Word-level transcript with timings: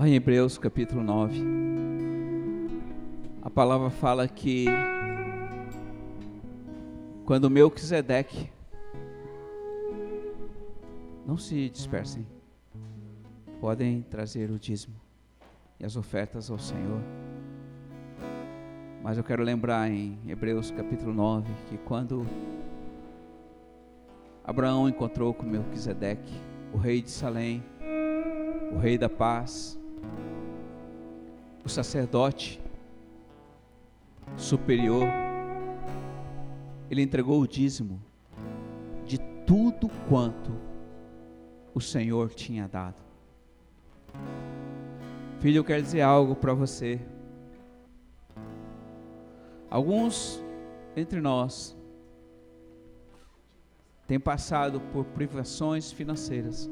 Lá 0.00 0.08
em 0.08 0.14
Hebreus 0.14 0.56
capítulo 0.56 1.02
9, 1.02 1.42
a 3.42 3.50
palavra 3.50 3.90
fala 3.90 4.26
que 4.26 4.64
quando 7.26 7.50
Melquisedeque, 7.50 8.50
não 11.26 11.36
se 11.36 11.68
dispersem, 11.68 12.26
podem 13.60 14.00
trazer 14.00 14.50
o 14.50 14.58
dízimo 14.58 14.98
e 15.78 15.84
as 15.84 15.96
ofertas 15.96 16.50
ao 16.50 16.58
Senhor. 16.58 17.02
Mas 19.02 19.18
eu 19.18 19.22
quero 19.22 19.42
lembrar 19.42 19.90
em 19.90 20.18
Hebreus 20.26 20.70
capítulo 20.70 21.12
9 21.12 21.52
que 21.68 21.76
quando 21.76 22.26
Abraão 24.42 24.88
encontrou 24.88 25.34
com 25.34 25.44
Melquisedeque, 25.44 26.32
o 26.72 26.78
rei 26.78 27.02
de 27.02 27.10
Salém, 27.10 27.62
o 28.72 28.78
rei 28.78 28.96
da 28.96 29.10
paz, 29.10 29.78
o 31.70 31.72
sacerdote 31.72 32.60
superior, 34.36 35.06
ele 36.90 37.00
entregou 37.00 37.40
o 37.40 37.46
dízimo 37.46 38.02
de 39.06 39.18
tudo 39.46 39.88
quanto 40.08 40.50
o 41.72 41.80
Senhor 41.80 42.34
tinha 42.34 42.66
dado. 42.66 43.00
Filho, 45.38 45.58
eu 45.58 45.64
quero 45.64 45.80
dizer 45.80 46.00
algo 46.00 46.34
para 46.34 46.52
você. 46.52 47.00
Alguns 49.70 50.42
entre 50.96 51.20
nós 51.20 51.76
têm 54.08 54.18
passado 54.18 54.80
por 54.92 55.04
privações 55.04 55.92
financeiras 55.92 56.68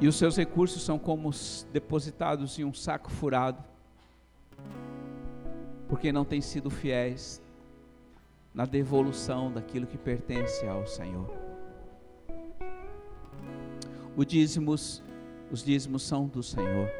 e 0.00 0.06
os 0.06 0.16
seus 0.16 0.36
recursos 0.36 0.82
são 0.82 0.98
como 0.98 1.30
depositados 1.72 2.58
em 2.58 2.64
um 2.64 2.72
saco 2.72 3.10
furado, 3.10 3.62
porque 5.88 6.12
não 6.12 6.24
têm 6.24 6.40
sido 6.40 6.70
fiéis 6.70 7.42
na 8.54 8.64
devolução 8.64 9.50
daquilo 9.50 9.86
que 9.86 9.98
pertence 9.98 10.66
ao 10.66 10.86
Senhor. 10.86 11.28
Os 14.16 14.26
dízimos, 14.26 15.02
os 15.50 15.64
dízimos 15.64 16.02
são 16.02 16.26
do 16.26 16.42
Senhor. 16.42 16.90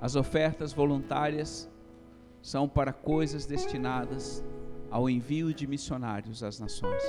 As 0.00 0.14
ofertas 0.14 0.72
voluntárias 0.72 1.68
são 2.40 2.68
para 2.68 2.92
coisas 2.92 3.46
destinadas 3.46 4.44
ao 4.90 5.10
envio 5.10 5.52
de 5.52 5.66
missionários 5.66 6.42
às 6.42 6.60
nações. 6.60 7.02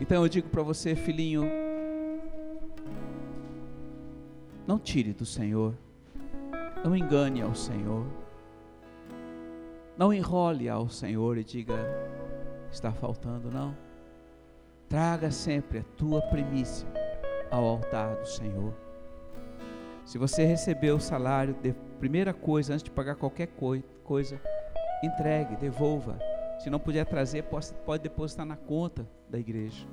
Então 0.00 0.22
eu 0.22 0.28
digo 0.28 0.48
para 0.48 0.62
você, 0.62 0.94
filhinho, 0.94 1.65
não 4.66 4.78
tire 4.78 5.12
do 5.12 5.24
Senhor. 5.24 5.74
Não 6.84 6.94
engane 6.94 7.40
ao 7.40 7.54
Senhor. 7.54 8.06
Não 9.96 10.12
enrole 10.12 10.68
ao 10.68 10.88
Senhor 10.88 11.38
e 11.38 11.44
diga: 11.44 11.74
está 12.70 12.92
faltando, 12.92 13.50
não. 13.50 13.76
Traga 14.88 15.30
sempre 15.30 15.78
a 15.78 15.84
tua 15.96 16.20
primícia 16.22 16.86
ao 17.50 17.64
altar 17.64 18.16
do 18.16 18.26
Senhor. 18.26 18.74
Se 20.04 20.18
você 20.18 20.44
recebeu 20.44 20.96
o 20.96 21.00
salário, 21.00 21.54
de 21.54 21.72
primeira 21.98 22.32
coisa, 22.32 22.74
antes 22.74 22.84
de 22.84 22.90
pagar 22.90 23.16
qualquer 23.16 23.48
coisa, 24.04 24.40
entregue, 25.02 25.56
devolva. 25.56 26.18
Se 26.60 26.70
não 26.70 26.78
puder 26.78 27.04
trazer, 27.04 27.42
pode, 27.44 27.72
pode 27.84 28.02
depositar 28.02 28.46
na 28.46 28.56
conta 28.56 29.06
da 29.28 29.38
igreja. 29.38 29.86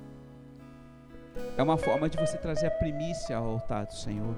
É 1.58 1.64
uma 1.64 1.78
forma 1.78 2.08
de 2.08 2.18
você 2.18 2.38
trazer 2.38 2.68
a 2.68 2.72
primícia 2.72 3.38
ao 3.38 3.46
altar 3.46 3.86
do 3.86 3.94
Senhor. 3.94 4.36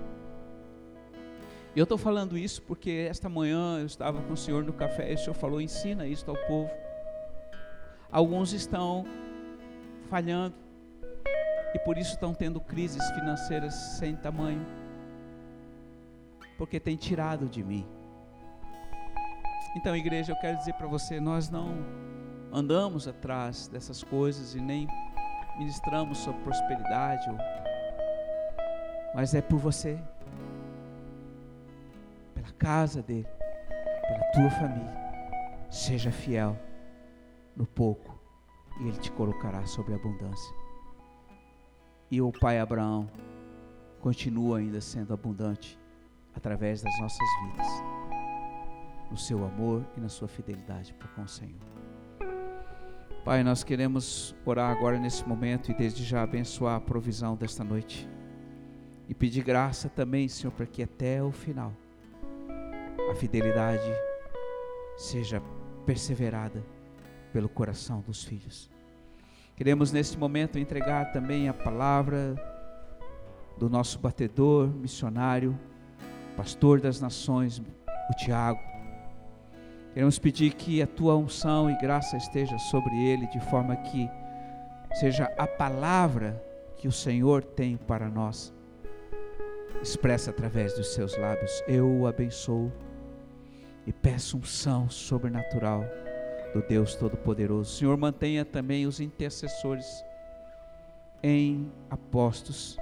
E 1.76 1.80
eu 1.80 1.84
estou 1.84 1.98
falando 1.98 2.38
isso 2.38 2.62
porque 2.62 3.06
esta 3.10 3.28
manhã 3.28 3.80
eu 3.80 3.86
estava 3.86 4.22
com 4.22 4.32
o 4.32 4.38
Senhor 4.38 4.64
no 4.64 4.72
café 4.72 5.12
e 5.12 5.16
o 5.16 5.18
Senhor 5.18 5.34
falou: 5.34 5.60
ensina 5.60 6.08
isso 6.08 6.30
ao 6.30 6.38
povo. 6.48 6.72
Alguns 8.10 8.54
estão 8.54 9.06
falhando 10.10 10.56
e 11.74 11.80
por 11.80 11.98
isso 11.98 12.12
estão 12.12 12.34
tendo 12.34 12.62
crises 12.62 13.06
financeiras 13.12 13.74
sem 13.74 14.16
tamanho, 14.16 14.66
porque 16.58 16.80
tem 16.80 16.96
tirado 16.96 17.50
de 17.50 17.62
mim. 17.62 17.86
Então, 19.76 19.94
igreja, 19.94 20.32
eu 20.32 20.38
quero 20.38 20.58
dizer 20.58 20.76
para 20.76 20.88
você: 20.88 21.20
nós 21.20 21.50
não 21.50 21.76
andamos 22.54 23.06
atrás 23.06 23.68
dessas 23.68 24.02
coisas 24.02 24.56
e 24.56 24.62
nem 24.62 24.88
ministramos 25.58 26.20
sobre 26.20 26.42
prosperidade, 26.42 27.28
mas 29.14 29.36
é 29.36 29.42
por 29.42 29.60
você 29.60 30.00
casa 32.54 33.02
dele, 33.02 33.28
pela 34.08 34.32
tua 34.34 34.50
família. 34.60 35.06
Seja 35.70 36.12
fiel 36.12 36.58
no 37.56 37.66
pouco 37.66 38.20
e 38.80 38.88
ele 38.88 38.98
te 38.98 39.12
colocará 39.12 39.66
sobre 39.66 39.94
a 39.94 39.96
abundância. 39.96 40.56
E 42.10 42.22
o 42.22 42.32
pai 42.32 42.60
Abraão 42.60 43.10
continua 44.00 44.60
ainda 44.60 44.80
sendo 44.80 45.14
abundante 45.14 45.80
através 46.36 46.82
das 46.82 47.00
nossas 47.00 47.28
vidas, 47.44 47.68
no 49.10 49.18
seu 49.18 49.44
amor 49.44 49.86
e 49.98 50.00
na 50.00 50.10
sua 50.10 50.28
fidelidade 50.28 50.94
para 50.94 51.08
com 51.10 51.24
o 51.24 51.28
Senhor. 51.28 51.60
Pai, 53.24 53.44
nós 53.44 53.64
queremos 53.64 54.36
orar 54.46 54.70
agora 54.70 55.00
nesse 55.00 55.28
momento 55.28 55.72
e 55.72 55.74
desde 55.74 56.04
já 56.04 56.22
abençoar 56.22 56.76
a 56.76 56.80
provisão 56.80 57.36
desta 57.36 57.64
noite. 57.64 58.08
E 59.10 59.16
pedir 59.16 59.44
graça 59.44 59.90
também, 59.90 60.28
Senhor, 60.28 60.52
para 60.52 60.68
que 60.68 60.84
até 60.84 61.24
o 61.24 61.32
final 61.32 61.74
a 63.10 63.16
fidelidade 63.16 63.92
seja 64.98 65.42
perseverada 65.86 66.64
pelo 67.32 67.50
coração 67.50 68.02
dos 68.02 68.24
filhos. 68.24 68.70
Queremos 69.56 69.92
neste 69.92 70.18
momento 70.18 70.60
entregar 70.60 71.12
também 71.12 71.48
a 71.48 71.54
palavra 71.54 72.36
do 73.58 73.70
nosso 73.70 74.00
batedor, 74.00 74.68
missionário, 74.68 75.58
pastor 76.36 76.82
das 76.82 77.00
nações, 77.00 77.60
o 77.60 78.14
Tiago. 78.18 78.60
Queremos 79.94 80.20
pedir 80.20 80.54
que 80.54 80.82
a 80.82 80.88
tua 80.88 81.16
unção 81.16 81.70
e 81.70 81.78
graça 81.78 82.18
esteja 82.18 82.58
sobre 82.58 82.94
ele, 82.96 83.28
de 83.28 83.40
forma 83.40 83.76
que 83.78 84.10
seja 84.96 85.32
a 85.38 85.48
palavra 85.48 86.44
que 86.78 86.88
o 86.88 86.92
Senhor 86.92 87.44
tem 87.44 87.78
para 87.78 88.10
nós, 88.10 88.54
expressa 89.82 90.32
através 90.32 90.74
dos 90.74 90.94
seus 90.94 91.18
lábios. 91.18 91.64
Eu 91.68 91.90
o 91.90 92.08
abençoo 92.08 92.72
e 93.86 93.94
peço 93.94 94.38
unção 94.38 94.90
sobrenatural 94.90 95.84
do 96.54 96.62
Deus 96.62 96.96
Todo-Poderoso. 96.96 97.76
Senhor, 97.76 97.98
mantenha 97.98 98.46
também 98.46 98.86
os 98.86 99.00
intercessores 99.00 100.04
em 101.22 101.72
apostos, 101.90 102.78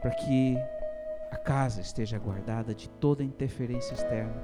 para 0.00 0.10
que 0.10 0.56
a 1.30 1.36
casa 1.36 1.80
esteja 1.80 2.18
guardada 2.18 2.74
de 2.74 2.88
toda 2.88 3.22
interferência 3.22 3.94
externa, 3.94 4.34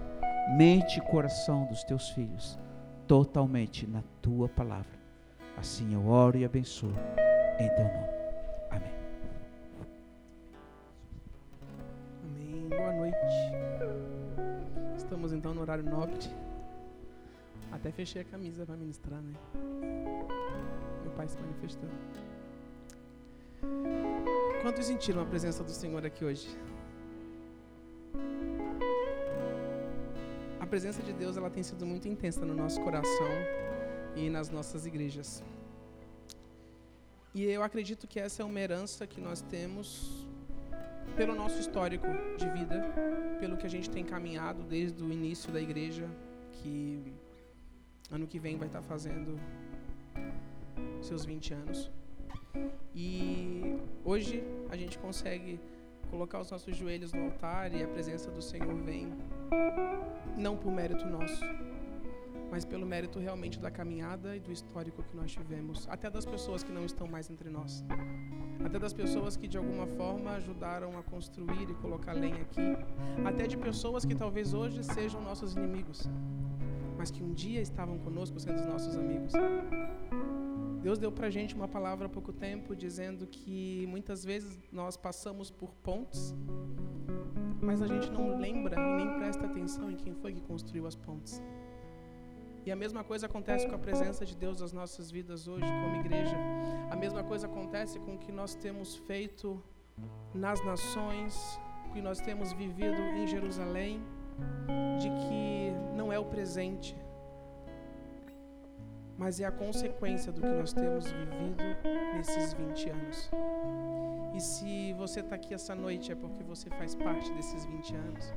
mente 0.56 0.99
e 0.99 1.03
coração 1.03 1.66
dos 1.66 1.84
teus 1.84 2.09
filhos, 2.10 2.59
totalmente 3.06 3.87
na 3.87 4.03
tua 4.22 4.49
palavra. 4.49 4.99
Assim 5.56 5.95
eu 5.95 6.06
oro 6.06 6.39
e 6.39 6.45
abençoo 6.45 6.95
em 7.59 7.69
teu 7.69 7.84
nome. 7.84 8.18
Então 15.33 15.55
no 15.55 15.61
horário 15.61 15.84
nobre. 15.84 16.19
Até 17.71 17.91
fechei 17.92 18.22
a 18.22 18.25
camisa 18.25 18.65
para 18.65 18.77
ministrar, 18.77 19.21
né? 19.21 19.34
Meu 21.03 21.13
pai 21.13 21.28
se 21.28 21.39
manifestando. 21.39 21.92
Quantos 24.63 24.86
sentiram 24.86 25.22
a 25.22 25.27
presença 25.27 25.63
do 25.63 25.71
Senhor 25.71 26.04
aqui 26.04 26.25
hoje? 26.25 26.48
A 30.60 30.66
presença 30.66 31.03
de 31.03 31.13
Deus 31.13 31.36
ela 31.36 31.51
tem 31.51 31.63
sido 31.63 31.86
muito 31.86 32.09
intensa 32.09 32.45
no 32.45 32.54
nosso 32.54 32.80
coração 32.80 33.30
e 34.16 34.28
nas 34.28 34.51
nossas 34.51 34.86
igrejas. 34.86 35.42
E 37.34 37.45
eu 37.45 37.63
acredito 37.63 38.07
que 38.07 38.19
essa 38.19 38.42
é 38.42 38.45
uma 38.45 38.59
herança 38.59 39.07
que 39.07 39.21
nós 39.21 39.41
temos 39.41 40.27
pelo 41.16 41.34
nosso 41.34 41.60
histórico 41.60 42.07
de 42.37 42.49
vida, 42.51 42.84
pelo 43.41 43.57
que 43.57 43.66
a 43.66 43.71
gente 43.71 43.91
tem 43.91 44.05
caminhado 44.05 44.63
desde 44.63 45.03
o 45.03 45.13
início 45.13 45.53
da 45.53 45.60
igreja, 45.60 46.09
que 46.53 47.13
ano 48.10 48.27
que 48.27 48.39
vem 48.39 48.57
vai 48.57 48.69
estar 48.69 48.83
fazendo 48.83 49.39
seus 51.01 51.25
20 51.25 51.55
anos. 51.55 51.91
E 52.95 53.77
hoje 54.05 54.43
a 54.71 54.77
gente 54.77 54.99
consegue 54.99 55.60
colocar 56.10 56.41
os 56.41 56.51
nossos 56.51 56.77
joelhos 56.77 57.13
no 57.13 57.25
altar 57.25 57.72
e 57.75 57.83
a 57.83 57.89
presença 57.89 58.31
do 58.31 58.41
Senhor 58.41 58.75
vem 58.77 59.13
não 60.37 60.57
por 60.57 60.72
mérito 60.72 61.07
nosso, 61.07 61.45
mas 62.50 62.65
pelo 62.65 62.86
mérito 62.86 63.18
realmente 63.18 63.59
da 63.59 63.71
caminhada 63.71 64.36
e 64.36 64.41
do 64.41 64.50
histórico 64.50 65.03
que 65.03 65.16
nós 65.16 65.33
tivemos, 65.33 65.86
até 65.89 66.10
das 66.10 66.24
pessoas 66.24 66.62
que 66.62 66.72
não 66.72 66.84
estão 66.84 67.06
mais 67.06 67.30
entre 67.30 67.50
nós, 67.50 67.84
até 68.65 68.78
das 68.78 68.92
pessoas 68.92 69.36
que 69.36 69.47
de 69.47 69.59
alguma 69.59 69.86
forma 69.86 70.33
ajudaram 70.33 70.98
a 70.98 71.03
construir 71.03 71.71
e 71.71 71.74
colocar 71.74 72.12
lenha 72.12 72.42
aqui, 72.42 72.77
até 73.24 73.47
de 73.47 73.56
pessoas 73.56 74.04
que 74.04 74.15
talvez 74.15 74.54
hoje 74.54 74.83
sejam 74.83 75.21
nossos 75.22 75.54
inimigos, 75.54 76.09
mas 76.97 77.10
que 77.10 77.22
um 77.22 77.33
dia 77.33 77.60
estavam 77.60 77.98
conosco 77.98 78.41
sendo 78.41 78.60
os 78.60 78.66
nossos 78.66 78.97
amigos. 78.97 79.33
Deus 80.83 80.98
deu 80.98 81.10
pra 81.10 81.28
gente 81.28 81.54
uma 81.54 81.68
palavra 81.68 82.06
há 82.06 82.09
pouco 82.09 82.33
tempo 82.33 82.74
dizendo 82.74 83.27
que 83.27 83.84
muitas 83.89 84.24
vezes 84.24 84.59
nós 84.72 84.97
passamos 84.97 85.51
por 85.51 85.74
pontes, 85.74 86.34
mas 87.60 87.83
a 87.83 87.86
gente 87.86 88.10
não 88.10 88.39
lembra 88.39 88.80
e 88.80 88.97
nem 88.97 89.18
presta 89.18 89.47
atenção 89.47 89.91
em 89.91 89.97
quem 89.97 90.15
foi 90.15 90.33
que 90.33 90.41
construiu 90.41 90.86
as 90.86 90.94
pontes. 90.94 91.42
E 92.68 92.70
a 92.70 92.76
mesma 92.76 93.03
coisa 93.03 93.24
acontece 93.24 93.66
com 93.66 93.74
a 93.74 93.78
presença 93.78 94.26
de 94.26 94.36
Deus 94.36 94.60
nas 94.60 94.74
nossas 94.74 95.10
vidas 95.10 95.48
hoje, 95.48 95.65
como 95.65 95.97
igreja. 95.97 96.36
A 96.91 96.97
mesma 96.97 97.24
coisa 97.24 97.47
acontece 97.47 97.98
com 97.98 98.16
o 98.16 98.18
que 98.18 98.30
nós 98.30 98.54
temos 98.54 98.94
feito 98.94 99.59
nas 100.34 100.62
nações, 100.62 101.59
o 101.86 101.94
que 101.94 102.03
nós 102.03 102.20
temos 102.20 102.53
vivido 102.53 103.00
em 103.16 103.26
Jerusalém, 103.26 104.03
de 105.00 105.09
que 105.09 105.72
não 105.97 106.12
é 106.12 106.18
o 106.18 106.26
presente, 106.26 106.94
mas 109.16 109.41
é 109.41 109.47
a 109.47 109.50
consequência 109.50 110.30
do 110.30 110.42
que 110.42 110.53
nós 110.60 110.74
temos 110.74 111.06
vivido 111.10 111.65
nesses 112.12 112.53
20 112.53 112.91
anos. 112.91 113.30
E 114.39 114.41
se 114.41 114.93
você 114.93 115.19
está 115.19 115.35
aqui 115.35 115.53
essa 115.53 115.75
noite 115.75 116.13
é 116.13 116.15
porque 116.15 116.45
você 116.45 116.71
faz 116.71 116.95
parte 116.95 117.33
desses 117.33 117.65
20 117.65 117.97
anos. 117.97 118.33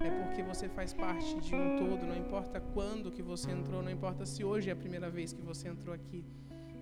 É 0.00 0.10
porque 0.10 0.42
você 0.42 0.68
faz 0.68 0.92
parte 0.92 1.40
de 1.40 1.54
um 1.54 1.76
todo, 1.76 2.04
não 2.04 2.16
importa 2.16 2.60
quando 2.60 3.08
que 3.08 3.22
você 3.22 3.52
entrou, 3.52 3.80
não 3.80 3.92
importa 3.98 4.26
se 4.26 4.42
hoje 4.42 4.68
é 4.68 4.72
a 4.72 4.76
primeira 4.76 5.08
vez 5.08 5.32
que 5.32 5.40
você 5.40 5.68
entrou 5.68 5.94
aqui. 5.94 6.24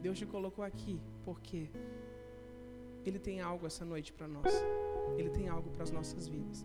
Deus 0.01 0.17
te 0.19 0.25
colocou 0.25 0.65
aqui 0.65 0.99
porque 1.23 1.69
Ele 3.05 3.19
tem 3.19 3.43
algo 3.43 3.67
essa 3.67 3.85
noite 3.85 4.11
para 4.11 4.27
nós. 4.27 4.51
Ele 5.19 5.29
tem 5.29 5.51
algo 5.51 5.69
para 5.69 5.83
as 5.83 5.91
nossas 5.91 6.27
vidas. 6.27 6.65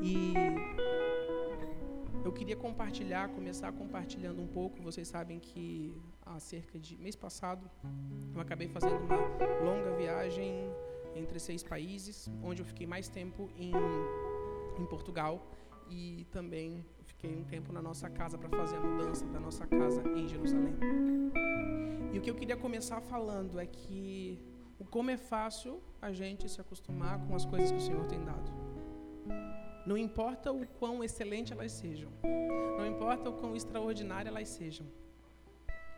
E 0.00 0.34
eu 2.24 2.32
queria 2.32 2.54
compartilhar, 2.54 3.28
começar 3.30 3.72
compartilhando 3.72 4.40
um 4.40 4.46
pouco. 4.46 4.80
Vocês 4.80 5.08
sabem 5.08 5.40
que 5.40 6.00
há 6.24 6.38
cerca 6.38 6.78
de 6.78 6.96
mês 6.96 7.16
passado 7.16 7.68
eu 8.32 8.40
acabei 8.40 8.68
fazendo 8.68 9.02
uma 9.02 9.16
longa 9.64 9.96
viagem 9.96 10.70
entre 11.14 11.38
seis 11.38 11.62
países, 11.62 12.30
onde 12.42 12.62
eu 12.62 12.66
fiquei 12.66 12.86
mais 12.86 13.08
tempo 13.08 13.50
em, 13.56 13.72
em 14.78 14.86
Portugal 14.86 15.50
e 15.88 16.26
também 16.30 16.84
fiquei 17.04 17.34
um 17.34 17.44
tempo 17.44 17.72
na 17.72 17.82
nossa 17.82 18.08
casa 18.08 18.38
para 18.38 18.48
fazer 18.48 18.76
a 18.76 18.80
mudança 18.80 19.26
da 19.26 19.40
nossa 19.40 19.66
casa 19.66 20.02
em 20.16 20.26
Jerusalém. 20.28 20.74
E 22.12 22.18
o 22.18 22.22
que 22.22 22.30
eu 22.30 22.34
queria 22.34 22.56
começar 22.56 23.00
falando 23.00 23.58
é 23.58 23.66
que 23.66 24.38
o 24.78 24.84
como 24.84 25.10
é 25.10 25.16
fácil 25.16 25.80
a 26.00 26.12
gente 26.12 26.48
se 26.48 26.60
acostumar 26.60 27.18
com 27.26 27.34
as 27.34 27.44
coisas 27.44 27.70
que 27.70 27.78
o 27.78 27.80
Senhor 27.80 28.06
tem 28.06 28.24
dado. 28.24 28.52
Não 29.86 29.96
importa 29.96 30.50
o 30.50 30.66
quão 30.66 31.04
excelente 31.04 31.52
elas 31.52 31.72
sejam, 31.72 32.10
não 32.78 32.86
importa 32.86 33.28
o 33.28 33.34
quão 33.34 33.54
extraordinária 33.54 34.30
elas 34.30 34.48
sejam. 34.48 34.86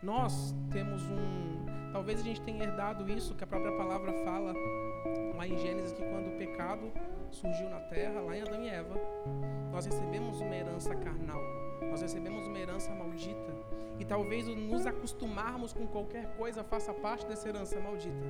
Nós 0.01 0.53
temos 0.71 1.01
um. 1.03 1.91
Talvez 1.91 2.19
a 2.19 2.23
gente 2.23 2.41
tenha 2.41 2.63
herdado 2.63 3.09
isso 3.09 3.33
que 3.33 3.43
a 3.43 3.47
própria 3.47 3.75
palavra 3.75 4.13
fala 4.23 4.53
lá 5.35 5.47
em 5.47 5.57
Gênesis, 5.57 5.93
que 5.93 6.03
quando 6.03 6.27
o 6.27 6.37
pecado 6.37 6.91
surgiu 7.31 7.69
na 7.69 7.79
terra, 7.79 8.21
lá 8.21 8.37
em 8.37 8.41
Adão 8.41 8.63
e 8.63 8.69
Eva, 8.69 8.95
nós 9.71 9.85
recebemos 9.85 10.39
uma 10.39 10.55
herança 10.55 10.95
carnal, 10.95 11.41
nós 11.89 12.01
recebemos 12.01 12.45
uma 12.45 12.59
herança 12.59 12.93
maldita. 12.93 13.55
E 13.99 14.05
talvez 14.05 14.47
nos 14.47 14.85
acostumarmos 14.85 15.73
com 15.73 15.87
qualquer 15.87 16.35
coisa 16.37 16.63
faça 16.63 16.93
parte 16.93 17.25
dessa 17.25 17.49
herança 17.49 17.79
maldita. 17.79 18.25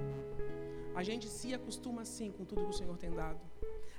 A 0.95 1.03
gente 1.03 1.27
se 1.27 1.53
acostuma 1.53 2.05
sim 2.05 2.31
com 2.31 2.45
tudo 2.45 2.63
que 2.63 2.69
o 2.69 2.73
Senhor 2.73 2.97
tem 2.97 3.11
dado. 3.11 3.39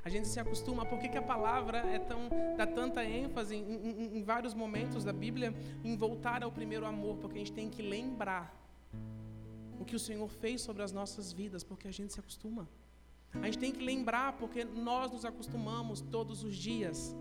A 0.08 0.10
gente 0.10 0.26
se 0.26 0.40
acostuma, 0.40 0.86
por 0.86 0.98
que, 0.98 1.18
a 1.18 1.20
palavra 1.20 1.80
é 1.80 1.98
tão, 1.98 2.30
dá 2.56 2.66
tanta 2.66 3.04
ênfase 3.04 3.54
em, 3.54 3.60
em, 3.60 4.16
em 4.16 4.22
vários 4.22 4.54
momentos 4.54 5.04
da 5.04 5.12
Bíblia 5.12 5.54
em 5.84 5.94
voltar 5.98 6.42
ao 6.42 6.50
primeiro 6.50 6.86
amor? 6.86 7.18
Porque 7.18 7.36
a 7.36 7.40
gente 7.40 7.52
tem 7.52 7.68
que 7.68 7.82
lembrar 7.82 8.58
o 9.78 9.84
que 9.84 9.94
o 9.94 9.98
Senhor 9.98 10.26
fez 10.26 10.62
sobre 10.62 10.82
as 10.82 10.92
nossas 10.92 11.30
vidas, 11.30 11.62
porque 11.62 11.86
a 11.86 11.90
gente 11.90 12.14
se 12.14 12.20
acostuma. 12.20 12.66
A 13.34 13.44
gente 13.44 13.58
tem 13.58 13.70
que 13.70 13.84
lembrar, 13.84 14.32
porque 14.38 14.64
nós 14.64 15.12
nos 15.12 15.26
acostumamos 15.26 16.00
todos 16.00 16.42
os 16.42 16.56
dias. 16.56 17.14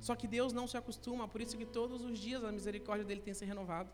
Só 0.00 0.16
que 0.16 0.26
Deus 0.26 0.52
não 0.52 0.66
se 0.66 0.76
acostuma, 0.76 1.28
por 1.28 1.40
isso 1.40 1.56
que 1.56 1.64
todos 1.64 2.02
os 2.02 2.18
dias 2.18 2.42
a 2.42 2.50
misericórdia 2.50 3.04
dele 3.04 3.20
tem 3.20 3.34
se 3.34 3.44
renovado. 3.44 3.88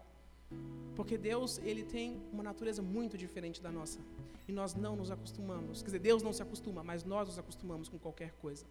Porque 0.95 1.17
Deus, 1.17 1.59
ele 1.65 1.83
tem 1.83 2.21
uma 2.33 2.43
natureza 2.43 2.83
muito 2.83 3.17
diferente 3.17 3.63
da 3.63 3.71
nossa. 3.71 3.99
E 4.47 4.53
nós 4.53 4.75
não 4.75 4.97
nos 4.97 5.11
acostumamos. 5.11 5.81
Quer 5.81 5.87
dizer, 5.87 5.99
Deus 6.01 6.23
não 6.23 6.33
se 6.33 6.43
acostuma, 6.43 6.83
mas 6.83 7.05
nós 7.05 7.29
nos 7.29 7.39
acostumamos 7.39 7.89
com 7.89 7.99
qualquer 7.99 8.33
coisa. 8.41 8.65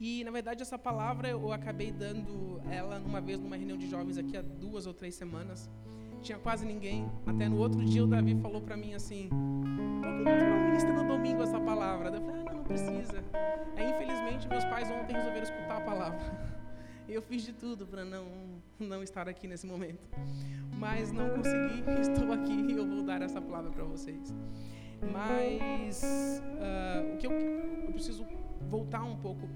E, 0.00 0.24
na 0.24 0.30
verdade, 0.30 0.62
essa 0.62 0.78
palavra 0.78 1.28
eu 1.28 1.52
acabei 1.52 1.92
dando 1.92 2.60
ela 2.70 2.98
uma 2.98 3.20
vez 3.20 3.38
numa 3.38 3.56
reunião 3.56 3.78
de 3.78 3.88
jovens 3.88 4.18
aqui 4.18 4.36
há 4.36 4.42
duas 4.42 4.86
ou 4.86 4.94
três 4.94 5.14
semanas. 5.14 5.70
Tinha 6.22 6.38
quase 6.38 6.64
ninguém. 6.64 7.10
Até 7.26 7.48
no 7.48 7.58
outro 7.58 7.84
dia 7.84 8.02
o 8.02 8.06
Davi 8.06 8.34
falou 8.40 8.60
para 8.60 8.76
mim 8.76 8.94
assim: 8.94 9.28
Por 9.28 10.38
que 10.38 10.44
não 10.44 10.64
ministra 10.66 10.92
no 10.92 11.06
domingo 11.06 11.42
essa 11.42 11.60
palavra? 11.60 12.08
Eu 12.08 12.20
falei: 12.20 12.40
Ah, 12.40 12.44
não, 12.44 12.54
não 12.58 12.64
precisa. 12.64 13.24
Aí, 13.76 13.90
infelizmente, 13.90 14.48
meus 14.48 14.64
pais 14.64 14.90
ontem 14.90 15.12
resolveram 15.12 15.42
escutar 15.42 15.76
a 15.76 15.80
palavra. 15.80 16.18
Eu 17.08 17.22
fiz 17.22 17.42
de 17.42 17.52
tudo 17.52 17.86
para 17.86 18.04
não, 18.04 18.26
não 18.78 19.02
estar 19.02 19.28
aqui 19.28 19.46
nesse 19.46 19.66
momento. 19.66 20.00
Mas 20.78 21.12
não 21.12 21.30
consegui, 21.30 21.82
estou 22.00 22.32
aqui 22.32 22.52
e 22.52 22.72
eu 22.72 22.86
vou 22.86 23.02
dar 23.02 23.22
essa 23.22 23.40
palavra 23.40 23.70
para 23.70 23.84
vocês. 23.84 24.32
Mas 25.12 26.02
uh, 26.02 27.14
o 27.14 27.16
que 27.18 27.26
eu, 27.26 27.32
eu 27.32 27.92
preciso 27.92 28.24
voltar 28.68 29.02
um 29.02 29.16
pouco 29.16 29.48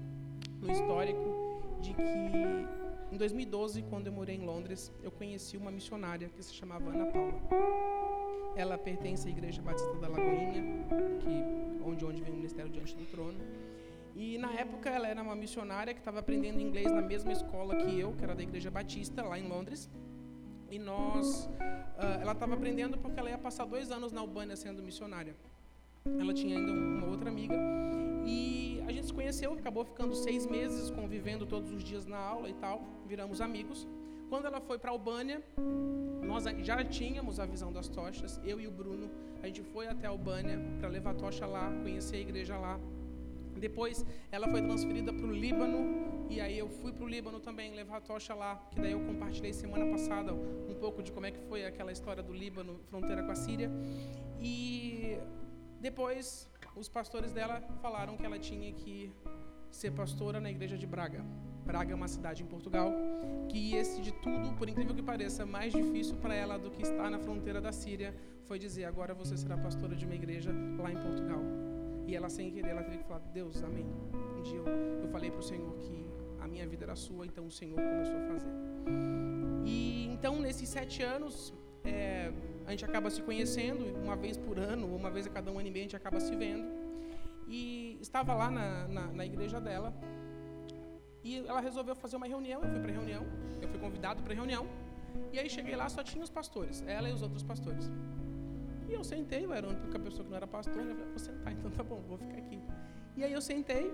no 0.61 0.71
histórico 0.71 1.47
de 1.81 1.93
que 1.93 2.01
em 3.11 3.17
2012, 3.17 3.83
quando 3.83 4.07
eu 4.07 4.13
morei 4.13 4.35
em 4.35 4.45
Londres, 4.45 4.91
eu 5.01 5.09
conheci 5.09 5.55
uma 5.55 5.71
missionária 5.71 6.27
que 6.27 6.43
se 6.43 6.53
chamava 6.53 6.89
Ana 6.89 7.05
Paula. 7.05 7.41
Ela 8.55 8.77
pertence 8.77 9.27
à 9.27 9.31
Igreja 9.31 9.61
Batista 9.61 9.93
da 9.95 10.09
Lagoinha, 10.09 10.63
que 11.19 11.83
onde 11.85 12.03
onde 12.03 12.21
vem 12.21 12.33
o 12.33 12.35
Ministério 12.35 12.69
diante 12.69 12.95
do 12.95 13.05
Trono. 13.05 13.39
E 14.17 14.35
na 14.39 14.51
época 14.53 14.89
ela 14.89 15.07
era 15.07 15.21
uma 15.21 15.35
missionária 15.35 15.93
que 15.93 15.99
estava 15.99 16.19
aprendendo 16.19 16.59
inglês 16.59 16.91
na 16.91 17.03
mesma 17.03 17.31
escola 17.31 17.75
que 17.75 17.99
eu, 17.99 18.13
que 18.13 18.23
era 18.23 18.33
da 18.33 18.41
Igreja 18.41 18.71
Batista, 18.71 19.21
lá 19.21 19.37
em 19.37 19.47
Londres. 19.47 19.87
E 20.71 20.79
nós, 20.79 21.45
uh, 21.45 22.19
ela 22.19 22.31
estava 22.31 22.55
aprendendo 22.55 22.97
porque 22.97 23.19
ela 23.19 23.29
ia 23.29 23.37
passar 23.37 23.65
dois 23.65 23.91
anos 23.91 24.11
na 24.11 24.19
Albânia 24.19 24.55
sendo 24.55 24.81
missionária. 24.81 25.35
Ela 26.19 26.33
tinha 26.33 26.57
ainda 26.57 26.71
uma 26.71 27.05
outra 27.05 27.29
amiga. 27.29 27.55
E 28.25 28.83
a 28.87 28.91
gente 28.91 29.05
se 29.05 29.13
conheceu, 29.13 29.53
acabou 29.53 29.85
ficando 29.85 30.15
seis 30.15 30.47
meses 30.47 30.89
convivendo 30.89 31.45
todos 31.45 31.71
os 31.71 31.83
dias 31.83 32.07
na 32.07 32.17
aula 32.17 32.49
e 32.49 32.55
tal. 32.55 32.81
Viramos 33.05 33.39
amigos. 33.39 33.87
Quando 34.31 34.45
ela 34.45 34.59
foi 34.59 34.79
para 34.79 34.89
a 34.89 34.93
Albânia, 34.93 35.43
nós 36.23 36.43
já 36.63 36.83
tínhamos 36.83 37.39
a 37.39 37.45
visão 37.45 37.71
das 37.71 37.87
tochas. 37.87 38.41
Eu 38.43 38.59
e 38.59 38.67
o 38.67 38.71
Bruno, 38.71 39.11
a 39.43 39.45
gente 39.45 39.61
foi 39.61 39.87
até 39.87 40.07
a 40.07 40.09
Albânia 40.09 40.59
para 40.79 40.89
levar 40.89 41.11
a 41.11 41.13
tocha 41.13 41.45
lá, 41.45 41.71
conhecer 41.83 42.15
a 42.15 42.19
igreja 42.19 42.57
lá. 42.57 42.79
Depois 43.59 44.05
ela 44.31 44.47
foi 44.47 44.61
transferida 44.61 45.13
para 45.13 45.25
o 45.25 45.31
Líbano 45.31 46.27
e 46.29 46.41
aí 46.41 46.57
eu 46.57 46.67
fui 46.67 46.91
para 46.91 47.05
o 47.05 47.07
Líbano 47.07 47.39
também 47.39 47.73
levar 47.73 47.97
a 47.97 48.01
tocha 48.01 48.33
lá, 48.33 48.55
que 48.71 48.79
daí 48.79 48.91
eu 48.91 48.99
compartilhei 48.99 49.53
semana 49.53 49.85
passada 49.85 50.33
um 50.33 50.75
pouco 50.79 51.01
de 51.01 51.11
como 51.11 51.25
é 51.25 51.31
que 51.31 51.39
foi 51.39 51.65
aquela 51.65 51.91
história 51.91 52.21
do 52.21 52.33
Líbano, 52.33 52.79
fronteira 52.89 53.23
com 53.23 53.31
a 53.31 53.35
Síria. 53.35 53.71
E 54.39 55.17
depois 55.79 56.49
os 56.75 56.89
pastores 56.89 57.31
dela 57.31 57.61
falaram 57.81 58.17
que 58.17 58.25
ela 58.25 58.37
tinha 58.37 58.71
que 58.73 59.11
ser 59.71 59.91
pastora 59.91 60.39
na 60.39 60.49
igreja 60.49 60.77
de 60.77 60.85
Braga. 60.85 61.23
Braga 61.65 61.91
é 61.91 61.95
uma 61.95 62.07
cidade 62.07 62.43
em 62.43 62.45
Portugal 62.45 62.93
que 63.49 63.75
esse 63.75 64.01
de 64.01 64.11
tudo, 64.11 64.53
por 64.53 64.69
incrível 64.69 64.95
que 64.95 65.03
pareça, 65.03 65.45
mais 65.45 65.73
difícil 65.73 66.15
para 66.17 66.33
ela 66.33 66.57
do 66.57 66.71
que 66.71 66.81
estar 66.81 67.09
na 67.09 67.19
fronteira 67.19 67.61
da 67.61 67.71
Síria 67.71 68.15
foi 68.45 68.57
dizer 68.57 68.85
agora 68.85 69.13
você 69.13 69.35
será 69.35 69.57
pastora 69.57 69.95
de 69.95 70.05
uma 70.05 70.15
igreja 70.15 70.51
lá 70.79 70.91
em 70.91 70.97
Portugal. 70.97 71.41
E 72.07 72.15
ela, 72.15 72.29
sem 72.29 72.49
querer, 72.49 72.69
ela 72.69 72.83
teve 72.83 72.99
que 72.99 73.03
falar: 73.03 73.19
Deus, 73.33 73.61
amém. 73.61 73.85
Um 74.37 74.41
dia 74.41 74.57
eu, 74.57 74.65
eu 75.03 75.09
falei 75.09 75.29
para 75.29 75.41
o 75.41 75.43
Senhor 75.43 75.73
que 75.75 76.05
a 76.39 76.47
minha 76.47 76.65
vida 76.65 76.85
era 76.85 76.95
sua, 76.95 77.25
então 77.25 77.45
o 77.45 77.51
Senhor 77.51 77.75
começou 77.75 78.15
a 78.15 78.27
fazer. 78.31 78.53
E 79.65 80.07
então, 80.13 80.39
nesses 80.39 80.69
sete 80.69 81.03
anos, 81.03 81.53
é, 81.83 82.31
a 82.65 82.71
gente 82.71 82.85
acaba 82.85 83.09
se 83.09 83.21
conhecendo, 83.21 83.83
uma 84.03 84.15
vez 84.15 84.37
por 84.37 84.57
ano, 84.57 84.87
uma 84.95 85.11
vez 85.11 85.27
a 85.27 85.29
cada 85.29 85.51
um 85.51 85.59
ano 85.59 85.67
e 85.67 85.71
meio, 85.71 85.83
a 85.83 85.87
gente 85.87 85.95
acaba 85.97 86.19
se 86.19 86.33
vendo. 86.33 86.65
E 87.47 87.97
estava 88.01 88.33
lá 88.33 88.49
na, 88.49 88.87
na, 88.87 89.07
na 89.07 89.25
igreja 89.25 89.59
dela, 89.59 89.93
e 91.23 91.39
ela 91.45 91.59
resolveu 91.59 91.93
fazer 91.93 92.15
uma 92.15 92.25
reunião. 92.25 92.61
Eu 92.63 92.69
fui 92.69 92.79
para 92.79 92.89
a 92.89 92.93
reunião, 92.93 93.23
eu 93.61 93.67
fui 93.67 93.79
convidado 93.79 94.23
para 94.23 94.31
a 94.31 94.35
reunião. 94.35 94.65
E 95.33 95.39
aí 95.39 95.49
cheguei 95.49 95.75
lá, 95.75 95.89
só 95.89 96.01
tinha 96.03 96.23
os 96.23 96.29
pastores, 96.29 96.83
ela 96.87 97.09
e 97.09 97.13
os 97.13 97.21
outros 97.21 97.43
pastores. 97.43 97.91
E 98.87 98.93
eu 98.93 99.03
sentei, 99.03 99.45
eu 99.45 99.53
era 99.53 99.67
a 99.67 99.69
única 99.69 99.99
pessoa 99.99 100.23
que 100.23 100.29
não 100.29 100.37
era 100.37 100.47
pastor, 100.47 100.77
eu 100.77 100.95
falei, 100.95 101.05
vou 101.05 101.19
sentar, 101.19 101.53
então 101.53 101.69
tá 101.71 101.83
bom, 101.83 102.01
vou 102.07 102.17
ficar 102.17 102.37
aqui. 102.37 102.61
E 103.15 103.23
aí 103.23 103.33
eu 103.33 103.41
sentei 103.41 103.91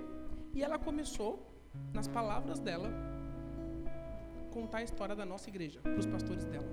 e 0.54 0.64
ela 0.64 0.78
começou, 0.78 1.52
nas 1.94 2.08
palavras 2.08 2.60
dela, 2.60 2.90
contar 4.52 4.80
a 4.80 4.84
história 4.84 5.16
da 5.16 5.26
nossa 5.26 5.50
igreja 5.50 5.80
para 5.82 5.98
os 5.98 6.06
pastores 6.06 6.46
dela. 6.46 6.68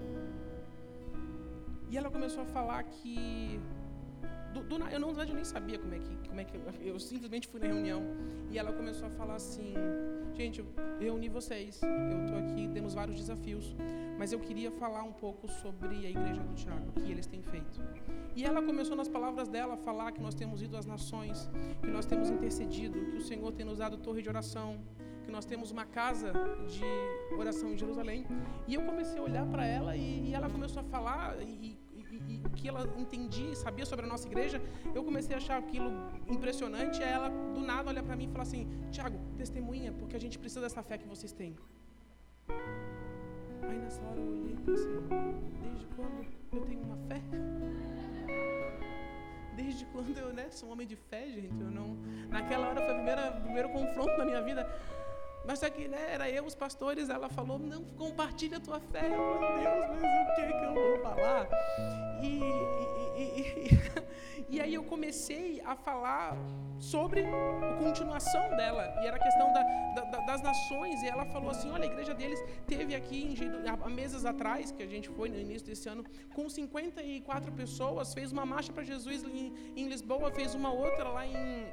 E 1.88 1.96
ela 1.96 2.10
começou 2.10 2.42
a 2.42 2.46
falar 2.46 2.82
que 2.84 3.58
do, 4.52 4.62
do, 4.62 4.76
eu, 4.88 4.99
não, 4.99 5.11
eu 5.11 5.35
nem 5.35 5.45
sabia 5.45 5.78
como 5.78 5.95
é 5.95 5.99
que, 5.99 6.28
como 6.28 6.40
é 6.40 6.45
que 6.45 6.57
eu, 6.83 6.99
simplesmente 6.99 7.47
fui 7.49 7.61
na 7.61 7.66
reunião 7.66 8.02
e 8.50 8.59
ela 8.59 8.73
começou 8.73 9.07
a 9.07 9.11
falar 9.11 9.37
assim, 9.37 9.75
gente, 10.35 10.61
eu 10.61 10.66
reuni 10.99 11.28
vocês, 11.28 11.80
eu 11.83 12.25
estou 12.25 12.38
aqui, 12.38 12.69
temos 12.73 12.95
vários 12.95 13.16
desafios, 13.16 13.75
mas 14.19 14.33
eu 14.33 14.40
queria 14.40 14.71
falar 14.71 15.02
um 15.02 15.12
pouco 15.12 15.49
sobre 15.49 16.07
a 16.07 16.11
igreja 16.11 16.42
do 16.42 16.54
Tiago, 16.54 16.92
que 16.92 17.11
eles 17.11 17.26
têm 17.26 17.42
feito. 17.42 17.80
E 18.35 18.45
ela 18.45 18.62
começou 18.62 18.97
nas 18.97 19.09
palavras 19.09 19.49
dela 19.49 19.75
a 19.75 19.76
falar 19.76 20.12
que 20.12 20.21
nós 20.21 20.35
temos 20.35 20.62
ido 20.62 20.76
às 20.76 20.87
nações, 20.87 21.49
que 21.80 21.90
nós 21.90 22.07
temos 22.07 22.28
intercedido, 22.28 22.99
que 23.07 23.16
o 23.16 23.23
Senhor 23.23 23.52
tem 23.52 23.64
nos 23.64 23.78
dado 23.78 23.97
torre 23.99 24.23
de 24.23 24.28
oração, 24.28 24.80
que 25.25 25.30
nós 25.30 25.45
temos 25.45 25.71
uma 25.71 25.85
casa 25.85 26.33
de 26.66 27.35
oração 27.37 27.73
em 27.73 27.78
Jerusalém. 27.78 28.26
E 28.66 28.75
eu 28.75 28.83
comecei 28.83 29.19
a 29.19 29.23
olhar 29.23 29.47
para 29.47 29.64
ela 29.64 29.97
e, 29.97 30.28
e, 30.28 30.35
ela 30.35 30.50
começou 30.50 30.80
a 30.80 30.85
falar 30.85 31.40
e, 31.40 31.78
e, 32.30 32.40
o 32.46 32.50
que 32.50 32.68
ela 32.68 32.82
entendia 33.02 33.50
e 33.52 33.56
sabia 33.56 33.87
sobre 33.90 34.04
a 34.06 34.08
nossa 34.08 34.26
igreja, 34.26 34.60
eu 34.94 35.02
comecei 35.08 35.34
a 35.34 35.38
achar 35.38 35.58
aquilo 35.58 35.90
impressionante. 36.28 37.02
Aí 37.02 37.12
ela, 37.18 37.28
do 37.54 37.60
nada, 37.60 37.88
olha 37.90 38.02
para 38.02 38.16
mim 38.16 38.26
e 38.28 38.32
fala 38.32 38.44
assim: 38.49 38.62
Tiago, 38.90 39.18
testemunha, 39.37 39.92
porque 39.92 40.16
a 40.16 40.20
gente 40.20 40.38
precisa 40.38 40.60
dessa 40.60 40.82
fé 40.82 40.96
que 40.99 41.08
vocês 41.14 41.32
têm. 41.32 41.56
Aí 43.68 43.78
nessa 43.78 44.00
hora 44.02 44.20
eu 44.20 44.28
olhei 44.28 44.52
e 44.52 44.56
pensei: 44.56 45.00
desde 45.62 45.87
quando 45.96 46.26
eu 46.52 46.62
tenho 46.66 46.82
uma 46.82 46.99
fé? 47.08 47.20
Desde 49.56 49.84
quando 49.87 50.16
eu 50.16 50.32
né, 50.32 50.46
sou 50.50 50.68
um 50.68 50.72
homem 50.72 50.87
de 50.87 50.96
fé, 50.96 51.28
gente? 51.28 51.60
Eu 51.60 51.70
não. 51.70 51.96
Naquela 52.28 52.68
hora 52.68 52.80
foi 52.80 52.94
o 52.94 53.42
primeiro 53.42 53.68
confronto 53.70 54.16
na 54.16 54.25
minha 54.25 54.42
vida. 54.42 54.62
Mas 55.44 55.59
só 55.59 55.70
que 55.70 55.88
né, 55.88 56.12
era 56.12 56.28
eu, 56.28 56.44
os 56.44 56.54
pastores, 56.54 57.09
ela 57.09 57.28
falou, 57.28 57.59
não, 57.59 57.82
compartilha 57.97 58.59
a 58.59 58.61
tua 58.61 58.80
fé. 58.80 59.06
Eu 59.06 59.35
falei, 59.35 59.64
Deus, 59.64 59.87
mas 59.88 60.28
o 60.28 60.35
que, 60.35 60.52
que 60.52 60.64
eu 60.64 60.75
vou 60.75 60.99
falar? 61.02 61.49
E, 62.23 62.40
e, 63.16 63.23
e, 63.23 64.50
e, 64.56 64.61
aí 64.61 64.75
eu 64.75 64.85
comecei 64.85 65.62
a 65.64 65.75
falar 65.75 66.37
sobre 66.78 67.25
a 67.25 67.76
continuação 67.78 68.54
dela. 68.56 68.94
E 69.02 69.06
era 69.06 69.16
a 69.16 69.18
questão 69.18 69.52
da, 69.52 69.62
da, 70.02 70.18
das 70.26 70.42
nações. 70.42 71.02
E 71.02 71.09
ela 71.09 71.25
falou 71.26 71.50
assim, 71.50 71.70
olha, 71.70 71.85
a 71.85 71.92
igreja 71.92 72.14
deles 72.14 72.38
teve 72.66 72.94
aqui, 72.94 73.35
há 73.82 73.88
meses 73.88 74.26
atrás, 74.26 74.70
que 74.70 74.82
a 74.82 74.87
gente 74.87 75.09
foi 75.09 75.30
no 75.30 75.38
início 75.38 75.66
desse 75.66 75.88
ano, 75.88 76.04
com 76.35 76.49
54 76.49 77.50
pessoas, 77.52 78.12
fez 78.12 78.30
uma 78.30 78.44
marcha 78.44 78.73
para 78.73 78.82
Jesus 78.82 79.25
em, 79.25 79.54
em, 79.75 79.88
Lisboa, 79.88 80.30
fez 80.30 80.54
uma 80.54 80.70
outra 80.70 81.09
lá 81.09 81.26
em, 81.26 81.66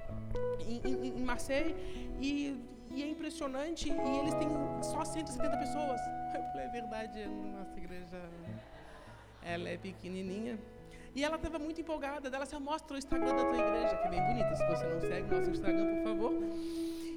em, 0.66 1.08
em 1.20 1.24
Marseille. 1.24 1.76
E 2.22 2.58
e 2.98 3.04
é 3.04 3.08
impressionante, 3.08 3.90
e 3.90 4.18
eles 4.20 4.34
têm 4.34 4.50
só 4.82 5.06
170 5.06 5.58
pessoas. 5.58 6.02
Eu 6.34 6.42
falei, 6.52 6.66
é 6.66 6.70
verdade, 6.70 7.26
nossa 7.28 7.78
igreja, 7.78 8.20
ela 9.44 9.70
é 9.70 9.78
pequenininha. 9.78 10.58
E 11.16 11.24
ela 11.24 11.36
estava 11.36 11.60
muito 11.60 11.80
empolgada, 11.80 12.28
ela 12.36 12.46
se 12.46 12.58
mostra 12.58 12.96
o 12.96 12.98
Instagram 12.98 13.36
da 13.36 13.46
tua 13.46 13.58
igreja, 13.58 13.96
que 13.98 14.08
é 14.08 14.10
bem 14.10 14.24
bonito. 14.24 14.56
Se 14.56 14.66
você 14.68 14.86
não 14.86 15.00
segue 15.00 15.36
nosso 15.36 15.50
Instagram, 15.52 15.96
por 15.96 16.04
favor. 16.04 16.34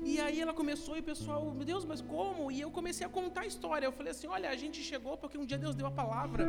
E 0.03 0.19
aí 0.19 0.41
ela 0.41 0.55
começou 0.55 0.97
e 0.97 1.01
o 1.01 1.03
pessoal, 1.03 1.51
meu 1.51 1.65
Deus, 1.65 1.85
mas 1.85 2.01
como? 2.01 2.51
E 2.51 2.61
eu 2.61 2.71
comecei 2.71 3.07
a 3.07 3.11
contar 3.11 3.43
a 3.43 3.47
história. 3.47 3.85
Eu 3.85 3.93
falei 3.93 4.13
assim: 4.13 4.27
olha, 4.27 4.49
a 4.49 4.57
gente 4.57 4.83
chegou 4.83 5.19
porque 5.19 5.37
um 5.37 5.45
dia 5.45 5.59
Deus 5.59 5.75
deu 5.75 5.87
a 5.87 5.91
palavra. 5.91 6.47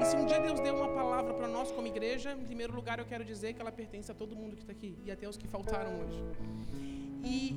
E 0.00 0.04
se 0.06 0.16
um 0.16 0.24
dia 0.24 0.40
Deus 0.40 0.60
deu 0.60 0.74
uma 0.74 0.88
palavra 0.88 1.34
para 1.34 1.46
nós 1.46 1.70
como 1.70 1.86
igreja, 1.86 2.32
em 2.32 2.44
primeiro 2.44 2.74
lugar 2.74 2.98
eu 2.98 3.04
quero 3.04 3.24
dizer 3.24 3.52
que 3.52 3.60
ela 3.60 3.72
pertence 3.72 4.10
a 4.10 4.14
todo 4.14 4.34
mundo 4.34 4.56
que 4.56 4.62
está 4.62 4.72
aqui 4.72 4.96
e 5.04 5.10
até 5.10 5.28
os 5.28 5.36
que 5.36 5.46
faltaram 5.46 5.90
hoje. 6.00 6.24
E 7.22 7.54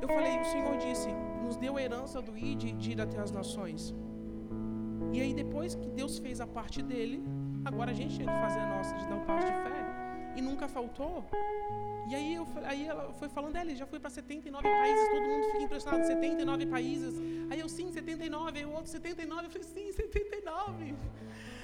eu 0.00 0.08
falei, 0.08 0.38
o 0.40 0.44
Senhor 0.44 0.76
disse, 0.78 1.08
nos 1.44 1.56
deu 1.56 1.78
herança 1.78 2.20
do 2.20 2.36
ID 2.36 2.76
de 2.76 2.92
ir 2.92 3.00
até 3.00 3.18
as 3.18 3.30
nações. 3.30 3.94
E 5.12 5.20
aí 5.20 5.34
depois 5.34 5.74
que 5.74 5.88
Deus 5.88 6.18
fez 6.18 6.40
a 6.40 6.46
parte 6.46 6.82
dele, 6.82 7.22
agora 7.64 7.90
a 7.90 7.94
gente 7.94 8.16
tinha 8.16 8.26
que 8.26 8.40
fazer 8.40 8.60
a 8.60 8.76
nossa, 8.76 8.94
de 8.96 9.06
dar 9.06 9.16
o 9.16 9.20
passo 9.20 9.46
de 9.46 9.52
fé. 9.52 10.32
E 10.36 10.40
nunca 10.40 10.66
faltou. 10.66 11.24
E 12.08 12.14
aí, 12.14 12.34
eu, 12.34 12.46
aí 12.64 12.86
ela 12.86 13.12
foi 13.14 13.28
falando, 13.28 13.56
ele 13.56 13.76
já 13.76 13.86
foi 13.86 14.00
para 14.00 14.10
79 14.10 14.68
países, 14.68 15.08
todo 15.08 15.22
mundo 15.22 15.44
fica 15.52 15.62
impressionado, 15.62 16.06
79 16.06 16.66
países. 16.66 17.14
Aí 17.50 17.60
eu, 17.60 17.68
sim, 17.68 17.92
79, 17.92 18.58
aí 18.58 18.64
o 18.64 18.72
outro, 18.72 18.90
79, 18.90 19.46
eu 19.46 19.50
falei, 19.50 19.68
sim, 19.68 19.92
79. 19.92 20.94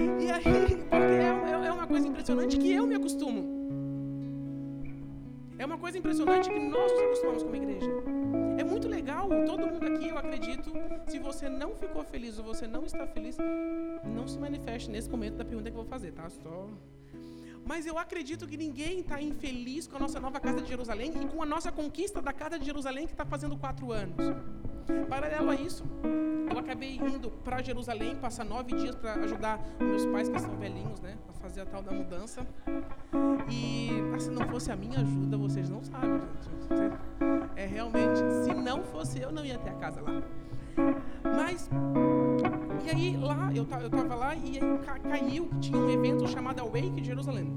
E 0.00 0.30
aí, 0.30 0.42
porque 0.88 1.64
é, 1.64 1.66
é 1.66 1.72
uma 1.72 1.86
coisa 1.86 2.06
impressionante 2.06 2.56
que 2.56 2.72
eu 2.72 2.86
me 2.86 2.94
acostumo. 2.94 3.67
É 5.58 5.66
uma 5.66 5.76
coisa 5.76 5.98
impressionante 5.98 6.48
que 6.48 6.58
nós 6.58 6.92
nos 6.92 7.02
acostumamos 7.02 7.42
como 7.42 7.56
igreja. 7.56 7.90
É 8.58 8.62
muito 8.62 8.86
legal, 8.86 9.28
todo 9.44 9.66
mundo 9.66 9.84
aqui, 9.86 10.08
eu 10.08 10.16
acredito, 10.16 10.72
se 11.08 11.18
você 11.18 11.48
não 11.48 11.74
ficou 11.74 12.04
feliz 12.04 12.38
ou 12.38 12.44
você 12.44 12.66
não 12.66 12.84
está 12.84 13.06
feliz, 13.08 13.36
não 14.04 14.28
se 14.28 14.38
manifeste 14.38 14.88
nesse 14.88 15.10
momento 15.10 15.34
da 15.34 15.44
pergunta 15.44 15.68
que 15.68 15.76
eu 15.76 15.82
vou 15.82 15.90
fazer, 15.90 16.12
tá? 16.12 16.28
Só 16.30 16.68
mas 17.68 17.84
eu 17.84 17.98
acredito 17.98 18.46
que 18.46 18.56
ninguém 18.56 19.00
está 19.00 19.20
infeliz 19.20 19.86
com 19.86 19.96
a 19.96 20.00
nossa 20.00 20.18
nova 20.18 20.40
casa 20.40 20.62
de 20.62 20.68
Jerusalém 20.68 21.12
e 21.22 21.26
com 21.26 21.42
a 21.42 21.46
nossa 21.46 21.70
conquista 21.70 22.22
da 22.22 22.32
casa 22.32 22.58
de 22.58 22.64
Jerusalém 22.64 23.04
que 23.06 23.12
está 23.12 23.26
fazendo 23.26 23.58
quatro 23.58 23.92
anos. 23.92 24.16
Paralelo 25.06 25.50
a 25.50 25.54
isso, 25.54 25.84
eu 26.50 26.58
acabei 26.58 26.96
indo 26.96 27.30
para 27.30 27.60
Jerusalém, 27.60 28.16
passar 28.16 28.44
nove 28.44 28.74
dias 28.74 28.94
para 28.94 29.12
ajudar 29.16 29.60
meus 29.78 30.06
pais 30.06 30.30
que 30.30 30.38
são 30.38 30.56
velhinhos, 30.56 30.98
né, 31.00 31.18
a 31.28 31.32
fazer 31.34 31.60
a 31.60 31.66
tal 31.66 31.82
da 31.82 31.92
mudança. 31.92 32.46
E 33.50 33.90
ah, 34.14 34.18
se 34.18 34.30
não 34.30 34.48
fosse 34.48 34.72
a 34.72 34.76
minha 34.76 35.00
ajuda, 35.00 35.36
vocês 35.36 35.68
não 35.68 35.84
sabem, 35.84 36.22
gente. 36.40 37.54
É 37.54 37.66
realmente, 37.66 38.18
se 38.44 38.54
não 38.54 38.82
fosse 38.82 39.20
eu, 39.20 39.30
não 39.30 39.44
ia 39.44 39.58
ter 39.58 39.68
a 39.68 39.74
casa 39.74 40.00
lá. 40.00 40.22
Mas, 41.38 41.70
e 42.84 42.90
aí 42.90 43.16
lá, 43.16 43.52
eu, 43.54 43.64
eu 43.80 43.90
tava 43.90 44.14
lá 44.16 44.34
e 44.34 44.58
aí 44.58 45.00
caiu 45.08 45.46
que 45.46 45.58
tinha 45.60 45.78
um 45.78 45.88
evento 45.88 46.26
chamado 46.26 46.58
Awake 46.58 47.04
Jerusalém. 47.04 47.52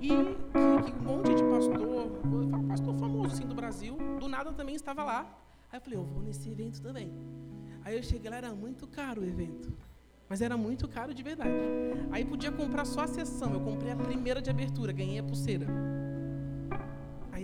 E 0.00 0.08
que, 0.08 0.90
que 0.90 0.98
um 0.98 1.02
monte 1.02 1.32
de 1.32 1.44
pastor, 1.44 2.10
pastor 2.66 2.98
famoso 2.98 3.32
assim 3.32 3.46
do 3.46 3.54
Brasil, 3.54 3.96
do 4.18 4.26
nada 4.26 4.52
também 4.52 4.74
estava 4.74 5.04
lá. 5.04 5.20
Aí 5.70 5.78
eu 5.78 5.80
falei, 5.80 5.98
eu 6.00 6.04
vou 6.04 6.20
nesse 6.20 6.50
evento 6.50 6.82
também. 6.82 7.12
Aí 7.84 7.96
eu 7.96 8.02
cheguei 8.02 8.28
lá, 8.28 8.38
era 8.38 8.52
muito 8.52 8.88
caro 8.88 9.22
o 9.22 9.24
evento. 9.24 9.72
Mas 10.28 10.40
era 10.40 10.56
muito 10.56 10.88
caro 10.88 11.14
de 11.14 11.22
verdade. 11.22 11.54
Aí 12.10 12.24
podia 12.24 12.50
comprar 12.50 12.84
só 12.84 13.02
a 13.02 13.06
sessão. 13.06 13.52
Eu 13.52 13.60
comprei 13.60 13.92
a 13.92 13.96
primeira 13.96 14.42
de 14.42 14.50
abertura, 14.50 14.90
ganhei 14.90 15.20
a 15.20 15.22
pulseira. 15.22 15.68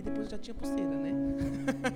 Depois 0.03 0.29
já 0.29 0.37
tinha 0.37 0.53
pulseira, 0.53 0.95
né? 0.95 1.11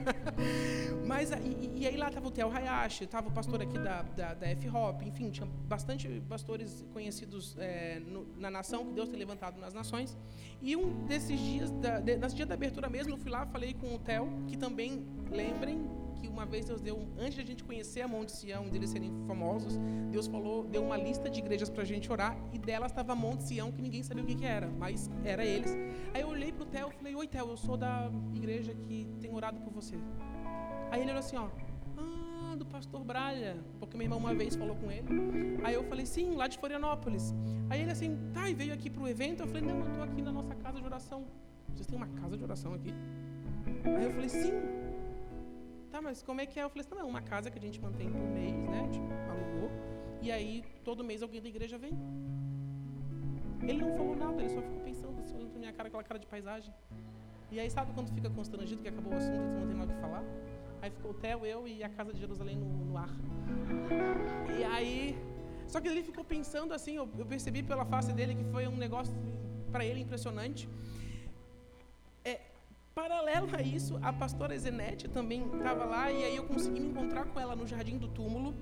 Mas 1.05 1.31
e, 1.31 1.71
e, 1.75 1.87
aí 1.87 1.97
lá 1.97 2.07
estava 2.07 2.27
o 2.27 2.31
Theo 2.31 2.49
Hayashi, 2.49 3.03
estava 3.03 3.27
o 3.27 3.31
pastor 3.31 3.61
aqui 3.61 3.77
da, 3.77 4.01
da, 4.01 4.33
da 4.33 4.47
F-Hop, 4.47 5.01
enfim, 5.03 5.29
tinha 5.29 5.47
bastante 5.67 6.21
pastores 6.27 6.85
conhecidos 6.93 7.55
é, 7.59 7.99
no, 7.99 8.25
na 8.37 8.49
nação, 8.49 8.85
que 8.85 8.93
Deus 8.93 9.09
tem 9.09 9.19
levantado 9.19 9.59
nas 9.59 9.73
nações. 9.73 10.17
E 10.61 10.75
um 10.75 11.05
desses 11.05 11.39
dias, 11.39 11.71
da, 11.71 11.99
de, 11.99 12.17
nesse 12.17 12.35
dia 12.35 12.45
da 12.45 12.55
abertura 12.55 12.89
mesmo, 12.89 13.13
eu 13.13 13.17
fui 13.17 13.31
lá, 13.31 13.45
falei 13.45 13.73
com 13.73 13.95
o 13.95 13.99
Theo, 13.99 14.27
que 14.47 14.57
também, 14.57 15.05
lembrem, 15.29 15.85
que 16.17 16.27
uma 16.27 16.45
vez 16.45 16.65
Deus 16.65 16.81
deu, 16.81 17.07
antes 17.17 17.35
de 17.35 17.41
a 17.41 17.45
gente 17.45 17.63
conhecer 17.63 18.01
a 18.01 18.07
Monte 18.07 18.31
Sião, 18.31 18.67
deles 18.69 18.89
serem 18.89 19.11
famosos, 19.25 19.77
Deus 20.11 20.27
falou, 20.27 20.63
deu 20.63 20.83
uma 20.83 20.97
lista 20.97 21.29
de 21.29 21.39
igrejas 21.39 21.69
para 21.69 21.83
a 21.83 21.85
gente 21.85 22.11
orar, 22.11 22.37
e 22.51 22.57
delas 22.57 22.91
estava 22.91 23.15
Monte 23.15 23.43
Sião, 23.43 23.71
que 23.71 23.81
ninguém 23.81 24.03
sabia 24.03 24.23
o 24.23 24.27
que, 24.27 24.35
que 24.35 24.45
era, 24.45 24.67
mas 24.67 25.09
era 25.23 25.45
eles. 25.45 25.71
Aí 26.13 26.21
eu 26.21 26.29
olhei 26.29 26.51
para 26.51 26.63
o 26.63 26.65
Theo 26.65 26.89
e 26.89 26.93
falei, 26.93 27.15
oi 27.15 27.27
Theo, 27.27 27.49
eu 27.49 27.57
sou 27.57 27.77
da 27.77 28.11
igreja 28.33 28.73
que 28.73 29.07
tem 29.19 29.33
orado 29.33 29.59
por 29.61 29.71
você. 29.71 29.95
Aí 30.91 31.01
ele 31.01 31.11
olhou 31.11 31.19
assim, 31.19 31.37
ó, 31.37 31.49
ah, 31.97 32.55
do 32.55 32.65
pastor 32.65 33.03
Braga, 33.03 33.57
porque 33.79 33.97
minha 33.97 34.05
irmã 34.05 34.15
uma 34.15 34.33
vez 34.33 34.55
falou 34.55 34.75
com 34.75 34.91
ele. 34.91 35.07
Aí 35.63 35.73
eu 35.73 35.83
falei, 35.83 36.05
sim, 36.05 36.35
lá 36.35 36.47
de 36.47 36.57
Florianópolis. 36.57 37.33
Aí 37.69 37.81
ele 37.81 37.91
assim, 37.91 38.17
tá, 38.33 38.49
e 38.49 38.53
veio 38.53 38.73
aqui 38.73 38.89
para 38.89 39.03
o 39.03 39.07
evento? 39.07 39.41
Eu 39.41 39.47
falei, 39.47 39.61
não, 39.61 39.79
eu 39.79 39.87
estou 39.87 40.03
aqui 40.03 40.21
na 40.21 40.31
nossa 40.31 40.55
casa 40.55 40.79
de 40.79 40.85
oração. 40.85 41.25
Vocês 41.73 41.85
têm 41.87 41.97
uma 41.97 42.07
casa 42.07 42.37
de 42.37 42.43
oração 42.43 42.73
aqui? 42.73 42.93
Aí 43.97 44.03
eu 44.05 44.11
falei, 44.11 44.29
sim. 44.29 44.51
Tá, 45.91 46.01
mas 46.01 46.21
como 46.21 46.41
é 46.41 46.45
que 46.45 46.59
é? 46.59 46.63
Eu 46.63 46.69
falei 46.69 46.85
assim, 46.85 46.95
não, 46.95 47.01
é 47.01 47.05
uma 47.05 47.21
casa 47.21 47.49
que 47.49 47.57
a 47.57 47.61
gente 47.61 47.79
mantém 47.81 48.09
por 48.09 48.27
mês, 48.37 48.55
né? 48.73 48.89
Tipo, 48.91 49.07
alugou. 49.31 49.71
E 50.21 50.31
aí, 50.31 50.63
todo 50.83 51.03
mês 51.03 51.21
alguém 51.21 51.41
da 51.41 51.47
igreja 51.47 51.77
vem. 51.77 51.93
Ele 53.61 53.81
não 53.81 53.95
falou 53.95 54.15
nada, 54.15 54.41
ele 54.41 54.49
só 54.49 54.61
ficou 54.61 54.79
pensando, 54.81 55.19
assim, 55.19 55.35
olhando 55.35 55.49
pra 55.51 55.59
minha 55.59 55.73
cara, 55.73 55.87
aquela 55.87 56.03
cara 56.03 56.19
de 56.19 56.27
paisagem. 56.27 56.73
E 57.51 57.59
aí, 57.59 57.69
sabe 57.69 57.93
quando 57.93 58.13
fica 58.13 58.29
constrangido 58.29 58.81
que 58.81 58.89
acabou 58.89 59.13
o 59.13 59.15
assunto 59.15 59.35
e 59.35 59.59
não 59.59 59.67
tem 59.67 59.75
mais 59.75 59.89
o 59.89 59.93
que 59.93 59.99
falar? 60.01 60.23
Aí 60.81 60.91
ficou 60.91 61.11
o 61.11 61.13
Theo, 61.13 61.45
eu 61.45 61.67
e 61.67 61.83
a 61.83 61.89
casa 61.89 62.13
de 62.13 62.19
Jerusalém 62.19 62.57
no, 62.57 62.65
no 62.65 62.97
ar. 62.97 63.09
E 64.59 64.63
aí. 64.63 65.17
Só 65.67 65.81
que 65.81 65.87
ele 65.87 66.01
ficou 66.01 66.23
pensando 66.23 66.73
assim, 66.73 66.95
eu, 66.95 67.09
eu 67.17 67.25
percebi 67.25 67.61
pela 67.61 67.85
face 67.85 68.13
dele 68.13 68.35
que 68.35 68.43
foi 68.45 68.67
um 68.67 68.77
negócio 68.77 69.13
para 69.71 69.83
ele 69.83 70.01
impressionante. 70.01 70.69
Paralelo 72.97 73.47
a 73.55 73.61
isso, 73.61 73.99
a 74.01 74.11
pastora 74.11 74.57
Zenete 74.57 75.07
também 75.07 75.45
estava 75.55 75.85
lá 75.85 76.11
e 76.11 76.23
aí 76.23 76.35
eu 76.35 76.47
consegui 76.47 76.79
me 76.79 76.87
encontrar 76.87 77.25
com 77.25 77.39
ela 77.39 77.55
no 77.55 77.67
jardim 77.67 77.95
do 77.95 78.07
túmulo. 78.07 78.55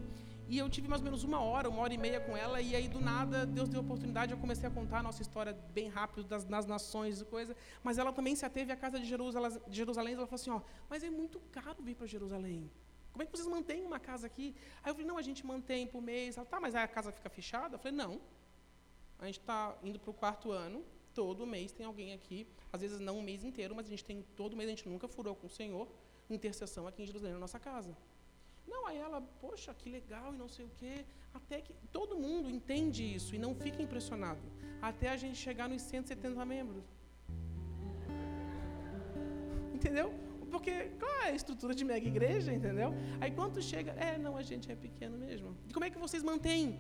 E 0.50 0.58
eu 0.58 0.70
tive 0.70 0.90
mais 0.90 1.02
ou 1.02 1.06
menos 1.06 1.24
uma 1.24 1.40
hora, 1.40 1.70
uma 1.70 1.82
hora 1.82 1.94
e 1.94 1.98
meia 1.98 2.20
com 2.20 2.36
ela, 2.36 2.62
e 2.62 2.76
aí 2.76 2.90
do 2.90 3.00
nada 3.00 3.46
Deus 3.46 3.70
deu 3.70 3.80
a 3.80 3.84
oportunidade, 3.84 4.34
eu 4.34 4.38
comecei 4.38 4.68
a 4.68 4.70
contar 4.70 5.00
a 5.00 5.04
nossa 5.04 5.22
história 5.22 5.54
bem 5.74 5.88
rápido 5.88 6.26
das, 6.26 6.66
nações 6.66 7.22
e 7.22 7.26
coisa, 7.26 7.56
mas 7.82 7.98
ela 7.98 8.12
também 8.12 8.36
se 8.36 8.46
ateve 8.46 8.74
à 8.74 8.76
casa 8.76 9.00
de 9.00 9.06
Jerusalém, 9.06 9.58
de 9.70 9.78
Jerusalém, 9.78 10.16
ela 10.16 10.28
falou 10.28 10.36
assim, 10.42 10.50
ó, 10.50 10.60
mas 10.90 11.02
é 11.02 11.10
muito 11.10 11.40
caro 11.54 11.82
vir 11.82 11.96
para 11.96 12.06
Jerusalém. 12.06 12.70
Como 13.14 13.24
é 13.24 13.26
que 13.26 13.32
vocês 13.32 13.48
mantêm 13.48 13.86
uma 13.86 14.02
casa 14.02 14.28
aqui? 14.28 14.54
Aí 14.84 14.92
eu 14.92 14.96
falei, 14.96 15.08
não, 15.08 15.18
a 15.18 15.22
gente 15.22 15.46
mantém 15.46 15.88
por 15.88 16.02
mês. 16.02 16.36
Ela, 16.36 16.46
tá, 16.46 16.60
mas 16.60 16.76
aí 16.76 16.84
a 16.84 16.90
casa 16.90 17.10
fica 17.10 17.30
fechada? 17.30 17.76
Eu 17.76 17.80
falei, 17.80 17.98
não. 17.98 18.20
A 19.18 19.28
gente 19.28 19.40
está 19.40 19.78
indo 19.82 19.98
para 19.98 20.12
o 20.12 20.14
quarto 20.14 20.52
ano, 20.52 20.84
todo 21.20 21.48
mês 21.56 21.72
tem 21.72 21.86
alguém 21.86 22.14
aqui, 22.14 22.40
às 22.72 22.82
vezes 22.82 23.00
não 23.00 23.18
um 23.20 23.26
mês 23.30 23.44
inteiro, 23.50 23.74
mas 23.78 23.88
a 23.88 23.90
gente 23.90 24.06
tem 24.10 24.18
todo 24.36 24.56
mês, 24.58 24.68
a 24.70 24.74
gente 24.76 24.88
nunca 24.94 25.08
furou 25.08 25.36
com 25.40 25.48
o 25.48 25.50
Senhor, 25.50 25.88
intercessão 26.30 26.86
aqui 26.90 27.02
em 27.04 27.08
Jerusalém, 27.12 27.34
na 27.34 27.44
nossa 27.46 27.60
casa. 27.60 27.96
Não, 28.68 28.86
aí 28.88 28.98
ela, 28.98 29.22
poxa, 29.40 29.74
que 29.74 29.90
legal 29.90 30.34
e 30.34 30.38
não 30.38 30.50
sei 30.56 30.66
o 30.66 30.72
quê. 30.80 31.06
Até 31.34 31.62
que 31.62 31.74
todo 31.92 32.18
mundo 32.26 32.50
entende 32.50 33.04
isso 33.18 33.36
e 33.36 33.40
não 33.46 33.54
fica 33.64 33.82
impressionado. 33.82 34.42
Até 34.82 35.10
a 35.10 35.18
gente 35.18 35.38
chegar 35.38 35.68
nos 35.70 35.82
170 35.82 36.46
membros. 36.46 36.84
Entendeu? 39.74 40.08
Porque, 40.50 40.74
qual 41.00 41.12
é 41.24 41.30
a 41.30 41.36
estrutura 41.36 41.74
de 41.76 41.84
mega 41.84 42.08
igreja, 42.08 42.52
entendeu? 42.54 42.94
Aí 43.20 43.32
quando 43.32 43.62
chega, 43.62 43.92
é, 43.92 44.18
não, 44.18 44.36
a 44.38 44.44
gente 44.44 44.72
é 44.72 44.76
pequeno 44.76 45.18
mesmo. 45.18 45.56
E 45.70 45.74
como 45.74 45.86
é 45.86 45.90
que 45.90 45.98
vocês 45.98 46.24
mantêm? 46.24 46.80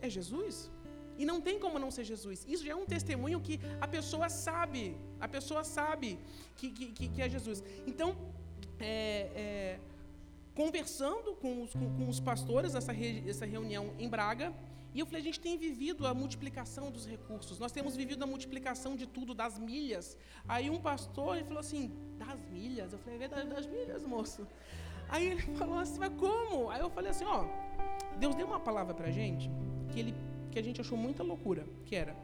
É 0.00 0.08
Jesus? 0.08 0.70
E 1.18 1.24
não 1.24 1.40
tem 1.40 1.58
como 1.58 1.78
não 1.78 1.90
ser 1.90 2.04
Jesus. 2.04 2.46
Isso 2.48 2.64
já 2.64 2.72
é 2.72 2.76
um 2.76 2.86
testemunho 2.86 3.40
que 3.40 3.60
a 3.80 3.88
pessoa 3.88 4.28
sabe. 4.28 4.96
A 5.20 5.28
pessoa 5.28 5.64
sabe 5.64 6.18
que, 6.56 6.70
que, 6.70 7.08
que 7.08 7.22
é 7.22 7.28
Jesus. 7.28 7.62
Então, 7.86 8.16
é, 8.78 9.30
é, 9.34 9.78
conversando 10.54 11.34
com 11.34 11.62
os, 11.62 11.72
com, 11.72 11.88
com 11.96 12.08
os 12.08 12.20
pastores, 12.20 12.74
essa, 12.74 12.92
re, 12.92 13.24
essa 13.28 13.44
reunião 13.44 13.92
em 13.98 14.08
Braga, 14.08 14.54
e 14.94 15.00
eu 15.00 15.06
falei, 15.06 15.20
a 15.20 15.24
gente 15.24 15.38
tem 15.38 15.56
vivido 15.56 16.06
a 16.06 16.14
multiplicação 16.14 16.90
dos 16.90 17.06
recursos, 17.06 17.58
nós 17.58 17.70
temos 17.70 17.94
vivido 17.94 18.22
a 18.22 18.26
multiplicação 18.26 18.96
de 18.96 19.06
tudo, 19.06 19.34
das 19.34 19.58
milhas. 19.58 20.16
Aí 20.48 20.70
um 20.70 20.80
pastor 20.80 21.36
ele 21.36 21.44
falou 21.44 21.60
assim, 21.60 21.92
das 22.16 22.40
milhas? 22.46 22.92
Eu 22.92 22.98
falei, 22.98 23.16
é 23.16 23.18
verdade, 23.18 23.48
das 23.48 23.66
milhas, 23.66 24.02
moço. 24.04 24.46
Aí 25.08 25.26
ele 25.26 25.42
falou 25.56 25.78
assim, 25.78 25.98
mas 26.00 26.12
como? 26.14 26.70
Aí 26.70 26.80
eu 26.80 26.90
falei 26.90 27.10
assim, 27.10 27.24
ó, 27.24 27.44
Deus 28.18 28.34
deu 28.34 28.46
uma 28.46 28.60
palavra 28.60 28.94
pra 28.94 29.10
gente 29.10 29.50
que, 29.92 30.00
ele, 30.00 30.14
que 30.50 30.58
a 30.58 30.62
gente 30.62 30.80
achou 30.80 30.96
muita 30.96 31.22
loucura, 31.22 31.64
que 31.86 31.94
era, 31.94 32.16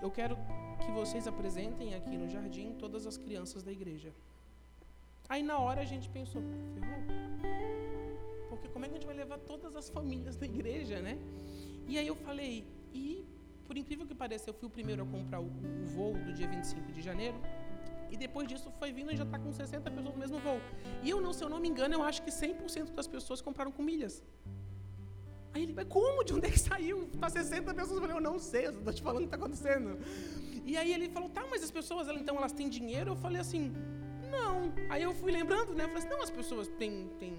eu 0.00 0.10
quero 0.10 0.36
que 0.84 0.90
vocês 0.92 1.26
apresentem 1.26 1.94
aqui 1.94 2.16
no 2.16 2.28
jardim 2.28 2.74
todas 2.78 3.06
as 3.06 3.16
crianças 3.16 3.62
da 3.62 3.72
igreja. 3.72 4.12
Aí 5.28 5.42
na 5.42 5.58
hora 5.58 5.80
a 5.80 5.84
gente 5.84 6.08
pensou, 6.08 6.42
ferrou. 6.74 7.02
Porque 8.50 8.68
como 8.68 8.84
é 8.84 8.88
que 8.88 8.94
a 8.94 8.98
gente 8.98 9.06
vai 9.06 9.16
levar 9.16 9.38
todas 9.38 9.74
as 9.74 9.88
famílias 9.88 10.36
da 10.36 10.46
igreja, 10.46 11.00
né? 11.00 11.18
E 11.88 11.98
aí 11.98 12.06
eu 12.06 12.14
falei, 12.14 12.66
e 12.92 13.24
por 13.66 13.76
incrível 13.76 14.06
que 14.06 14.14
pareça, 14.14 14.50
eu 14.50 14.54
fui 14.54 14.68
o 14.68 14.70
primeiro 14.70 15.02
a 15.02 15.06
comprar 15.06 15.40
o, 15.40 15.46
o 15.46 15.86
voo 15.86 16.14
do 16.14 16.32
dia 16.32 16.46
25 16.46 16.92
de 16.92 17.00
janeiro. 17.00 17.36
E 18.10 18.16
depois 18.16 18.46
disso 18.46 18.70
foi 18.78 18.92
vindo 18.92 19.10
e 19.12 19.16
já 19.16 19.24
está 19.24 19.38
com 19.38 19.52
60 19.52 19.90
pessoas 19.90 20.14
no 20.14 20.20
mesmo 20.20 20.38
voo. 20.38 20.60
E 21.02 21.10
eu, 21.10 21.20
não, 21.20 21.32
se 21.32 21.42
eu 21.42 21.48
não 21.48 21.58
me 21.58 21.68
engano, 21.68 21.94
eu 21.94 22.02
acho 22.02 22.22
que 22.22 22.30
100% 22.30 22.92
das 22.92 23.06
pessoas 23.06 23.40
compraram 23.40 23.72
com 23.72 23.82
milhas. 23.82 24.22
Aí 25.54 25.62
ele, 25.62 25.72
mas 25.72 25.86
como? 25.88 26.24
De 26.24 26.34
onde 26.34 26.46
é 26.46 26.50
que 26.50 26.58
saiu? 26.58 27.08
Está 27.14 27.30
60 27.30 27.72
pessoas. 27.72 27.94
Eu 27.94 28.00
falei, 28.00 28.16
eu 28.16 28.20
não 28.20 28.38
sei, 28.38 28.66
eu 28.66 28.70
estou 28.70 28.92
te 28.92 29.02
falando 29.02 29.24
o 29.24 29.28
que 29.28 29.34
está 29.34 29.36
acontecendo. 29.36 29.98
E 30.64 30.76
aí 30.76 30.92
ele 30.92 31.08
falou, 31.08 31.28
tá, 31.28 31.46
mas 31.50 31.62
as 31.62 31.70
pessoas, 31.70 32.08
então, 32.08 32.36
elas 32.36 32.52
têm 32.52 32.68
dinheiro? 32.68 33.12
Eu 33.12 33.16
falei 33.16 33.40
assim, 33.40 33.72
não. 34.30 34.72
Aí 34.90 35.02
eu 35.02 35.14
fui 35.14 35.30
lembrando, 35.30 35.74
né? 35.74 35.84
Eu 35.84 35.88
falei 35.88 36.02
assim, 36.02 36.08
não, 36.08 36.22
as 36.22 36.30
pessoas 36.30 36.68
têm, 36.68 37.08
têm 37.18 37.38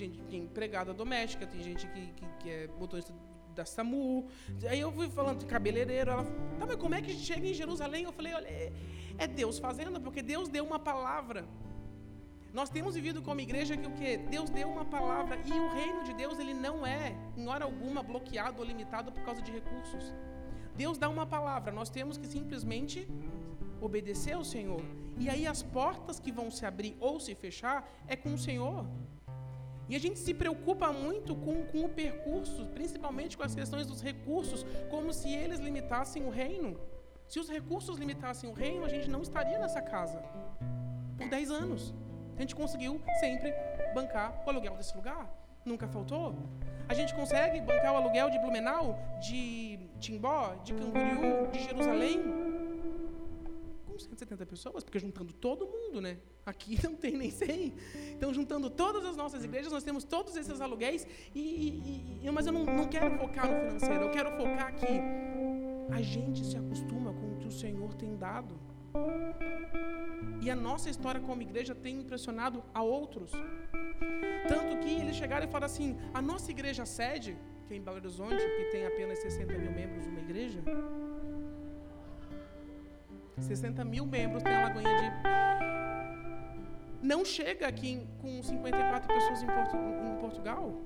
gente 0.00 0.18
tem 0.22 0.40
empregada 0.44 0.94
doméstica, 0.94 1.46
tem 1.46 1.62
gente 1.62 1.86
que, 1.88 2.06
que, 2.12 2.26
que 2.38 2.50
é 2.50 2.68
motorista 2.78 3.12
da 3.54 3.64
SAMU. 3.64 4.26
Aí 4.68 4.80
eu 4.80 4.90
fui 4.92 5.08
falando 5.10 5.40
de 5.40 5.46
cabeleireiro. 5.46 6.10
Ela 6.10 6.24
tá, 6.58 6.66
mas 6.66 6.76
como 6.76 6.94
é 6.94 7.02
que 7.02 7.12
chega 7.12 7.46
em 7.46 7.54
Jerusalém? 7.54 8.04
Eu 8.04 8.12
falei, 8.12 8.32
olha, 8.32 8.46
é, 8.46 8.72
é 9.18 9.26
Deus 9.26 9.58
fazendo, 9.58 10.00
porque 10.00 10.22
Deus 10.22 10.48
deu 10.48 10.64
uma 10.64 10.78
palavra. 10.78 11.44
Nós 12.52 12.68
temos 12.68 12.94
vivido 12.94 13.22
como 13.22 13.40
igreja 13.40 13.76
que 13.76 13.86
o 13.86 13.92
que 13.92 14.16
Deus 14.16 14.50
deu 14.50 14.68
uma 14.68 14.84
palavra 14.84 15.38
e 15.44 15.52
o 15.52 15.68
reino 15.68 16.02
de 16.02 16.12
Deus 16.14 16.38
ele 16.38 16.52
não 16.52 16.84
é 16.84 17.14
em 17.36 17.46
hora 17.48 17.64
alguma 17.64 18.02
bloqueado 18.02 18.58
ou 18.58 18.64
limitado 18.64 19.12
por 19.12 19.22
causa 19.22 19.40
de 19.40 19.52
recursos. 19.52 20.12
Deus 20.74 20.98
dá 20.98 21.08
uma 21.08 21.26
palavra, 21.26 21.72
nós 21.72 21.90
temos 21.90 22.18
que 22.18 22.26
simplesmente 22.26 23.06
obedecer 23.80 24.32
ao 24.32 24.44
Senhor. 24.44 24.82
E 25.18 25.28
aí 25.28 25.46
as 25.46 25.62
portas 25.62 26.18
que 26.18 26.32
vão 26.32 26.50
se 26.50 26.66
abrir 26.66 26.96
ou 26.98 27.20
se 27.20 27.34
fechar 27.34 27.88
é 28.08 28.16
com 28.16 28.34
o 28.34 28.38
Senhor. 28.38 28.84
E 29.88 29.94
a 29.94 29.98
gente 29.98 30.18
se 30.18 30.32
preocupa 30.32 30.92
muito 30.92 31.34
com, 31.36 31.64
com 31.66 31.84
o 31.84 31.88
percurso, 31.88 32.66
principalmente 32.66 33.36
com 33.36 33.42
as 33.42 33.54
questões 33.54 33.86
dos 33.86 34.00
recursos, 34.00 34.64
como 34.88 35.12
se 35.12 35.28
eles 35.28 35.60
limitassem 35.60 36.24
o 36.24 36.30
reino. 36.30 36.80
Se 37.28 37.38
os 37.38 37.48
recursos 37.48 37.96
limitassem 37.98 38.48
o 38.50 38.52
reino, 38.52 38.84
a 38.84 38.88
gente 38.88 39.08
não 39.08 39.22
estaria 39.22 39.58
nessa 39.58 39.80
casa 39.80 40.22
por 41.16 41.28
10 41.28 41.50
anos. 41.50 41.94
A 42.40 42.42
gente 42.42 42.56
conseguiu 42.56 42.98
sempre 43.20 43.52
bancar 43.94 44.42
o 44.46 44.48
aluguel 44.48 44.74
desse 44.74 44.96
lugar. 44.96 45.30
Nunca 45.62 45.86
faltou. 45.86 46.34
A 46.88 46.94
gente 46.94 47.14
consegue 47.14 47.60
bancar 47.60 47.92
o 47.92 47.96
aluguel 47.98 48.30
de 48.30 48.38
Blumenau, 48.38 48.98
de 49.20 49.78
Timbó, 49.98 50.54
de 50.64 50.72
Camboriú, 50.72 51.48
de 51.52 51.58
Jerusalém 51.58 52.18
170 53.98 54.46
pessoas, 54.46 54.82
porque 54.82 54.98
juntando 54.98 55.34
todo 55.34 55.66
mundo, 55.66 56.00
né? 56.00 56.16
Aqui 56.46 56.80
não 56.82 56.96
tem 56.96 57.14
nem 57.14 57.30
100. 57.30 57.74
Então, 58.12 58.32
juntando 58.32 58.70
todas 58.70 59.04
as 59.04 59.18
nossas 59.18 59.44
igrejas, 59.44 59.70
nós 59.70 59.84
temos 59.84 60.02
todos 60.02 60.34
esses 60.34 60.62
aluguéis, 60.62 61.06
e, 61.34 62.20
e 62.22 62.30
mas 62.30 62.46
eu 62.46 62.54
não, 62.54 62.64
não 62.64 62.88
quero 62.88 63.18
focar 63.18 63.50
no 63.50 63.68
financeiro, 63.68 64.04
eu 64.04 64.10
quero 64.10 64.30
focar 64.38 64.74
que 64.74 64.86
a 65.92 66.00
gente 66.00 66.46
se 66.46 66.56
acostuma 66.56 67.12
com 67.12 67.34
o 67.34 67.36
que 67.36 67.48
o 67.48 67.52
Senhor 67.52 67.92
tem 67.96 68.16
dado. 68.16 68.58
E 70.42 70.50
a 70.50 70.56
nossa 70.56 70.88
história 70.88 71.20
como 71.20 71.42
igreja 71.42 71.74
tem 71.74 72.00
impressionado 72.00 72.62
a 72.74 72.82
outros. 72.82 73.30
Tanto 74.48 74.78
que 74.78 74.90
eles 75.00 75.16
chegaram 75.16 75.46
e 75.46 75.48
falaram 75.48 75.66
assim: 75.66 75.96
a 76.14 76.22
nossa 76.22 76.50
igreja 76.50 76.86
sede, 76.86 77.36
que 77.66 77.74
é 77.74 77.76
em 77.76 77.82
Belo 77.82 77.96
Horizonte, 77.96 78.42
que 78.56 78.64
tem 78.72 78.86
apenas 78.86 79.18
60 79.18 79.58
mil 79.58 79.72
membros, 79.72 80.06
uma 80.06 80.20
igreja, 80.20 80.62
60 83.38 83.84
mil 83.84 84.06
membros 84.06 84.42
tem 84.42 84.54
a 84.54 84.62
Lagoinha 84.64 84.96
de. 84.96 85.10
Não 87.02 87.24
chega 87.24 87.66
aqui 87.66 88.06
com 88.20 88.42
54 88.42 89.08
pessoas 89.14 89.42
em, 89.42 89.46
Portu... 89.46 89.76
em 89.76 90.16
Portugal. 90.20 90.82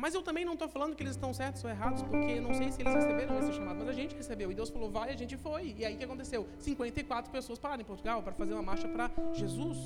Mas 0.00 0.14
eu 0.14 0.22
também 0.22 0.46
não 0.46 0.54
estou 0.54 0.66
falando 0.66 0.96
que 0.96 1.02
eles 1.02 1.14
estão 1.14 1.32
certos 1.34 1.62
ou 1.62 1.68
errados, 1.68 2.02
porque 2.02 2.32
eu 2.32 2.42
não 2.42 2.54
sei 2.54 2.72
se 2.72 2.80
eles 2.80 2.94
receberam 2.94 3.38
esse 3.38 3.52
chamado, 3.52 3.80
mas 3.80 3.88
a 3.88 3.92
gente 3.92 4.14
recebeu. 4.16 4.50
E 4.50 4.54
Deus 4.54 4.70
falou, 4.70 4.90
vai, 4.90 5.10
a 5.10 5.16
gente 5.16 5.36
foi. 5.36 5.74
E 5.76 5.84
aí 5.84 5.94
o 5.94 5.98
que 5.98 6.04
aconteceu? 6.04 6.48
54 6.58 7.30
pessoas 7.30 7.58
pararam 7.58 7.82
em 7.82 7.84
Portugal 7.84 8.22
para 8.22 8.32
fazer 8.32 8.54
uma 8.54 8.62
marcha 8.62 8.88
para 8.88 9.10
Jesus. 9.34 9.76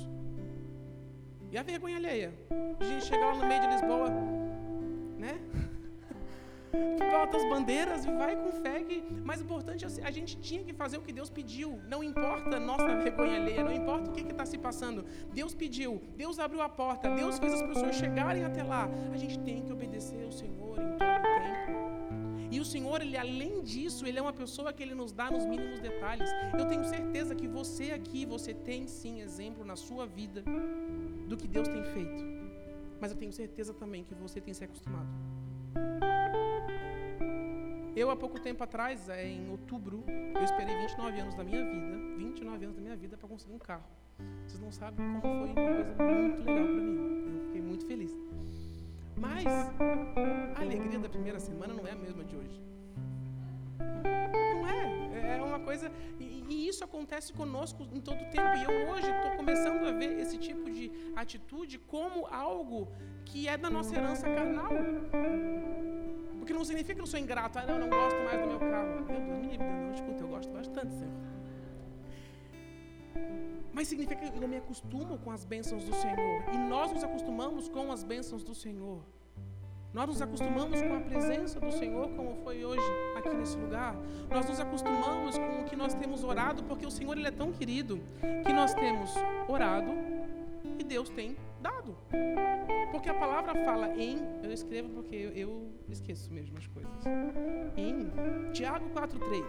E 1.51 1.57
a 1.57 1.63
vergonha 1.63 1.97
alheia. 1.97 2.33
A 2.79 2.83
gente 2.85 3.05
chega 3.05 3.25
lá 3.25 3.35
no 3.35 3.45
meio 3.45 3.61
de 3.61 3.67
Lisboa, 3.67 4.09
né? 5.17 5.37
Bota 7.11 7.37
as 7.37 7.49
bandeiras 7.49 8.05
e 8.05 8.11
vai 8.11 8.35
com 8.35 8.51
fé. 8.61 8.83
Que... 8.83 9.03
Mas 9.23 9.39
o 9.41 9.43
importante 9.43 9.85
é 9.85 9.87
a 10.03 10.11
gente 10.11 10.37
tinha 10.37 10.63
que 10.63 10.73
fazer 10.73 10.97
o 10.97 11.01
que 11.01 11.13
Deus 11.13 11.29
pediu. 11.29 11.79
Não 11.87 12.03
importa 12.03 12.59
nossa 12.59 12.95
vergonha 12.95 13.37
alheia, 13.37 13.63
não 13.63 13.71
importa 13.71 14.09
o 14.09 14.13
que 14.13 14.21
está 14.21 14.45
se 14.45 14.57
passando. 14.57 15.05
Deus 15.33 15.53
pediu, 15.53 16.01
Deus 16.15 16.39
abriu 16.39 16.61
a 16.61 16.69
porta, 16.69 17.09
Deus 17.09 17.39
fez 17.39 17.53
as 17.53 17.61
pessoas 17.61 17.95
chegarem 17.95 18.43
até 18.43 18.63
lá. 18.63 18.89
A 19.13 19.17
gente 19.17 19.39
tem 19.39 19.63
que 19.63 19.71
obedecer 19.71 20.23
ao 20.23 20.31
Senhor 20.31 20.79
em 20.79 20.97
todo 20.97 21.01
o 21.01 21.67
tempo. 21.67 21.95
E 22.51 22.59
o 22.59 22.65
Senhor, 22.65 23.01
ele 23.01 23.17
além 23.17 23.61
disso, 23.63 24.05
ele 24.05 24.17
é 24.17 24.21
uma 24.21 24.31
pessoa 24.31 24.71
que 24.71 24.81
ele 24.81 24.95
nos 24.95 25.11
dá 25.11 25.29
nos 25.29 25.45
mínimos 25.45 25.79
detalhes. 25.79 26.29
Eu 26.57 26.65
tenho 26.65 26.85
certeza 26.85 27.35
que 27.35 27.47
você 27.47 27.91
aqui, 27.91 28.25
você 28.25 28.53
tem 28.53 28.87
sim 28.87 29.19
exemplo 29.19 29.65
na 29.65 29.75
sua 29.75 30.05
vida 30.05 30.43
do 31.27 31.35
que 31.35 31.47
Deus 31.47 31.67
tem 31.67 31.83
feito. 31.83 32.23
Mas 33.01 33.11
eu 33.11 33.17
tenho 33.17 33.33
certeza 33.33 33.73
também 33.73 34.03
que 34.03 34.15
você 34.15 34.39
tem 34.39 34.53
se 34.53 34.63
acostumado. 34.63 35.34
Eu, 37.95 38.09
há 38.09 38.15
pouco 38.15 38.37
tempo 38.37 38.61
atrás, 38.61 39.07
é, 39.07 39.25
em 39.25 39.49
outubro, 39.49 40.03
eu 40.35 40.43
esperei 40.43 40.75
29 40.79 41.17
anos 41.17 41.33
da 41.33 41.45
minha 41.45 41.63
vida, 41.63 41.97
29 42.17 42.65
anos 42.65 42.75
da 42.75 42.81
minha 42.81 42.95
vida 42.95 43.15
para 43.15 43.29
conseguir 43.29 43.53
um 43.53 43.57
carro. 43.57 43.85
Vocês 44.45 44.59
não 44.59 44.69
sabem 44.69 45.05
como 45.21 45.21
foi 45.21 45.31
uma 45.31 45.53
coisa 45.53 45.95
muito 46.03 46.43
legal 46.43 46.65
para 46.65 46.75
mim. 46.75 47.37
Eu 47.37 47.45
fiquei 47.45 47.61
muito 47.61 47.85
feliz. 47.85 48.11
Mas 49.15 49.45
a 49.45 50.61
alegria 50.61 50.99
da 50.99 51.07
primeira 51.07 51.39
semana 51.39 51.73
não 51.73 51.87
é 51.87 51.91
a 51.91 51.95
mesma 51.95 52.23
de 52.25 52.35
hoje. 52.35 52.61
Não 53.79 54.67
é. 54.67 55.37
É 55.37 55.41
uma 55.41 55.59
coisa. 55.59 55.89
E, 56.19 56.43
e 56.49 56.67
isso 56.67 56.83
acontece 56.83 57.31
conosco 57.31 57.87
em 57.93 58.01
todo 58.01 58.21
o 58.21 58.25
tempo. 58.25 58.57
E 58.57 58.63
eu 58.63 58.89
hoje 58.89 59.09
estou 59.09 59.31
começando 59.37 59.85
a 59.87 59.91
ver 59.91 60.19
esse 60.19 60.37
tipo 60.37 60.69
de 60.69 60.91
atitude 61.15 61.79
como 61.79 62.27
algo 62.27 62.89
que 63.23 63.47
é 63.47 63.57
da 63.57 63.69
nossa 63.69 63.95
herança 63.95 64.25
carnal. 64.25 64.69
Porque 66.45 66.53
não 66.53 66.63
significa 66.63 66.93
que 66.93 67.01
eu 67.01 67.07
sou 67.07 67.19
ingrato. 67.19 67.57
Ah, 67.57 67.65
não, 67.65 67.79
não 67.79 67.89
gosto 67.89 68.17
mais 68.23 68.39
do 68.39 68.45
meu 68.45 68.59
carro. 68.59 68.87
Meu 68.87 69.03
Deus, 69.03 69.19
me 69.19 69.57
não. 69.57 69.91
Escuta, 69.91 70.23
eu 70.23 70.27
gosto 70.27 70.53
bastante, 70.53 70.93
Senhor. 70.93 71.11
Mas 73.73 73.87
significa 73.87 74.29
que 74.29 74.43
eu 74.43 74.47
me 74.47 74.57
acostumo 74.57 75.17
com 75.17 75.31
as 75.31 75.43
bênçãos 75.43 75.83
do 75.83 75.95
Senhor. 75.95 76.43
E 76.53 76.57
nós 76.69 76.91
nos 76.91 77.03
acostumamos 77.03 77.67
com 77.67 77.91
as 77.91 78.03
bênçãos 78.03 78.43
do 78.43 78.53
Senhor. 78.53 79.01
Nós 79.91 80.07
nos 80.07 80.21
acostumamos 80.21 80.79
com 80.83 80.95
a 80.95 80.99
presença 80.99 81.59
do 81.59 81.71
Senhor, 81.71 82.09
como 82.09 82.35
foi 82.43 82.63
hoje 82.63 82.85
aqui 83.15 83.29
nesse 83.35 83.57
lugar. 83.57 83.95
Nós 84.29 84.47
nos 84.47 84.59
acostumamos 84.59 85.39
com 85.39 85.61
o 85.61 85.65
que 85.65 85.75
nós 85.75 85.95
temos 85.95 86.23
orado, 86.23 86.63
porque 86.65 86.85
o 86.85 86.91
Senhor 86.91 87.17
ele 87.17 87.27
é 87.27 87.31
tão 87.31 87.51
querido 87.51 87.99
que 88.45 88.53
nós 88.53 88.71
temos 88.75 89.15
orado 89.47 89.89
e 90.77 90.83
Deus 90.83 91.09
tem 91.09 91.35
dado. 91.61 91.95
Porque 92.91 93.09
a 93.09 93.13
palavra 93.13 93.53
fala 93.65 93.89
em, 93.95 94.17
eu 94.43 94.51
escrevo 94.51 94.89
porque 94.89 95.15
eu, 95.15 95.71
esqueço 95.89 96.31
mesmo 96.31 96.57
as 96.57 96.67
coisas. 96.67 96.91
Em 97.77 98.51
Tiago 98.51 98.89
4:3. 98.89 99.43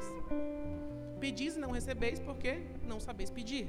Pedis 1.21 1.57
e 1.57 1.59
não 1.59 1.71
recebeis 1.71 2.19
porque 2.21 2.63
não 2.83 3.01
sabeis 3.01 3.31
pedir. 3.31 3.69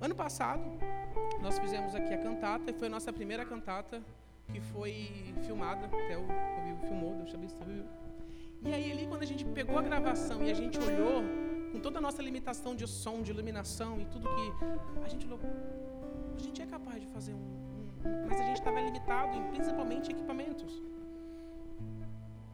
Ano 0.00 0.14
passado, 0.14 0.62
nós 1.40 1.58
fizemos 1.58 1.94
aqui 1.94 2.12
a 2.12 2.18
cantata 2.18 2.70
e 2.70 2.74
foi 2.74 2.88
a 2.88 2.90
nossa 2.90 3.12
primeira 3.12 3.44
cantata 3.44 4.02
que 4.52 4.60
foi 4.60 5.34
filmada, 5.46 5.86
até 5.86 6.18
o, 6.18 6.22
o 6.22 6.86
filmou, 6.86 7.14
Deus 7.14 7.30
te 7.30 7.36
abençoe. 7.36 7.84
E 8.62 8.72
aí 8.72 8.92
ali 8.92 9.06
quando 9.06 9.22
a 9.22 9.26
gente 9.26 9.44
pegou 9.44 9.78
a 9.78 9.82
gravação 9.82 10.42
e 10.42 10.50
a 10.50 10.54
gente 10.54 10.78
olhou 10.78 11.22
com 11.74 11.80
toda 11.80 11.98
a 11.98 12.04
nossa 12.06 12.22
limitação 12.22 12.72
de 12.80 12.86
som, 12.86 13.20
de 13.20 13.30
iluminação 13.32 14.00
e 14.00 14.04
tudo 14.04 14.28
que 14.36 14.46
a 15.06 15.08
gente 15.12 15.26
a 16.36 16.40
gente 16.44 16.62
é 16.62 16.66
capaz 16.66 17.00
de 17.04 17.08
fazer 17.14 17.34
um, 17.34 17.46
um 18.08 18.26
mas 18.28 18.40
a 18.40 18.44
gente 18.48 18.60
estava 18.62 18.80
limitado 18.80 19.36
em 19.36 19.44
principalmente 19.52 20.12
equipamentos. 20.12 20.72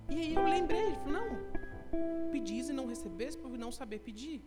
E 0.08 0.16
aí 0.22 0.34
eu 0.34 0.46
lembrei, 0.56 0.84
ele 0.86 0.96
falou, 1.02 1.12
não, 1.18 2.30
pedis 2.32 2.70
e 2.70 2.72
não 2.72 2.86
recebes 2.86 3.36
por 3.36 3.50
não 3.64 3.70
saber 3.70 3.98
pedir. 4.08 4.42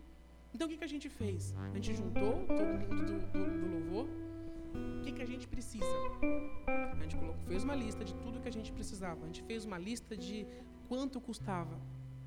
Então 0.52 0.66
o 0.66 0.70
que, 0.70 0.76
que 0.76 0.88
a 0.90 0.92
gente 0.94 1.08
fez? 1.08 1.54
A 1.56 1.74
gente 1.76 1.94
juntou 1.94 2.32
todo 2.58 2.72
mundo 2.82 3.02
do, 3.10 3.16
do, 3.34 3.42
do 3.60 3.66
louvor. 3.74 4.06
O 4.98 5.02
que, 5.04 5.12
que 5.12 5.22
a 5.22 5.30
gente 5.32 5.46
precisa? 5.46 5.94
A 6.98 7.02
gente 7.02 7.16
colocou, 7.16 7.44
fez 7.46 7.62
uma 7.62 7.76
lista 7.76 8.04
de 8.04 8.14
tudo 8.14 8.40
que 8.40 8.48
a 8.48 8.56
gente 8.58 8.72
precisava. 8.72 9.22
A 9.22 9.26
gente 9.26 9.42
fez 9.44 9.64
uma 9.64 9.78
lista 9.78 10.16
de 10.16 10.44
quanto 10.88 11.20
custava. 11.20 11.78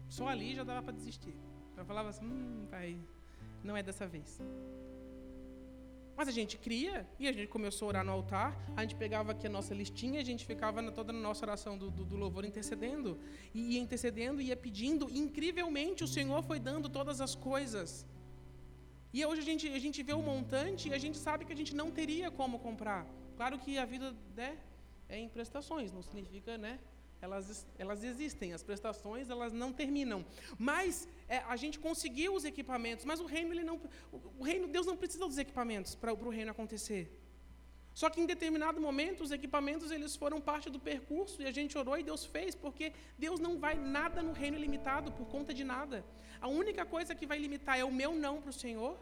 Só 0.07 0.29
ali 0.29 0.55
já 0.55 0.63
dava 0.63 0.81
para 0.81 0.93
desistir. 0.93 1.35
Eu 1.77 1.85
falava 1.85 2.09
assim, 2.09 2.25
hum, 2.25 2.65
pai, 2.69 2.97
não 3.63 3.77
é 3.77 3.83
dessa 3.83 4.07
vez. 4.07 4.41
Mas 6.17 6.27
a 6.27 6.31
gente 6.31 6.57
cria 6.57 7.07
e 7.19 7.27
a 7.27 7.31
gente 7.31 7.47
começou 7.47 7.85
a 7.85 7.89
orar 7.89 8.03
no 8.03 8.11
altar. 8.11 8.57
A 8.75 8.81
gente 8.81 8.95
pegava 8.95 9.33
aqui 9.33 9.45
a 9.45 9.49
nossa 9.49 9.75
listinha, 9.75 10.19
a 10.19 10.23
gente 10.23 10.43
ficava 10.43 10.81
na, 10.81 10.91
toda 10.91 11.13
a 11.13 11.15
nossa 11.15 11.45
oração 11.45 11.77
do, 11.77 11.91
do, 11.91 12.03
do, 12.03 12.15
louvor 12.15 12.43
intercedendo. 12.43 13.19
E 13.53 13.73
ia 13.73 13.79
intercedendo, 13.79 14.41
ia 14.41 14.57
pedindo. 14.57 15.07
E, 15.11 15.19
incrivelmente, 15.19 16.03
o 16.03 16.07
Senhor 16.07 16.41
foi 16.41 16.59
dando 16.59 16.89
todas 16.89 17.21
as 17.21 17.35
coisas. 17.35 18.03
E 19.13 19.23
hoje 19.23 19.41
a 19.41 19.45
gente, 19.45 19.67
a 19.69 19.79
gente 19.79 20.01
vê 20.01 20.13
o 20.13 20.21
montante 20.21 20.89
e 20.89 20.93
a 20.93 20.97
gente 20.97 21.19
sabe 21.19 21.45
que 21.45 21.53
a 21.53 21.55
gente 21.55 21.75
não 21.75 21.91
teria 21.91 22.31
como 22.31 22.57
comprar. 22.57 23.05
Claro 23.35 23.59
que 23.59 23.77
a 23.77 23.85
vida 23.85 24.15
né, 24.35 24.57
é 25.07 25.19
em 25.19 25.29
prestações, 25.29 25.93
não 25.93 26.01
significa, 26.01 26.57
né? 26.57 26.79
Elas, 27.21 27.65
elas 27.77 28.03
existem, 28.03 28.53
as 28.53 28.61
prestações 28.61 29.29
elas 29.29 29.51
não 29.51 29.73
terminam. 29.73 30.25
Mas 30.57 31.07
é, 31.27 31.37
a 31.39 31.55
gente 31.55 31.79
conseguiu 31.79 32.33
os 32.33 32.45
equipamentos, 32.45 33.05
mas 33.05 33.19
o 33.19 33.25
reino 33.25 33.53
ele 33.53 33.63
não, 33.63 33.79
o 34.39 34.43
reino 34.43 34.67
Deus 34.67 34.85
não 34.85 34.95
precisa 34.95 35.25
dos 35.25 35.37
equipamentos 35.37 35.95
para 35.95 36.13
o 36.13 36.29
reino 36.29 36.51
acontecer. 36.51 37.11
Só 37.93 38.11
que 38.11 38.21
em 38.21 38.27
determinado 38.27 38.79
momento 38.79 39.23
os 39.23 39.31
equipamentos 39.31 39.89
eles 39.89 40.15
foram 40.15 40.39
parte 40.39 40.69
do 40.69 40.79
percurso 40.79 41.41
e 41.41 41.47
a 41.47 41.51
gente 41.51 41.75
orou 41.75 41.97
e 41.97 42.03
Deus 42.03 42.23
fez, 42.25 42.53
porque 42.53 42.93
Deus 43.17 43.39
não 43.39 43.57
vai 43.57 43.73
nada 43.73 44.21
no 44.21 44.33
reino 44.33 44.55
limitado 44.55 45.11
por 45.11 45.25
conta 45.27 45.51
de 45.51 45.63
nada. 45.63 46.05
A 46.39 46.47
única 46.47 46.85
coisa 46.85 47.15
que 47.15 47.25
vai 47.25 47.39
limitar 47.39 47.79
é 47.79 47.83
o 47.83 47.91
meu 47.91 48.13
não 48.13 48.39
para 48.39 48.51
o 48.51 48.53
Senhor, 48.53 48.99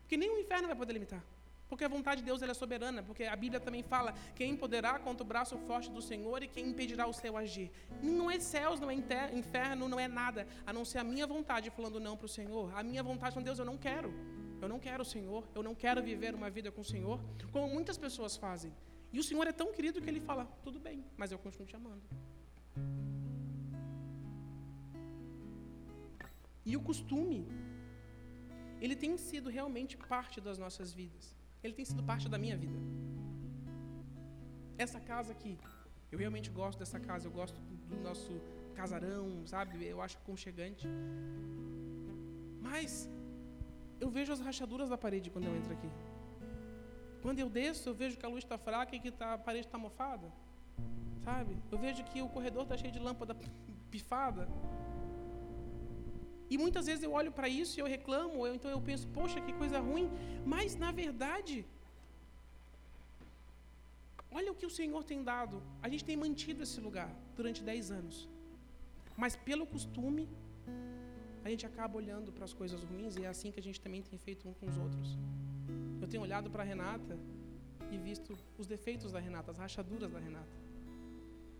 porque 0.00 0.16
nem 0.16 0.28
o 0.28 0.40
inferno 0.40 0.66
vai 0.66 0.76
poder 0.76 0.92
limitar. 0.92 1.22
Porque 1.70 1.84
a 1.84 1.88
vontade 1.88 2.20
de 2.20 2.26
Deus 2.26 2.42
é 2.42 2.52
soberana, 2.52 3.00
porque 3.00 3.24
a 3.24 3.36
Bíblia 3.36 3.60
também 3.60 3.82
fala: 3.82 4.12
quem 4.34 4.56
poderá 4.56 4.98
contra 4.98 5.22
o 5.22 5.26
braço 5.26 5.56
forte 5.68 5.88
do 5.88 6.02
Senhor 6.02 6.42
e 6.42 6.48
quem 6.48 6.70
impedirá 6.70 7.06
o 7.06 7.12
seu 7.12 7.36
agir. 7.36 7.70
Não 8.02 8.28
é 8.28 8.40
céus, 8.40 8.80
não 8.80 8.90
é 8.90 8.94
inferno, 9.32 9.88
não 9.88 10.00
é 10.00 10.08
nada, 10.08 10.48
a 10.66 10.72
não 10.72 10.84
ser 10.84 10.98
a 10.98 11.04
minha 11.04 11.26
vontade 11.28 11.70
falando 11.70 12.00
não 12.00 12.16
para 12.16 12.26
o 12.26 12.28
Senhor. 12.28 12.76
A 12.76 12.82
minha 12.82 13.04
vontade 13.04 13.36
com 13.36 13.42
Deus, 13.48 13.60
eu 13.60 13.64
não 13.64 13.78
quero. 13.78 14.12
Eu 14.60 14.68
não 14.68 14.80
quero 14.80 15.02
o 15.02 15.06
Senhor, 15.06 15.46
eu 15.54 15.62
não 15.62 15.74
quero 15.74 16.02
viver 16.02 16.34
uma 16.34 16.50
vida 16.50 16.70
com 16.72 16.80
o 16.80 16.84
Senhor, 16.84 17.18
como 17.52 17.68
muitas 17.68 17.96
pessoas 17.96 18.36
fazem. 18.36 18.74
E 19.12 19.18
o 19.20 19.22
Senhor 19.22 19.46
é 19.46 19.52
tão 19.52 19.72
querido 19.72 20.02
que 20.02 20.10
ele 20.10 20.20
fala: 20.20 20.44
tudo 20.64 20.80
bem, 20.80 21.04
mas 21.16 21.30
eu 21.30 21.38
continuo 21.38 21.68
te 21.68 21.76
amando. 21.76 22.02
E 26.66 26.76
o 26.76 26.80
costume, 26.80 27.46
ele 28.80 28.96
tem 28.96 29.16
sido 29.16 29.48
realmente 29.48 29.96
parte 29.96 30.40
das 30.40 30.58
nossas 30.58 30.92
vidas. 30.92 31.39
Ele 31.62 31.74
tem 31.74 31.84
sido 31.84 32.02
parte 32.02 32.28
da 32.28 32.38
minha 32.38 32.56
vida. 32.56 32.78
Essa 34.78 34.98
casa 34.98 35.32
aqui, 35.32 35.58
eu 36.10 36.18
realmente 36.18 36.50
gosto 36.50 36.78
dessa 36.78 36.98
casa, 36.98 37.26
eu 37.28 37.32
gosto 37.40 37.60
do 37.88 37.96
nosso 38.08 38.32
casarão, 38.74 39.46
sabe? 39.46 39.84
Eu 39.84 40.00
acho 40.00 40.16
aconchegante. 40.18 40.86
Mas 42.60 43.08
eu 44.00 44.08
vejo 44.10 44.32
as 44.32 44.40
rachaduras 44.40 44.88
da 44.88 44.96
parede 44.96 45.30
quando 45.30 45.46
eu 45.46 45.56
entro 45.56 45.72
aqui. 45.72 45.90
Quando 47.22 47.38
eu 47.38 47.50
desço, 47.50 47.88
eu 47.90 47.94
vejo 47.94 48.16
que 48.16 48.24
a 48.24 48.28
luz 48.28 48.42
está 48.42 48.56
fraca 48.56 48.96
e 48.96 49.00
que 49.00 49.10
tá, 49.10 49.34
a 49.34 49.38
parede 49.38 49.66
está 49.66 49.78
mofada. 49.78 50.32
Sabe? 51.22 51.56
Eu 51.70 51.78
vejo 51.78 52.02
que 52.04 52.22
o 52.22 52.28
corredor 52.28 52.62
está 52.62 52.76
cheio 52.76 52.92
de 52.92 52.98
lâmpada 52.98 53.36
pifada. 53.90 54.48
E 56.52 56.58
muitas 56.64 56.86
vezes 56.90 57.02
eu 57.06 57.12
olho 57.20 57.32
para 57.38 57.48
isso 57.48 57.74
e 57.78 57.80
eu 57.82 57.88
reclamo, 57.96 58.38
ou 58.40 58.48
então 58.54 58.70
eu 58.76 58.80
penso, 58.88 59.06
poxa, 59.18 59.40
que 59.46 59.52
coisa 59.62 59.78
ruim. 59.88 60.06
Mas, 60.44 60.74
na 60.84 60.90
verdade, 60.90 61.56
olha 64.38 64.50
o 64.52 64.56
que 64.60 64.66
o 64.70 64.74
Senhor 64.78 65.02
tem 65.10 65.22
dado. 65.32 65.62
A 65.80 65.88
gente 65.88 66.04
tem 66.04 66.16
mantido 66.16 66.62
esse 66.66 66.80
lugar 66.80 67.10
durante 67.36 67.62
dez 67.62 67.90
anos. 68.00 68.28
Mas, 69.16 69.36
pelo 69.36 69.64
costume, 69.74 70.28
a 71.44 71.48
gente 71.48 71.64
acaba 71.70 71.96
olhando 71.96 72.32
para 72.32 72.44
as 72.44 72.52
coisas 72.52 72.82
ruins 72.82 73.16
e 73.16 73.24
é 73.24 73.28
assim 73.28 73.50
que 73.52 73.60
a 73.60 73.62
gente 73.62 73.80
também 73.80 74.02
tem 74.02 74.18
feito 74.18 74.48
um 74.48 74.54
com 74.54 74.66
os 74.66 74.76
outros. 74.76 75.16
Eu 76.02 76.08
tenho 76.08 76.22
olhado 76.22 76.50
para 76.50 76.62
a 76.64 76.66
Renata 76.66 77.16
e 77.90 77.96
visto 77.96 78.36
os 78.58 78.66
defeitos 78.66 79.12
da 79.12 79.20
Renata, 79.20 79.50
as 79.50 79.58
rachaduras 79.58 80.10
da 80.10 80.18
Renata. 80.18 80.56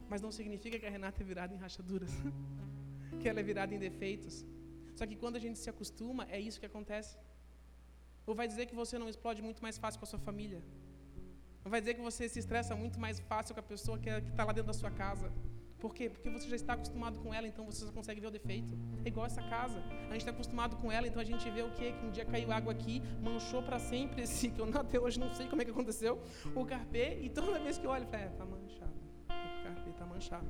Mas 0.08 0.20
não 0.20 0.32
significa 0.32 0.78
que 0.78 0.86
a 0.86 0.90
Renata 0.90 1.22
é 1.22 1.24
virada 1.24 1.54
em 1.54 1.56
rachaduras, 1.56 2.10
que 3.20 3.28
ela 3.28 3.40
é 3.40 3.42
virada 3.42 3.74
em 3.74 3.78
defeitos. 3.78 4.44
Só 4.94 5.06
que 5.06 5.16
quando 5.16 5.36
a 5.36 5.42
gente 5.44 5.58
se 5.58 5.68
acostuma, 5.70 6.26
é 6.30 6.38
isso 6.48 6.60
que 6.60 6.66
acontece. 6.66 7.16
Ou 8.26 8.34
vai 8.34 8.46
dizer 8.46 8.66
que 8.66 8.74
você 8.74 8.98
não 8.98 9.08
explode 9.08 9.42
muito 9.42 9.62
mais 9.62 9.76
fácil 9.78 9.98
com 10.00 10.06
a 10.06 10.08
sua 10.08 10.18
família. 10.18 10.62
Ou 11.64 11.70
vai 11.70 11.80
dizer 11.80 11.94
que 11.94 12.00
você 12.00 12.28
se 12.28 12.38
estressa 12.38 12.74
muito 12.74 12.98
mais 12.98 13.18
fácil 13.20 13.54
com 13.54 13.60
a 13.60 13.68
pessoa 13.74 13.98
que 13.98 14.08
é, 14.08 14.18
está 14.18 14.44
lá 14.44 14.52
dentro 14.52 14.68
da 14.68 14.78
sua 14.82 14.90
casa. 14.90 15.32
Por 15.80 15.94
quê? 15.94 16.10
Porque 16.10 16.28
você 16.28 16.46
já 16.46 16.56
está 16.56 16.74
acostumado 16.74 17.18
com 17.20 17.32
ela, 17.32 17.48
então 17.48 17.64
você 17.64 17.84
só 17.84 17.90
consegue 17.90 18.20
ver 18.20 18.26
o 18.26 18.30
defeito. 18.30 18.74
É 19.04 19.08
igual 19.08 19.24
essa 19.24 19.42
casa. 19.42 19.82
A 20.08 20.12
gente 20.12 20.18
está 20.18 20.30
acostumado 20.30 20.76
com 20.76 20.92
ela, 20.92 21.06
então 21.08 21.20
a 21.20 21.24
gente 21.24 21.48
vê 21.50 21.62
o 21.62 21.70
quê? 21.72 21.92
Que 21.92 22.04
um 22.06 22.10
dia 22.10 22.24
caiu 22.24 22.52
água 22.52 22.72
aqui, 22.72 23.02
manchou 23.22 23.62
para 23.62 23.78
sempre 23.78 24.22
esse, 24.22 24.50
que 24.50 24.60
eu 24.60 24.68
até 24.78 25.00
hoje 25.00 25.18
não 25.18 25.32
sei 25.34 25.48
como 25.48 25.62
é 25.62 25.64
que 25.64 25.70
aconteceu, 25.70 26.20
o 26.54 26.66
carpê, 26.66 27.18
e 27.22 27.30
toda 27.30 27.58
vez 27.58 27.78
que 27.78 27.86
eu 27.86 27.90
olho, 27.90 28.04
eu 28.04 28.08
falo, 28.08 28.22
é, 28.22 28.28
tá 28.28 28.44
manchado. 28.44 28.92
O 29.28 29.64
carpê 29.64 29.92
tá 29.92 30.06
manchado. 30.06 30.46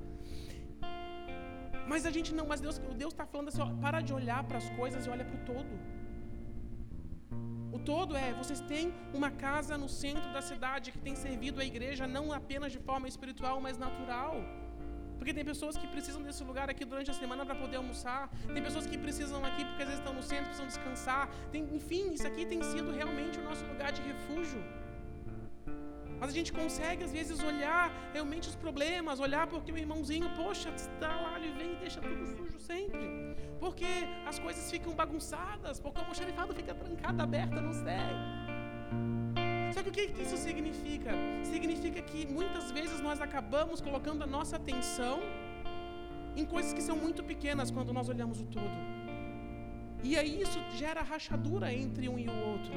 Mas 1.90 2.07
a 2.07 2.12
gente 2.16 2.31
não, 2.38 2.46
mas 2.50 2.61
Deus, 2.61 2.81
está 3.12 3.26
falando 3.26 3.48
assim, 3.48 3.62
ó, 3.66 3.68
para 3.85 4.00
de 4.00 4.12
olhar 4.18 4.40
para 4.48 4.59
as 4.62 4.68
coisas 4.81 5.07
e 5.07 5.11
olha 5.14 5.24
para 5.24 5.38
o 5.40 5.44
todo. 5.53 5.72
O 7.76 7.79
todo 7.90 8.16
é, 8.16 8.33
vocês 8.33 8.61
têm 8.72 8.94
uma 9.12 9.31
casa 9.46 9.76
no 9.83 9.88
centro 9.88 10.29
da 10.37 10.42
cidade 10.50 10.92
que 10.92 11.00
tem 11.07 11.16
servido 11.16 11.61
a 11.61 11.64
igreja 11.64 12.07
não 12.07 12.33
apenas 12.33 12.70
de 12.70 12.79
forma 12.79 13.09
espiritual, 13.09 13.61
mas 13.61 13.76
natural. 13.76 14.35
Porque 15.18 15.35
tem 15.35 15.44
pessoas 15.44 15.76
que 15.76 15.88
precisam 15.94 16.22
desse 16.22 16.44
lugar 16.50 16.70
aqui 16.70 16.85
durante 16.85 17.11
a 17.11 17.16
semana 17.22 17.44
para 17.44 17.57
poder 17.57 17.79
almoçar. 17.83 18.31
Tem 18.55 18.62
pessoas 18.62 18.87
que 18.87 18.96
precisam 18.96 19.44
aqui 19.44 19.64
porque 19.64 19.83
às 19.83 19.88
vezes 19.90 20.00
estão 20.03 20.14
no 20.14 20.22
centro, 20.22 20.44
precisam 20.44 20.68
descansar. 20.68 21.29
Tem, 21.50 21.62
enfim, 21.74 22.05
isso 22.16 22.26
aqui 22.31 22.46
tem 22.46 22.62
sido 22.62 22.92
realmente 22.92 23.37
o 23.40 23.42
nosso 23.42 23.64
lugar 23.66 23.90
de 23.90 24.00
refúgio. 24.00 24.62
Mas 26.20 26.28
a 26.28 26.33
gente 26.33 26.52
consegue, 26.52 27.02
às 27.02 27.12
vezes, 27.12 27.42
olhar 27.42 27.90
realmente 28.12 28.46
os 28.46 28.54
problemas, 28.54 29.18
olhar 29.18 29.46
porque 29.46 29.72
o 29.72 29.78
irmãozinho, 29.78 30.28
poxa, 30.37 30.68
está 30.76 31.09
lá, 31.09 31.38
ele 31.38 31.52
vem 31.52 31.72
e 31.72 31.76
deixa 31.76 32.00
tudo 32.00 32.26
sujo 32.37 32.61
sempre. 32.61 33.35
Porque 33.59 33.87
as 34.26 34.38
coisas 34.38 34.70
ficam 34.70 34.92
bagunçadas, 34.92 35.80
porque 35.80 35.98
o 35.98 36.02
almoxarifado 36.02 36.54
fica 36.54 36.74
trancado, 36.74 37.22
aberto, 37.22 37.59
não 37.68 37.72
sei. 37.72 38.12
Só 39.72 39.83
que 39.83 39.88
o 39.88 39.92
que 39.92 40.22
isso 40.22 40.37
significa? 40.37 41.11
Significa 41.42 42.02
que 42.02 42.26
muitas 42.26 42.70
vezes 42.70 43.00
nós 43.00 43.20
acabamos 43.22 43.80
colocando 43.80 44.22
a 44.22 44.26
nossa 44.26 44.56
atenção 44.56 45.20
em 46.37 46.44
coisas 46.44 46.74
que 46.74 46.83
são 46.83 46.96
muito 46.96 47.24
pequenas 47.24 47.70
quando 47.70 47.94
nós 47.94 48.09
olhamos 48.11 48.40
o 48.40 48.44
todo. 48.44 48.78
E 50.02 50.16
aí 50.18 50.42
isso 50.42 50.59
gera 50.76 51.02
rachadura 51.02 51.72
entre 51.72 52.09
um 52.09 52.18
e 52.18 52.28
o 52.28 52.37
outro. 52.52 52.72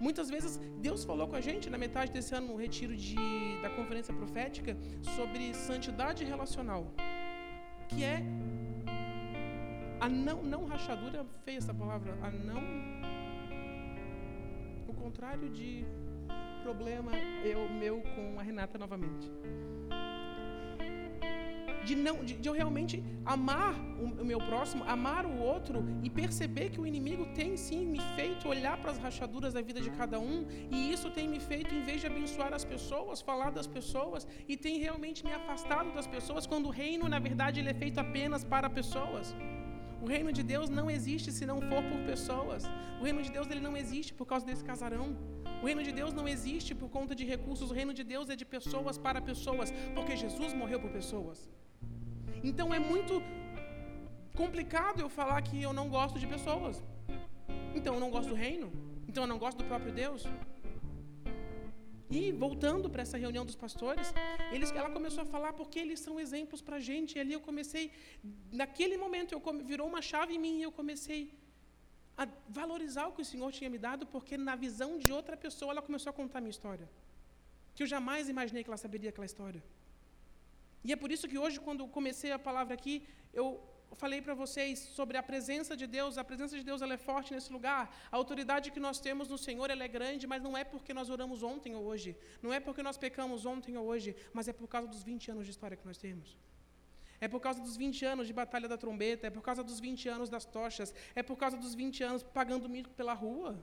Muitas 0.00 0.28
vezes 0.28 0.58
Deus 0.78 1.04
falou 1.04 1.28
com 1.28 1.36
a 1.36 1.40
gente 1.40 1.68
na 1.68 1.78
metade 1.78 2.12
desse 2.12 2.34
ano 2.34 2.48
no 2.48 2.56
retiro 2.56 2.96
de, 2.96 3.16
da 3.62 3.70
conferência 3.70 4.14
profética 4.14 4.76
sobre 5.16 5.52
santidade 5.54 6.24
relacional, 6.24 6.92
que 7.88 8.02
é 8.04 8.22
a 10.00 10.08
não, 10.08 10.42
não 10.42 10.64
rachadura, 10.64 11.26
feia 11.44 11.58
essa 11.58 11.74
palavra, 11.74 12.16
a 12.22 12.30
não 12.30 12.86
contrário 15.06 15.48
de 15.48 15.84
problema 16.64 17.12
eu 17.44 17.68
meu 17.68 18.02
com 18.14 18.40
a 18.40 18.42
Renata 18.42 18.76
novamente. 18.76 19.30
De, 21.88 21.94
não, 22.06 22.16
de, 22.28 22.34
de 22.42 22.48
eu 22.50 22.54
realmente 22.60 22.96
amar 23.34 23.74
o, 24.04 24.06
o, 24.22 24.24
meu 24.30 24.40
próximo, 24.50 24.82
amar 24.96 25.24
o 25.32 25.34
outro 25.52 25.78
e 26.06 26.08
perceber 26.20 26.66
que 26.72 26.80
o 26.82 26.86
inimigo 26.90 27.24
tem 27.38 27.50
sim 27.66 27.82
me 27.94 28.00
feito 28.16 28.48
olhar 28.54 28.76
para 28.82 28.90
as 28.94 28.98
rachaduras 29.06 29.52
da 29.56 29.62
vida 29.68 29.80
de 29.86 29.90
cada 30.00 30.18
um 30.30 30.36
e 30.76 30.78
isso 30.94 31.08
tem 31.18 31.26
me 31.34 31.40
feito, 31.50 31.70
em 31.78 31.84
vez 31.88 32.00
de 32.02 32.08
abençoar 32.12 32.52
as 32.58 32.64
pessoas, 32.74 33.24
falar 33.30 33.50
das 33.58 33.68
pessoas 33.78 34.26
e 34.50 34.56
tem 34.64 34.76
realmente 34.86 35.24
me 35.28 35.34
afastado 35.40 35.90
das 35.98 36.08
pessoas, 36.16 36.46
quando 36.52 36.66
o 36.66 36.74
reino, 36.84 37.08
na 37.14 37.20
verdade, 37.28 37.60
ele 37.60 37.70
é 37.74 37.78
feito 37.84 37.98
apenas 38.06 38.42
para 38.54 38.68
pessoas. 38.80 39.34
O 40.04 40.08
reino 40.14 40.30
de 40.38 40.42
Deus 40.52 40.68
não 40.78 40.86
existe 40.96 41.28
se 41.36 41.44
não 41.50 41.58
for 41.68 41.82
por 41.90 42.00
pessoas. 42.12 42.64
O 43.00 43.04
reino 43.06 43.22
de 43.26 43.30
Deus 43.36 43.46
ele 43.52 43.62
não 43.68 43.74
existe 43.82 44.12
por 44.18 44.26
causa 44.32 44.44
desse 44.48 44.64
casarão. 44.70 45.06
O 45.62 45.66
reino 45.66 45.82
de 45.88 45.92
Deus 46.00 46.12
não 46.18 46.26
existe 46.34 46.74
por 46.80 46.88
conta 46.96 47.14
de 47.20 47.24
recursos. 47.34 47.70
O 47.70 47.74
reino 47.80 47.94
de 47.98 48.04
Deus 48.14 48.28
é 48.34 48.36
de 48.42 48.46
pessoas 48.56 48.98
para 49.06 49.20
pessoas, 49.30 49.72
porque 49.96 50.14
Jesus 50.24 50.52
morreu 50.62 50.78
por 50.84 50.90
pessoas. 50.90 51.38
Então 52.50 52.66
é 52.78 52.80
muito 52.92 53.14
complicado 54.40 54.98
eu 55.04 55.08
falar 55.18 55.38
que 55.48 55.56
eu 55.66 55.72
não 55.78 55.86
gosto 55.96 56.16
de 56.22 56.26
pessoas. 56.34 56.76
Então 57.78 57.94
eu 57.94 58.00
não 58.04 58.10
gosto 58.16 58.28
do 58.32 58.36
reino. 58.46 58.68
Então 59.08 59.24
eu 59.24 59.30
não 59.32 59.38
gosto 59.44 59.58
do 59.58 59.64
próprio 59.70 59.92
Deus. 60.02 60.22
E 62.18 62.20
voltando 62.44 62.88
para 62.92 63.02
essa 63.06 63.18
reunião 63.24 63.44
dos 63.44 63.56
pastores, 63.64 64.08
eles, 64.54 64.70
ela 64.80 64.90
começou 64.98 65.22
a 65.24 65.26
falar 65.34 65.52
porque 65.60 65.78
eles 65.84 65.98
são 66.06 66.14
exemplos 66.24 66.62
para 66.66 66.76
a 66.76 66.84
gente. 66.90 67.16
E 67.16 67.20
ali 67.22 67.32
eu 67.38 67.42
comecei, 67.48 67.84
naquele 68.62 68.96
momento, 69.04 69.32
eu 69.34 69.40
virou 69.72 69.88
uma 69.92 70.02
chave 70.10 70.34
em 70.36 70.38
mim 70.46 70.56
e 70.60 70.62
eu 70.68 70.72
comecei 70.80 71.20
a 72.16 72.28
valorizar 72.48 73.06
o 73.08 73.12
que 73.16 73.22
o 73.22 73.30
Senhor 73.32 73.50
tinha 73.58 73.68
me 73.74 73.80
dado, 73.86 74.06
porque 74.14 74.36
na 74.38 74.54
visão 74.66 74.90
de 75.04 75.10
outra 75.18 75.36
pessoa 75.36 75.72
ela 75.72 75.82
começou 75.88 76.10
a 76.10 76.12
contar 76.20 76.38
a 76.38 76.44
minha 76.44 76.56
história. 76.58 76.88
Que 77.74 77.82
eu 77.82 77.88
jamais 77.94 78.28
imaginei 78.34 78.62
que 78.62 78.70
ela 78.70 78.82
saberia 78.86 79.10
aquela 79.10 79.26
história. 79.26 79.62
E 80.86 80.92
é 80.94 80.96
por 81.02 81.10
isso 81.14 81.28
que 81.30 81.38
hoje, 81.44 81.58
quando 81.66 81.88
comecei 81.98 82.30
a 82.36 82.38
palavra 82.48 82.74
aqui, 82.78 82.96
eu 83.40 83.46
falei 84.02 84.20
para 84.26 84.34
vocês 84.42 84.78
sobre 84.98 85.16
a 85.20 85.22
presença 85.30 85.72
de 85.80 85.86
Deus, 85.96 86.18
a 86.22 86.24
presença 86.30 86.54
de 86.58 86.64
Deus 86.68 86.80
ela 86.84 86.94
é 86.94 87.02
forte 87.10 87.32
nesse 87.34 87.50
lugar. 87.56 87.82
A 88.12 88.16
autoridade 88.20 88.70
que 88.74 88.80
nós 88.86 88.98
temos 89.06 89.28
no 89.34 89.38
Senhor 89.46 89.68
ela 89.74 89.84
é 89.88 89.90
grande, 89.96 90.26
mas 90.32 90.42
não 90.46 90.56
é 90.56 90.64
porque 90.72 90.92
nós 90.98 91.08
oramos 91.14 91.42
ontem 91.52 91.74
ou 91.78 91.84
hoje, 91.90 92.10
não 92.42 92.52
é 92.52 92.60
porque 92.66 92.82
nós 92.88 92.98
pecamos 93.06 93.46
ontem 93.54 93.76
ou 93.80 93.86
hoje, 93.92 94.14
mas 94.32 94.48
é 94.52 94.52
por 94.60 94.68
causa 94.74 94.88
dos 94.94 95.02
20 95.02 95.30
anos 95.34 95.44
de 95.46 95.50
história 95.56 95.76
que 95.76 95.86
nós 95.90 95.98
temos. 95.98 96.36
É 97.20 97.26
por 97.26 97.40
causa 97.40 97.60
dos 97.66 97.76
20 97.76 98.04
anos 98.12 98.26
de 98.26 98.34
batalha 98.42 98.68
da 98.68 98.76
trombeta, 98.76 99.26
é 99.26 99.30
por 99.30 99.42
causa 99.42 99.62
dos 99.64 99.80
20 99.80 100.08
anos 100.16 100.28
das 100.28 100.44
tochas, 100.44 100.94
é 101.14 101.22
por 101.22 101.36
causa 101.36 101.56
dos 101.56 101.74
20 101.74 102.04
anos 102.04 102.22
pagando 102.22 102.68
mico 102.68 102.90
pela 102.90 103.14
rua. 103.14 103.58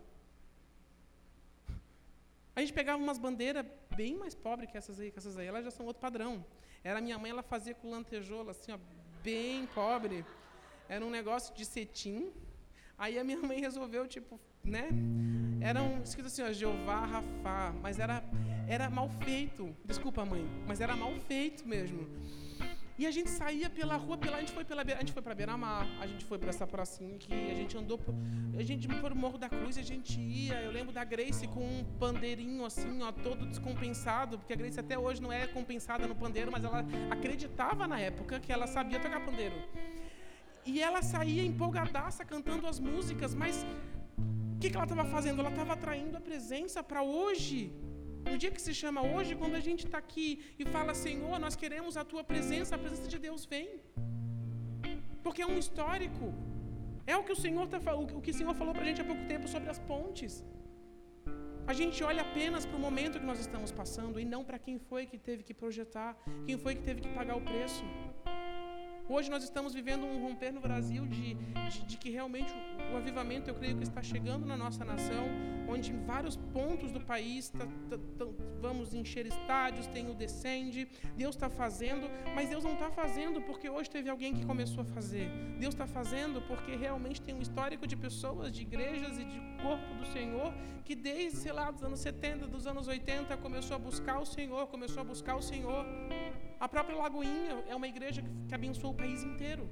A 2.56 2.60
gente 2.62 2.74
pegava 2.74 3.02
umas 3.02 3.18
bandeiras 3.18 3.66
bem 3.96 4.16
mais 4.16 4.36
pobres 4.36 4.70
que 4.72 4.78
essas 4.78 5.00
aí, 5.00 5.12
que 5.12 5.20
essas 5.20 5.38
aí, 5.38 5.48
elas 5.48 5.64
já 5.64 5.72
são 5.72 5.86
outro 5.86 6.02
padrão. 6.02 6.44
Era 6.84 7.00
minha 7.00 7.17
mãe, 7.17 7.32
ela 7.32 7.43
fazia 7.43 7.74
com 7.74 7.89
lantejola, 7.89 8.52
assim, 8.52 8.72
ó, 8.72 8.78
bem 9.24 9.65
pobre. 9.67 10.26
Era 10.89 11.06
um 11.06 11.10
negócio 11.10 11.56
de 11.56 11.65
cetim. 11.65 12.32
Aí 12.98 13.17
a 13.17 13.24
minha 13.24 13.39
mãe 13.39 13.62
resolveu, 13.62 14.08
tipo, 14.08 14.39
né? 14.63 14.89
Era 15.62 15.82
um 15.82 16.02
escrito 16.04 16.28
assim, 16.28 16.41
ó, 16.41 16.52
Jeová 16.52 17.06
Rafá, 17.06 17.74
mas 17.82 18.00
era, 18.00 18.24
era 18.67 18.89
mal 18.89 19.10
feito. 19.24 19.76
Desculpa, 19.86 20.26
mãe, 20.26 20.46
mas 20.67 20.82
era 20.82 20.96
mal 20.96 21.13
feito 21.22 21.65
mesmo. 21.65 22.08
E 22.98 23.08
a 23.08 23.12
gente 23.12 23.30
saía 23.30 23.70
pela 23.72 23.96
rua, 23.96 24.18
pela, 24.18 24.38
a 24.38 24.40
gente 24.40 24.52
foi 24.52 24.64
pela 24.64 24.84
a 24.84 25.00
gente 25.00 25.12
foi 25.12 25.22
para 25.22 25.34
Beira-Mar, 25.34 25.88
a 26.00 26.06
gente 26.06 26.24
foi 26.26 26.38
para 26.38 26.50
essa 26.50 26.68
pracinha 26.68 27.18
que 27.18 27.34
a 27.34 27.56
gente 27.56 27.76
andou, 27.76 28.00
a 28.56 28.62
gente 28.62 28.88
foi 28.88 29.12
o 29.12 29.16
Morro 29.16 29.40
da 29.40 29.50
Cruz, 29.50 29.80
a 29.80 29.82
gente 29.82 30.20
ia. 30.20 30.62
Eu 30.62 30.72
lembro 30.72 30.94
da 30.94 31.04
Grace 31.04 31.48
com 31.48 31.62
um 31.62 31.84
pandeirinho 32.00 32.64
assim, 32.64 33.02
ó, 33.02 33.12
todo 33.12 33.48
descompensado, 33.48 34.38
porque 34.38 34.54
a 34.54 34.56
Grace 34.56 34.80
até 34.80 34.98
hoje 34.98 35.20
não 35.20 35.34
é 35.34 35.48
compensada 35.48 36.08
no 36.08 36.16
pandeiro, 36.16 36.52
mas 36.52 36.64
ela 36.64 36.86
acreditava 37.10 37.88
na 37.88 38.00
época 38.00 38.40
que 38.40 38.52
ela 38.52 38.68
sabia 38.68 39.00
tocar 39.00 39.26
pandeiro. 39.26 39.56
E 40.64 40.80
ela 40.80 41.02
saía 41.02 41.44
empolgadaça 41.44 42.24
cantando 42.24 42.68
as 42.68 42.80
músicas, 42.80 43.34
mas 43.34 43.66
o 44.56 44.60
que, 44.60 44.70
que 44.70 44.76
ela 44.76 44.86
estava 44.86 45.06
fazendo? 45.06 45.40
Ela 45.40 45.50
estava 45.50 45.74
atraindo 45.74 46.16
a 46.16 46.22
presença 46.22 46.84
para 46.84 47.02
hoje. 47.02 47.74
No 48.30 48.38
dia 48.42 48.52
que 48.56 48.62
se 48.68 48.74
chama 48.82 49.02
hoje, 49.14 49.36
quando 49.42 49.56
a 49.62 49.64
gente 49.68 49.86
está 49.88 50.00
aqui 50.06 50.28
e 50.62 50.66
fala, 50.76 50.94
Senhor, 50.94 51.36
nós 51.46 51.56
queremos 51.56 51.98
a 52.02 52.06
tua 52.12 52.24
presença, 52.32 52.76
a 52.76 52.82
presença 52.86 53.08
de 53.14 53.20
Deus 53.28 53.44
vem. 53.54 53.70
Porque 55.26 55.42
é 55.42 55.48
um 55.54 55.58
histórico. 55.64 56.34
É 57.06 57.16
o 57.18 57.24
que 57.28 57.34
o 57.38 57.40
Senhor 57.46 57.66
tá, 57.68 57.80
o 57.96 58.22
que 58.26 58.32
o 58.32 58.38
Senhor 58.40 58.54
falou 58.62 58.74
para 58.74 58.84
a 58.84 58.90
gente 58.90 59.02
há 59.02 59.08
pouco 59.12 59.26
tempo 59.34 59.48
sobre 59.48 59.70
as 59.70 59.80
pontes. 59.92 60.44
A 61.66 61.74
gente 61.80 62.04
olha 62.04 62.22
apenas 62.22 62.66
para 62.66 62.78
o 62.78 62.80
momento 62.88 63.20
que 63.20 63.26
nós 63.26 63.40
estamos 63.40 63.72
passando 63.72 64.20
e 64.20 64.26
não 64.26 64.44
para 64.44 64.60
quem 64.60 64.78
foi 64.78 65.06
que 65.06 65.18
teve 65.18 65.44
que 65.44 65.54
projetar, 65.54 66.12
quem 66.46 66.58
foi 66.58 66.76
que 66.76 66.84
teve 66.90 67.02
que 67.02 67.12
pagar 67.20 67.36
o 67.38 67.42
preço. 67.42 67.84
Hoje 69.10 69.30
nós 69.30 69.44
estamos 69.44 69.74
vivendo 69.74 70.06
um 70.06 70.22
romper 70.22 70.52
no 70.54 70.62
Brasil 70.62 71.06
de, 71.06 71.34
de, 71.34 71.86
de, 71.86 71.98
que 71.98 72.10
realmente 72.10 72.54
o 72.94 72.96
avivamento, 72.96 73.50
eu 73.50 73.54
creio 73.56 73.76
que 73.76 73.84
está 73.84 74.02
chegando 74.02 74.46
na 74.46 74.56
nossa 74.56 74.86
nação, 74.86 75.26
onde 75.68 75.92
em 75.92 76.06
vários 76.06 76.38
pontos 76.38 76.89
do 76.89 77.02
país 77.02 77.50
tá, 77.50 77.68
tá, 77.89 77.98
tá, 78.18 78.26
vamos 78.62 78.94
encher 78.94 79.26
estádios, 79.26 79.88
tem 79.88 80.10
o 80.10 80.13
Descende, 80.13 80.88
Deus 81.18 81.36
está 81.36 81.50
fazendo, 81.50 82.10
mas 82.34 82.50
Deus 82.50 82.63
não 82.63 82.74
está 82.74 82.89
fazendo 82.92 83.42
porque 83.42 83.70
hoje 83.70 83.89
teve 83.89 84.10
alguém 84.10 84.34
que 84.34 84.46
começou 84.46 84.84
a 84.84 84.86
fazer. 84.86 85.30
Deus 85.60 85.74
está 85.74 85.86
fazendo 85.86 86.42
porque 86.44 86.74
realmente 86.74 87.22
tem 87.22 87.36
um 87.36 87.42
histórico 87.42 87.86
de 87.86 87.98
pessoas, 87.98 88.54
de 88.54 88.62
igrejas 88.62 89.18
e 89.18 89.26
de 89.26 89.39
corpo 89.62 89.94
do 89.96 90.06
Senhor 90.06 90.54
que 90.84 90.96
desde, 90.96 91.39
sei 91.39 91.52
lá, 91.52 91.72
dos 91.72 91.84
anos 91.84 92.00
70, 92.00 92.48
dos 92.48 92.68
anos 92.68 92.88
80, 92.88 93.38
começou 93.38 93.76
a 93.76 93.80
buscar 93.80 94.20
o 94.20 94.26
Senhor, 94.26 94.68
começou 94.68 95.02
a 95.02 95.04
buscar 95.04 95.36
o 95.36 95.42
Senhor. 95.42 95.86
A 96.63 96.67
própria 96.73 96.95
Lagoinha 96.95 97.62
é 97.67 97.76
uma 97.76 97.89
igreja 97.89 98.23
que 98.47 98.56
abençoou 98.56 98.93
o 98.93 98.95
país 98.95 99.21
inteiro, 99.21 99.63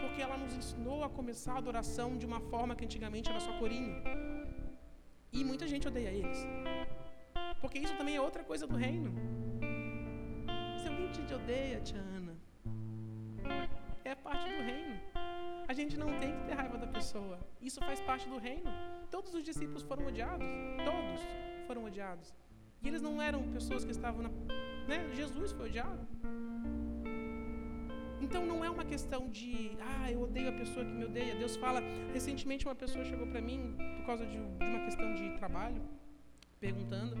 porque 0.00 0.22
ela 0.22 0.34
nos 0.42 0.54
ensinou 0.54 1.04
a 1.04 1.10
começar 1.10 1.52
a 1.56 1.58
adoração 1.58 2.16
de 2.16 2.24
uma 2.24 2.40
forma 2.40 2.74
que 2.74 2.86
antigamente 2.86 3.28
era 3.28 3.38
só 3.38 3.52
corinho. 3.58 4.02
E 5.30 5.44
muita 5.44 5.66
gente 5.66 5.86
odeia 5.86 6.08
eles, 6.08 6.38
porque 7.60 7.78
isso 7.78 7.94
também 7.98 8.16
é 8.16 8.20
outra 8.28 8.42
coisa 8.42 8.66
do 8.66 8.74
reino. 8.74 9.12
Se 10.80 10.88
alguém 10.88 11.10
te 11.12 11.34
odeia, 11.34 11.82
Tiana, 11.82 12.34
é 14.02 14.14
parte 14.14 14.48
do 14.56 14.62
reino. 14.70 14.98
A 15.68 15.74
gente 15.74 15.98
não 15.98 16.18
tem 16.18 16.34
que 16.34 16.44
ter 16.46 16.54
raiva 16.54 16.78
da 16.78 16.86
pessoa. 16.86 17.38
Isso 17.60 17.78
faz 17.80 18.00
parte 18.00 18.26
do 18.26 18.38
reino. 18.38 18.70
Todos 19.10 19.34
os 19.34 19.44
discípulos 19.44 19.82
foram 19.82 20.06
odiados. 20.06 20.48
Todos 20.82 21.20
foram 21.66 21.84
odiados. 21.84 22.34
E 22.82 22.88
eles 22.88 23.02
não 23.02 23.20
eram 23.22 23.42
pessoas 23.52 23.84
que 23.84 23.90
estavam 23.90 24.22
na. 24.22 24.30
Né? 24.88 25.10
Jesus 25.14 25.52
foi 25.52 25.68
odiado. 25.68 26.06
Então 28.20 28.46
não 28.46 28.64
é 28.64 28.70
uma 28.70 28.84
questão 28.84 29.28
de, 29.28 29.76
ah, 29.80 30.10
eu 30.10 30.22
odeio 30.22 30.48
a 30.48 30.52
pessoa 30.52 30.84
que 30.84 30.92
me 30.92 31.04
odeia. 31.04 31.34
Deus 31.34 31.56
fala. 31.56 31.80
Recentemente 32.12 32.66
uma 32.66 32.74
pessoa 32.74 33.04
chegou 33.04 33.26
para 33.26 33.40
mim 33.40 33.76
por 33.96 34.06
causa 34.06 34.24
de, 34.24 34.32
de, 34.32 34.64
uma 34.64 34.84
questão 34.84 35.14
de 35.14 35.30
trabalho, 35.36 35.82
perguntando. 36.60 37.16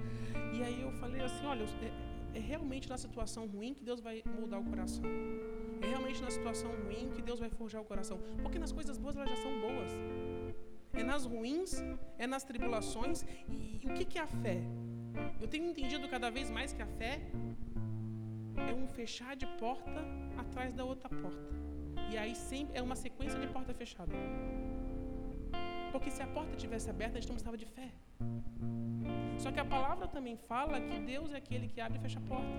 E 0.52 0.62
aí 0.62 0.80
eu 0.80 0.92
falei 0.92 1.20
assim: 1.20 1.44
olha, 1.44 1.64
é, 1.64 2.38
é 2.38 2.40
realmente 2.40 2.88
na 2.88 2.96
situação 2.96 3.46
ruim 3.46 3.74
que 3.74 3.84
Deus 3.84 4.00
vai 4.00 4.22
moldar 4.38 4.60
o 4.60 4.64
coração. 4.64 5.04
É 5.80 5.86
realmente 5.86 6.22
na 6.22 6.30
situação 6.30 6.70
ruim 6.84 7.10
que 7.14 7.20
Deus 7.20 7.40
vai 7.40 7.50
forjar 7.50 7.82
o 7.82 7.84
coração. 7.84 8.18
Porque 8.40 8.58
nas 8.58 8.72
coisas 8.72 8.96
boas 8.96 9.16
elas 9.16 9.28
já 9.28 9.36
são 9.36 9.60
boas. 9.60 9.90
É 10.92 11.02
nas 11.02 11.24
ruins, 11.24 11.82
é 12.18 12.26
nas 12.26 12.44
tribulações. 12.44 13.24
E, 13.48 13.80
e 13.82 13.86
o 13.86 13.94
que, 13.94 14.04
que 14.04 14.18
é 14.18 14.22
a 14.22 14.26
fé? 14.26 14.62
Eu 15.40 15.48
tenho 15.48 15.66
entendido 15.66 16.08
cada 16.08 16.30
vez 16.30 16.50
mais 16.50 16.72
que 16.72 16.82
a 16.82 16.86
fé 16.86 17.20
é 18.70 18.74
um 18.74 18.86
fechar 18.86 19.34
de 19.36 19.46
porta 19.58 20.04
atrás 20.36 20.72
da 20.72 20.84
outra 20.84 21.08
porta. 21.08 21.52
E 22.10 22.16
aí 22.16 22.34
sempre 22.34 22.78
é 22.78 22.82
uma 22.82 22.96
sequência 22.96 23.38
de 23.38 23.46
porta 23.48 23.72
fechada. 23.72 24.12
Porque 25.92 26.10
se 26.10 26.22
a 26.22 26.26
porta 26.26 26.56
tivesse 26.56 26.88
aberta, 26.88 27.18
a 27.18 27.20
gente 27.20 27.30
não 27.30 27.36
estava 27.36 27.56
de 27.56 27.66
fé. 27.66 27.90
Só 29.38 29.50
que 29.50 29.60
a 29.60 29.64
palavra 29.64 30.06
também 30.08 30.36
fala 30.36 30.80
que 30.80 30.98
Deus 31.00 31.32
é 31.32 31.36
aquele 31.36 31.68
que 31.68 31.80
abre 31.80 31.98
e 31.98 32.00
fecha 32.00 32.18
a 32.18 32.22
porta. 32.22 32.58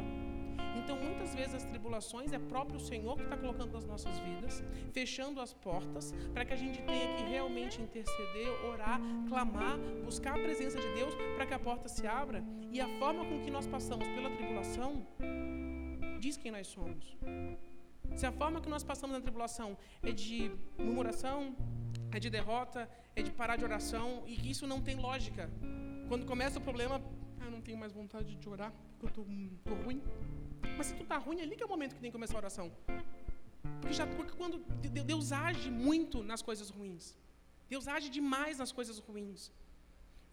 Então, 0.75 0.95
muitas 0.97 1.33
vezes 1.35 1.55
as 1.55 1.63
tribulações 1.63 2.33
é 2.33 2.39
próprio 2.39 2.79
Senhor 2.79 3.15
que 3.15 3.23
está 3.23 3.37
colocando 3.37 3.71
nas 3.73 3.85
nossas 3.85 4.17
vidas, 4.19 4.63
fechando 4.91 5.39
as 5.39 5.53
portas, 5.53 6.13
para 6.33 6.43
que 6.45 6.53
a 6.53 6.55
gente 6.55 6.81
tenha 6.81 7.15
que 7.15 7.23
realmente 7.23 7.81
interceder, 7.81 8.49
orar, 8.65 8.99
clamar, 9.29 9.77
buscar 10.03 10.37
a 10.37 10.41
presença 10.41 10.79
de 10.79 10.93
Deus 10.93 11.13
para 11.35 11.45
que 11.45 11.53
a 11.53 11.59
porta 11.59 11.87
se 11.87 12.05
abra. 12.05 12.43
E 12.71 12.81
a 12.81 12.87
forma 12.99 13.23
com 13.25 13.39
que 13.41 13.51
nós 13.51 13.67
passamos 13.67 14.07
pela 14.09 14.29
tribulação 14.31 15.05
diz 16.19 16.37
quem 16.37 16.51
nós 16.51 16.67
somos. 16.67 17.17
Se 18.15 18.25
a 18.25 18.31
forma 18.31 18.61
que 18.61 18.69
nós 18.69 18.83
passamos 18.83 19.15
na 19.15 19.21
tribulação 19.21 19.77
é 20.01 20.11
de 20.11 20.51
murmuração, 20.77 21.55
é 22.17 22.19
de 22.19 22.29
derrota, 22.29 22.89
é 23.15 23.21
de 23.21 23.31
parar 23.31 23.55
de 23.55 23.63
oração, 23.63 24.23
e 24.25 24.49
isso 24.49 24.65
não 24.67 24.81
tem 24.81 24.95
lógica. 24.95 25.49
Quando 26.07 26.25
começa 26.25 26.59
o 26.59 26.61
problema, 26.61 27.01
ah, 27.41 27.49
não 27.49 27.61
tenho 27.61 27.77
mais 27.77 27.91
vontade 27.91 28.35
de 28.35 28.49
orar, 28.49 28.71
porque 28.99 29.19
eu 29.19 29.23
estou 29.55 29.75
ruim. 29.83 30.01
Mas 30.77 30.87
se 30.87 30.95
tu 30.95 31.03
está 31.03 31.17
ruim, 31.17 31.39
é 31.39 31.43
ali 31.43 31.55
que 31.55 31.63
é 31.63 31.65
o 31.65 31.69
momento 31.69 31.95
que 31.95 32.01
tem 32.01 32.11
que 32.11 32.17
começar 32.19 32.35
a 32.35 32.41
oração. 32.45 32.71
Porque, 33.79 33.93
já, 33.93 34.05
porque 34.07 34.33
quando 34.41 34.59
Deus 35.13 35.31
age 35.31 35.69
muito 35.71 36.23
nas 36.23 36.41
coisas 36.41 36.69
ruins. 36.69 37.17
Deus 37.69 37.87
age 37.87 38.09
demais 38.09 38.57
nas 38.57 38.71
coisas 38.71 38.97
ruins. 38.99 39.51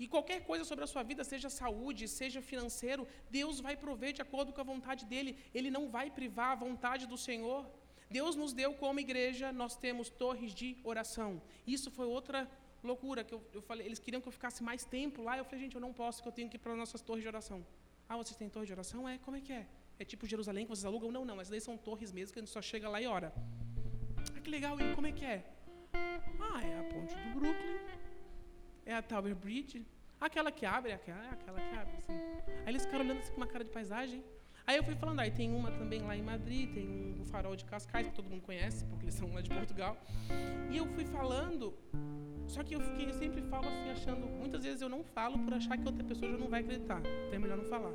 E 0.03 0.07
qualquer 0.09 0.39
coisa 0.51 0.65
sobre 0.65 0.85
a 0.85 0.91
sua 0.93 1.03
vida, 1.03 1.23
seja 1.33 1.49
saúde, 1.51 2.09
seja 2.09 2.41
financeiro, 2.41 3.07
Deus 3.39 3.61
vai 3.67 3.77
prover 3.77 4.13
de 4.19 4.23
acordo 4.27 4.53
com 4.53 4.61
a 4.63 4.71
vontade 4.73 5.05
dele. 5.05 5.37
Ele 5.55 5.71
não 5.77 5.85
vai 5.97 6.07
privar 6.11 6.53
a 6.53 6.61
vontade 6.67 7.07
do 7.07 7.19
Senhor. 7.19 7.61
Deus 8.11 8.35
nos 8.35 8.53
deu 8.53 8.75
como 8.75 8.99
igreja, 8.99 9.53
nós 9.53 9.77
temos 9.77 10.09
torres 10.09 10.53
de 10.53 10.77
oração. 10.83 11.41
Isso 11.67 11.91
foi 11.91 12.07
outra 12.07 12.51
loucura 12.83 13.23
que 13.23 13.35
eu, 13.35 13.43
eu 13.53 13.63
falei. 13.63 13.87
Eles 13.87 13.99
queriam 13.99 14.21
que 14.21 14.29
eu 14.29 14.33
ficasse 14.33 14.63
mais 14.63 14.85
tempo 14.85 15.23
lá. 15.23 15.39
Eu 15.39 15.45
falei, 15.45 15.61
gente, 15.61 15.77
eu 15.77 15.81
não 15.81 15.93
posso, 15.93 16.23
que 16.23 16.29
eu 16.29 16.33
tenho 16.33 16.49
que 16.49 16.57
ir 16.57 16.59
para 16.59 16.73
as 16.73 16.79
nossas 16.79 17.01
torres 17.01 17.23
de 17.23 17.29
oração. 17.29 17.65
Ah, 18.09 18.17
vocês 18.17 18.37
têm 18.37 18.49
torre 18.49 18.67
de 18.67 18.73
oração? 18.73 19.09
É, 19.09 19.19
como 19.19 19.37
é 19.37 19.41
que 19.41 19.53
é? 19.53 19.67
É 19.99 20.05
tipo 20.05 20.27
Jerusalém 20.27 20.65
que 20.65 20.71
vocês 20.71 20.85
alugam? 20.85 21.13
Não, 21.13 21.25
não, 21.25 21.35
essas 21.35 21.51
daí 21.51 21.61
são 21.61 21.77
torres 21.77 22.11
mesmo, 22.11 22.33
que 22.33 22.41
a 22.41 22.43
gente 22.43 22.51
só 22.51 22.61
chega 22.61 22.89
lá 22.89 23.01
e 23.01 23.07
ora. 23.07 23.33
Ah, 24.17 24.41
que 24.41 24.51
legal, 24.51 24.81
e 24.81 24.95
como 24.95 25.07
é 25.07 25.13
que 25.13 25.25
é? 25.25 25.45
Ah, 25.93 26.61
é 26.63 26.79
a 26.79 26.85
ponte 26.93 27.15
do 27.15 27.39
Brooklyn, 27.39 27.79
é 28.87 28.95
a 28.95 29.03
Tower 29.03 29.35
Bridge, 29.37 29.87
aquela 30.21 30.51
que 30.51 30.65
abre, 30.67 30.93
aquela, 30.93 31.31
aquela 31.31 31.61
que 31.61 31.77
abre, 31.77 31.97
assim. 31.99 32.13
Aí 32.65 32.69
eles 32.69 32.85
ficaram 32.85 33.05
olhando 33.05 33.19
assim 33.19 33.31
com 33.31 33.37
uma 33.37 33.47
cara 33.47 33.63
de 33.63 33.71
paisagem. 33.71 34.25
Aí 34.67 34.77
eu 34.77 34.85
fui 34.85 34.95
falando, 34.95 35.21
aí 35.21 35.31
tem 35.31 35.53
uma 35.53 35.71
também 35.73 36.01
lá 36.03 36.17
em 36.17 36.23
Madrid, 36.23 36.73
tem 36.73 36.89
um, 36.89 37.21
o 37.21 37.25
farol 37.25 37.57
de 37.57 37.65
Cascais, 37.65 38.07
que 38.07 38.15
todo 38.15 38.29
mundo 38.29 38.43
conhece, 38.43 38.85
porque 38.87 39.05
eles 39.05 39.15
são 39.15 39.33
lá 39.33 39.41
de 39.41 39.51
Portugal. 39.51 39.97
E 40.71 40.77
eu 40.77 40.87
fui 40.87 41.05
falando, 41.05 41.75
só 42.47 42.63
que 42.63 42.75
eu, 42.75 42.81
fiquei, 42.81 43.09
eu 43.09 43.15
sempre 43.15 43.43
falo 43.43 43.67
assim, 43.69 43.91
achando, 43.91 44.27
muitas 44.27 44.63
vezes 44.63 44.81
eu 44.81 44.89
não 44.89 45.03
falo 45.03 45.39
por 45.39 45.55
achar 45.55 45.77
que 45.77 45.87
outra 45.87 46.05
pessoa 46.05 46.31
já 46.31 46.39
não 46.39 46.49
vai 46.49 46.61
acreditar, 46.61 47.01
então 47.01 47.35
é 47.35 47.39
melhor 47.39 47.59
não 47.59 47.65
falar. 47.65 47.93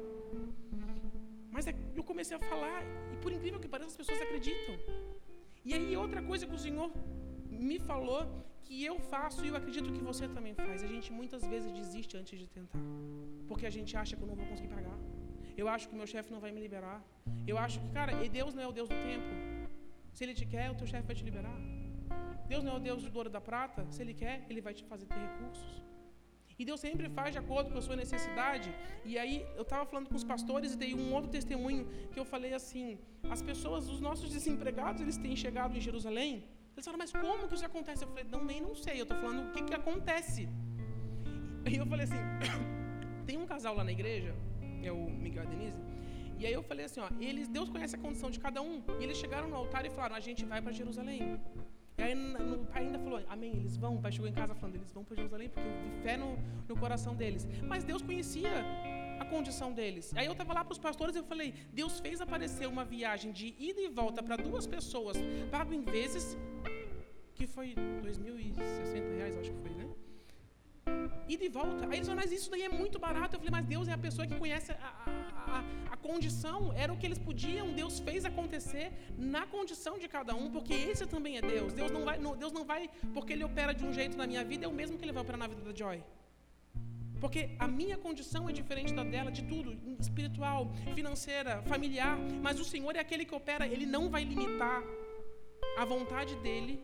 Mas 1.51 1.67
é, 1.67 1.75
eu 1.95 2.03
comecei 2.03 2.35
a 2.35 2.39
falar, 2.39 2.83
e 3.13 3.17
por 3.17 3.31
incrível 3.31 3.59
que 3.59 3.67
pareça, 3.67 3.91
as 3.91 3.97
pessoas 3.97 4.21
acreditam. 4.21 4.75
E 5.63 5.73
aí 5.73 5.95
outra 5.95 6.21
coisa 6.21 6.45
que 6.45 6.53
o 6.53 6.59
Senhor 6.59 6.91
me 7.49 7.79
falou 7.79 8.21
que 8.65 8.83
eu 8.83 8.99
faço 8.99 9.45
e 9.45 9.47
eu 9.49 9.55
acredito 9.55 9.91
que 9.91 10.03
você 10.03 10.27
também 10.27 10.53
faz. 10.53 10.83
A 10.83 10.87
gente 10.87 11.11
muitas 11.11 11.45
vezes 11.45 11.71
desiste 11.71 12.17
antes 12.17 12.37
de 12.37 12.47
tentar. 12.47 12.79
Porque 13.47 13.65
a 13.65 13.69
gente 13.69 13.95
acha 13.95 14.15
que 14.15 14.21
eu 14.21 14.27
não 14.27 14.35
vou 14.35 14.45
conseguir 14.45 14.69
pagar. 14.69 14.97
Eu 15.61 15.67
acho 15.73 15.87
que 15.89 15.95
meu 15.95 16.07
chefe 16.13 16.31
não 16.33 16.39
vai 16.45 16.51
me 16.51 16.61
liberar. 16.61 16.99
Eu 17.47 17.57
acho 17.57 17.79
que, 17.81 17.89
cara, 17.97 18.11
e 18.23 18.29
Deus 18.29 18.53
não 18.53 18.63
é 18.63 18.67
o 18.67 18.75
Deus 18.79 18.89
do 18.89 18.95
tempo. 19.09 19.31
Se 20.13 20.23
Ele 20.23 20.33
te 20.33 20.45
quer, 20.45 20.69
o 20.71 20.75
teu 20.75 20.87
chefe 20.87 21.05
vai 21.07 21.15
te 21.15 21.23
liberar. 21.29 21.57
Deus 22.47 22.63
não 22.63 22.73
é 22.73 22.75
o 22.75 22.79
Deus 22.79 23.03
do 23.03 23.17
ouro 23.17 23.29
da 23.29 23.41
prata. 23.41 23.85
Se 23.89 24.01
Ele 24.01 24.13
quer, 24.13 24.45
Ele 24.49 24.61
vai 24.61 24.73
te 24.73 24.83
fazer 24.91 25.05
ter 25.05 25.21
recursos. 25.27 25.83
E 26.57 26.63
Deus 26.63 26.79
sempre 26.79 27.09
faz 27.09 27.31
de 27.35 27.39
acordo 27.43 27.69
com 27.71 27.77
a 27.77 27.81
sua 27.81 27.97
necessidade. 28.03 28.73
E 29.03 29.17
aí 29.21 29.45
eu 29.55 29.63
estava 29.63 29.85
falando 29.85 30.07
com 30.09 30.15
os 30.15 30.23
pastores 30.23 30.73
e 30.73 30.77
dei 30.77 30.93
um 30.93 31.13
outro 31.13 31.29
testemunho 31.29 31.85
que 32.11 32.19
eu 32.19 32.25
falei 32.33 32.53
assim: 32.53 32.97
as 33.29 33.41
pessoas, 33.41 33.89
os 33.89 33.99
nossos 33.99 34.29
desempregados, 34.29 35.01
eles 35.01 35.17
têm 35.17 35.35
chegado 35.35 35.75
em 35.77 35.81
Jerusalém. 35.81 36.31
Eles 36.73 36.85
falaram, 36.85 37.03
mas 37.03 37.11
como 37.11 37.47
que 37.47 37.55
isso 37.55 37.65
acontece? 37.65 38.03
Eu 38.03 38.09
falei, 38.09 38.25
não, 38.25 38.43
nem 38.43 38.61
não 38.61 38.75
sei. 38.75 38.95
Eu 38.99 39.03
estou 39.03 39.17
falando 39.17 39.47
o 39.47 39.51
que, 39.51 39.63
que 39.63 39.73
acontece. 39.73 40.47
E 41.69 41.75
eu 41.75 41.85
falei 41.85 42.05
assim: 42.05 42.23
tem 43.27 43.37
um 43.37 43.45
casal 43.45 43.75
lá 43.75 43.83
na 43.83 43.91
igreja, 43.91 44.33
é 44.87 44.91
o 44.91 45.09
Miguel 45.09 45.43
e 45.43 45.47
a 45.47 45.49
Denise. 45.49 45.81
E 46.39 46.45
aí 46.45 46.53
eu 46.53 46.63
falei 46.63 46.85
assim: 46.85 46.99
ó, 46.99 47.09
eles, 47.19 47.47
Deus 47.47 47.69
conhece 47.69 47.95
a 47.95 47.99
condição 47.99 48.29
de 48.29 48.39
cada 48.39 48.61
um. 48.61 48.83
E 48.99 49.03
eles 49.03 49.17
chegaram 49.17 49.47
no 49.47 49.55
altar 49.55 49.85
e 49.85 49.89
falaram: 49.89 50.15
a 50.15 50.19
gente 50.19 50.43
vai 50.45 50.61
para 50.61 50.71
Jerusalém. 50.71 51.39
E 51.97 52.03
aí 52.03 52.13
o 52.13 52.65
pai 52.65 52.83
ainda 52.83 52.99
falou, 52.99 53.21
amém, 53.29 53.55
eles 53.55 53.77
vão. 53.77 53.95
O 53.95 54.01
pai 54.01 54.11
chegou 54.11 54.27
em 54.27 54.33
casa 54.33 54.53
falando, 54.53 54.75
eles 54.75 54.91
vão 54.91 55.03
para 55.03 55.15
Jerusalém, 55.15 55.49
porque 55.49 55.69
vi 55.69 56.03
fé 56.03 56.17
no, 56.17 56.37
no 56.67 56.75
coração 56.75 57.15
deles. 57.15 57.47
Mas 57.63 57.85
Deus 57.85 58.01
conhecia 58.01 58.49
a 59.19 59.25
condição 59.25 59.71
deles. 59.71 60.11
Aí 60.15 60.25
eu 60.25 60.33
estava 60.33 60.53
lá 60.53 60.63
para 60.65 60.73
os 60.73 60.77
pastores 60.77 61.15
e 61.15 61.19
eu 61.19 61.23
falei, 61.23 61.53
Deus 61.71 61.99
fez 62.01 62.19
aparecer 62.19 62.67
uma 62.67 62.83
viagem 62.83 63.31
de 63.31 63.55
ida 63.57 63.79
e 63.79 63.87
volta 63.87 64.21
para 64.21 64.35
duas 64.35 64.67
pessoas, 64.67 65.17
pago 65.49 65.73
em 65.73 65.83
vezes, 65.83 66.37
que 67.33 67.47
foi 67.47 67.75
2.060 68.03 69.17
reais, 69.17 69.37
acho 69.37 69.51
que 69.51 69.61
foi, 69.61 69.71
né? 69.71 69.85
E 71.27 71.35
de 71.37 71.49
volta. 71.49 71.85
Aí 71.85 71.97
eles 71.97 72.07
falaram, 72.07 72.23
mas 72.23 72.31
isso 72.31 72.49
daí 72.51 72.63
é 72.63 72.69
muito 72.69 72.97
barato. 72.99 73.35
Eu 73.35 73.39
falei, 73.39 73.51
mas 73.57 73.65
Deus 73.65 73.87
é 73.87 73.93
a 73.93 73.97
pessoa 73.97 74.27
que 74.27 74.35
conhece 74.35 74.71
a, 74.71 74.75
a, 74.75 75.55
a, 75.55 75.93
a, 75.93 75.97
condição. 75.97 76.71
Era 76.73 76.93
o 76.93 76.97
que 76.97 77.05
eles 77.05 77.17
podiam. 77.17 77.71
Deus 77.73 77.99
fez 77.99 78.25
acontecer 78.25 78.91
na 79.17 79.45
condição 79.47 79.97
de 79.97 80.07
cada 80.07 80.35
um, 80.35 80.51
porque 80.51 80.73
esse 80.73 81.05
também 81.07 81.37
é 81.37 81.41
Deus. 81.41 81.73
Deus 81.73 81.91
não 81.91 82.03
vai, 82.05 82.17
não, 82.17 82.35
Deus 82.35 82.53
não 82.53 82.63
vai 82.63 82.89
porque 83.13 83.33
Ele 83.33 83.43
opera 83.43 83.73
de 83.73 83.83
um 83.83 83.91
jeito 83.91 84.15
na 84.17 84.27
minha 84.27 84.43
vida, 84.43 84.65
é 84.65 84.67
o 84.67 84.73
mesmo 84.81 84.97
que 84.97 85.05
Ele 85.05 85.11
vai 85.11 85.23
operar 85.23 85.39
na 85.39 85.47
vida 85.47 85.61
da 85.61 85.73
Joy. 85.73 86.03
Porque 87.19 87.55
a 87.57 87.67
minha 87.67 87.97
condição 87.97 88.47
é 88.47 88.53
diferente 88.53 88.93
da 88.93 89.03
dela, 89.03 89.31
de 89.31 89.43
tudo, 89.43 89.75
espiritual, 89.99 90.71
financeira, 90.93 91.61
familiar. 91.63 92.17
Mas 92.41 92.59
o 92.59 92.65
Senhor 92.65 92.95
é 92.95 92.99
aquele 92.99 93.25
que 93.25 93.33
opera, 93.33 93.65
Ele 93.65 93.85
não 93.85 94.09
vai 94.09 94.23
limitar 94.23 94.83
a 95.77 95.85
vontade 95.85 96.35
dEle 96.37 96.83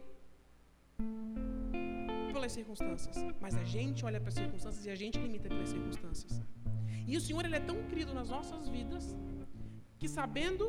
pelas 2.51 2.53
circunstâncias, 2.53 3.17
mas 3.39 3.55
a 3.55 3.63
gente 3.63 4.05
olha 4.05 4.19
para 4.19 4.29
as 4.29 4.35
circunstâncias 4.35 4.85
e 4.85 4.89
a 4.89 4.95
gente 4.95 5.17
limita 5.17 5.47
pelas 5.47 5.69
circunstâncias. 5.69 6.41
E 7.07 7.15
o 7.17 7.21
Senhor 7.21 7.43
ele 7.45 7.55
é 7.55 7.59
tão 7.59 7.77
querido 7.83 8.13
nas 8.13 8.29
nossas 8.29 8.67
vidas 8.67 9.15
que 9.97 10.07
sabendo 10.07 10.65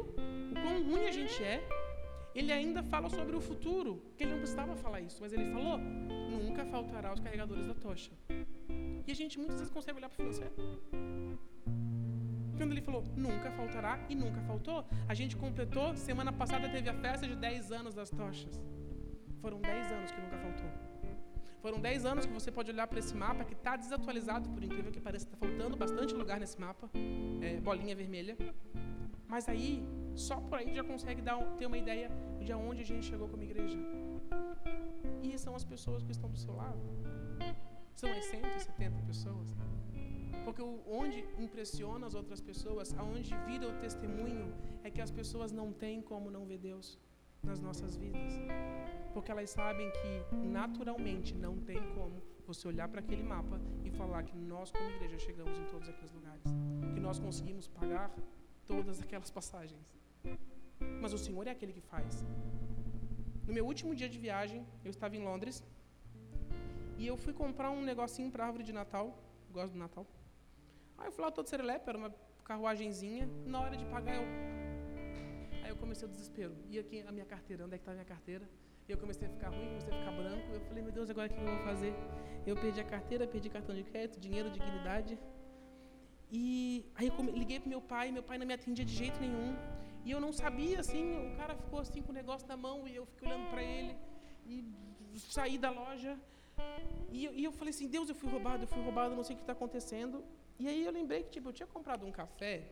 o 0.52 0.54
quão 0.62 0.82
ruim 0.88 1.06
a 1.06 1.12
gente 1.12 1.42
é, 1.42 1.66
ele 2.34 2.52
ainda 2.52 2.82
fala 2.82 3.08
sobre 3.08 3.34
o 3.36 3.40
futuro, 3.40 4.02
que 4.16 4.22
ele 4.22 4.32
não 4.32 4.38
precisava 4.38 4.74
falar 4.76 5.00
isso, 5.00 5.18
mas 5.20 5.32
ele 5.32 5.46
falou: 5.52 5.78
nunca 5.78 6.64
faltará 6.64 7.12
os 7.12 7.20
carregadores 7.20 7.66
da 7.66 7.74
tocha. 7.74 8.12
E 9.06 9.10
a 9.10 9.14
gente 9.14 9.38
muitas 9.38 9.56
vezes 9.56 9.72
consegue 9.72 9.98
olhar 9.98 10.08
para 10.08 10.14
o 10.14 10.20
financeiro. 10.22 10.54
Quando 12.56 12.72
ele 12.72 12.82
falou, 12.82 13.02
nunca 13.16 13.50
faltará 13.50 13.98
e 14.08 14.14
nunca 14.14 14.40
faltou, 14.42 14.84
a 15.08 15.14
gente 15.14 15.36
completou, 15.36 15.96
semana 15.96 16.32
passada 16.32 16.68
teve 16.68 16.88
a 16.88 16.94
festa 16.94 17.26
de 17.26 17.34
10 17.34 17.72
anos 17.72 17.94
das 17.94 18.10
tochas. 18.10 18.60
Foram 19.40 19.60
10 19.60 19.92
anos 19.92 20.10
que 20.12 20.20
nunca 20.20 20.38
faltou. 20.38 20.91
Foram 21.62 21.78
10 21.80 22.04
anos 22.04 22.26
que 22.26 22.32
você 22.32 22.50
pode 22.50 22.72
olhar 22.72 22.88
para 22.88 22.98
esse 22.98 23.14
mapa 23.14 23.44
que 23.44 23.54
está 23.54 23.76
desatualizado, 23.76 24.48
por 24.50 24.64
incrível 24.64 24.90
que 24.90 25.00
pareça, 25.00 25.26
está 25.26 25.36
faltando 25.36 25.76
bastante 25.76 26.12
lugar 26.12 26.40
nesse 26.40 26.60
mapa, 26.60 26.90
é, 27.40 27.60
bolinha 27.60 27.94
vermelha. 27.94 28.36
Mas 29.28 29.48
aí, 29.48 29.80
só 30.16 30.40
por 30.40 30.58
aí 30.58 30.74
já 30.74 30.82
consegue 30.82 31.22
dar, 31.22 31.36
ter 31.58 31.66
uma 31.66 31.78
ideia 31.78 32.10
de 32.40 32.50
aonde 32.50 32.80
a 32.82 32.84
gente 32.84 33.06
chegou 33.06 33.28
como 33.28 33.44
igreja. 33.44 33.78
E 35.22 35.38
são 35.38 35.54
as 35.54 35.64
pessoas 35.64 36.02
que 36.02 36.10
estão 36.10 36.28
do 36.28 36.36
seu 36.36 36.52
lado. 36.52 36.80
São 37.94 38.10
as 38.10 38.24
170 38.24 39.00
pessoas. 39.02 39.54
Porque 40.44 40.60
onde 41.00 41.24
impressiona 41.38 42.08
as 42.08 42.14
outras 42.14 42.40
pessoas, 42.40 42.92
aonde 42.98 43.32
vira 43.46 43.68
o 43.68 43.72
testemunho, 43.78 44.52
é 44.82 44.90
que 44.90 45.00
as 45.00 45.12
pessoas 45.12 45.52
não 45.52 45.72
têm 45.72 46.02
como 46.02 46.28
não 46.28 46.44
ver 46.44 46.58
Deus 46.58 46.98
nas 47.42 47.60
nossas 47.60 47.96
vidas 47.96 48.40
porque 49.12 49.30
elas 49.30 49.50
sabem 49.50 49.90
que 49.90 50.36
naturalmente 50.36 51.34
não 51.34 51.54
tem 51.60 51.80
como 51.94 52.22
você 52.46 52.66
olhar 52.66 52.88
para 52.88 53.00
aquele 53.00 53.22
mapa 53.22 53.60
e 53.84 53.90
falar 53.90 54.22
que 54.24 54.36
nós, 54.36 54.70
como 54.70 54.90
igreja, 54.90 55.18
chegamos 55.18 55.56
em 55.58 55.64
todos 55.66 55.88
aqueles 55.88 56.12
lugares, 56.12 56.44
que 56.94 57.00
nós 57.00 57.18
conseguimos 57.18 57.68
pagar 57.68 58.10
todas 58.66 59.00
aquelas 59.00 59.30
passagens. 59.30 59.94
Mas 61.00 61.12
o 61.12 61.18
Senhor 61.18 61.46
é 61.46 61.50
aquele 61.50 61.72
que 61.72 61.80
faz. 61.80 62.24
No 63.46 63.52
meu 63.52 63.64
último 63.66 63.94
dia 63.94 64.08
de 64.08 64.18
viagem, 64.18 64.66
eu 64.84 64.90
estava 64.90 65.16
em 65.16 65.22
Londres 65.22 65.62
e 66.98 67.06
eu 67.06 67.16
fui 67.16 67.32
comprar 67.32 67.70
um 67.70 67.82
negocinho 67.82 68.30
para 68.30 68.46
árvore 68.46 68.64
de 68.64 68.72
Natal. 68.72 69.18
Gosto 69.50 69.74
do 69.74 69.78
Natal. 69.78 70.06
Aí 70.98 71.06
eu 71.08 71.12
fui 71.12 71.22
lá 71.24 71.30
todo 71.30 71.48
serelepe, 71.48 71.88
era 71.88 71.98
uma 71.98 72.12
carruagenzinha. 72.44 73.28
Na 73.46 73.60
hora 73.60 73.76
de 73.76 73.84
pagar, 73.86 74.16
eu. 74.16 74.71
Eu 75.82 75.86
comecei 75.86 76.06
o 76.06 76.10
desespero. 76.10 76.54
E 76.70 76.78
aqui 76.78 77.00
a 77.00 77.10
minha 77.10 77.26
carteira, 77.26 77.64
onde 77.64 77.74
é 77.74 77.78
que 77.78 77.82
está 77.82 77.90
a 77.90 77.94
minha 77.94 78.04
carteira? 78.04 78.48
eu 78.88 78.98
comecei 78.98 79.26
a 79.26 79.30
ficar 79.30 79.48
ruim, 79.48 79.68
comecei 79.68 79.92
a 79.92 79.98
ficar 79.98 80.12
branco. 80.12 80.46
Eu 80.52 80.60
falei, 80.68 80.82
meu 80.86 80.92
Deus, 80.92 81.08
agora 81.10 81.26
o 81.28 81.34
que 81.34 81.40
eu 81.40 81.46
vou 81.46 81.64
fazer? 81.70 81.92
Eu 82.46 82.54
perdi 82.56 82.80
a 82.80 82.84
carteira, 82.84 83.26
perdi 83.26 83.48
cartão 83.48 83.74
de 83.74 83.82
crédito, 83.82 84.20
dinheiro, 84.20 84.50
dignidade. 84.50 85.18
E 86.30 86.84
aí 86.94 87.08
eu 87.08 87.14
liguei 87.42 87.58
pro 87.58 87.70
meu 87.74 87.80
pai, 87.80 88.12
meu 88.12 88.22
pai 88.22 88.36
não 88.38 88.46
me 88.46 88.54
atendia 88.54 88.84
de 88.84 88.94
jeito 88.94 89.18
nenhum. 89.18 89.56
E 90.04 90.10
eu 90.10 90.20
não 90.20 90.32
sabia, 90.32 90.78
assim, 90.78 91.04
o 91.32 91.36
cara 91.36 91.54
ficou 91.56 91.80
assim 91.80 92.02
com 92.02 92.12
o 92.12 92.14
negócio 92.14 92.46
na 92.46 92.56
mão 92.56 92.86
e 92.86 92.94
eu 92.94 93.06
fiquei 93.06 93.26
olhando 93.28 93.50
para 93.50 93.62
ele. 93.62 93.96
E 94.46 94.64
saí 95.36 95.56
da 95.58 95.70
loja. 95.70 96.16
E, 97.10 97.26
e, 97.40 97.44
eu 97.44 97.52
falei 97.52 97.70
assim, 97.70 97.88
Deus, 97.88 98.08
eu 98.08 98.14
fui 98.14 98.30
roubado, 98.30 98.64
eu 98.64 98.68
fui 98.68 98.82
roubado, 98.82 99.16
não 99.16 99.24
sei 99.24 99.34
o 99.34 99.38
que 99.38 99.42
está 99.42 99.54
acontecendo. 99.54 100.24
E 100.58 100.68
aí 100.68 100.84
eu 100.84 100.92
lembrei 100.92 101.22
que, 101.24 101.30
tipo, 101.30 101.48
eu 101.48 101.52
tinha 101.52 101.66
comprado 101.66 102.06
um 102.06 102.12
café 102.12 102.68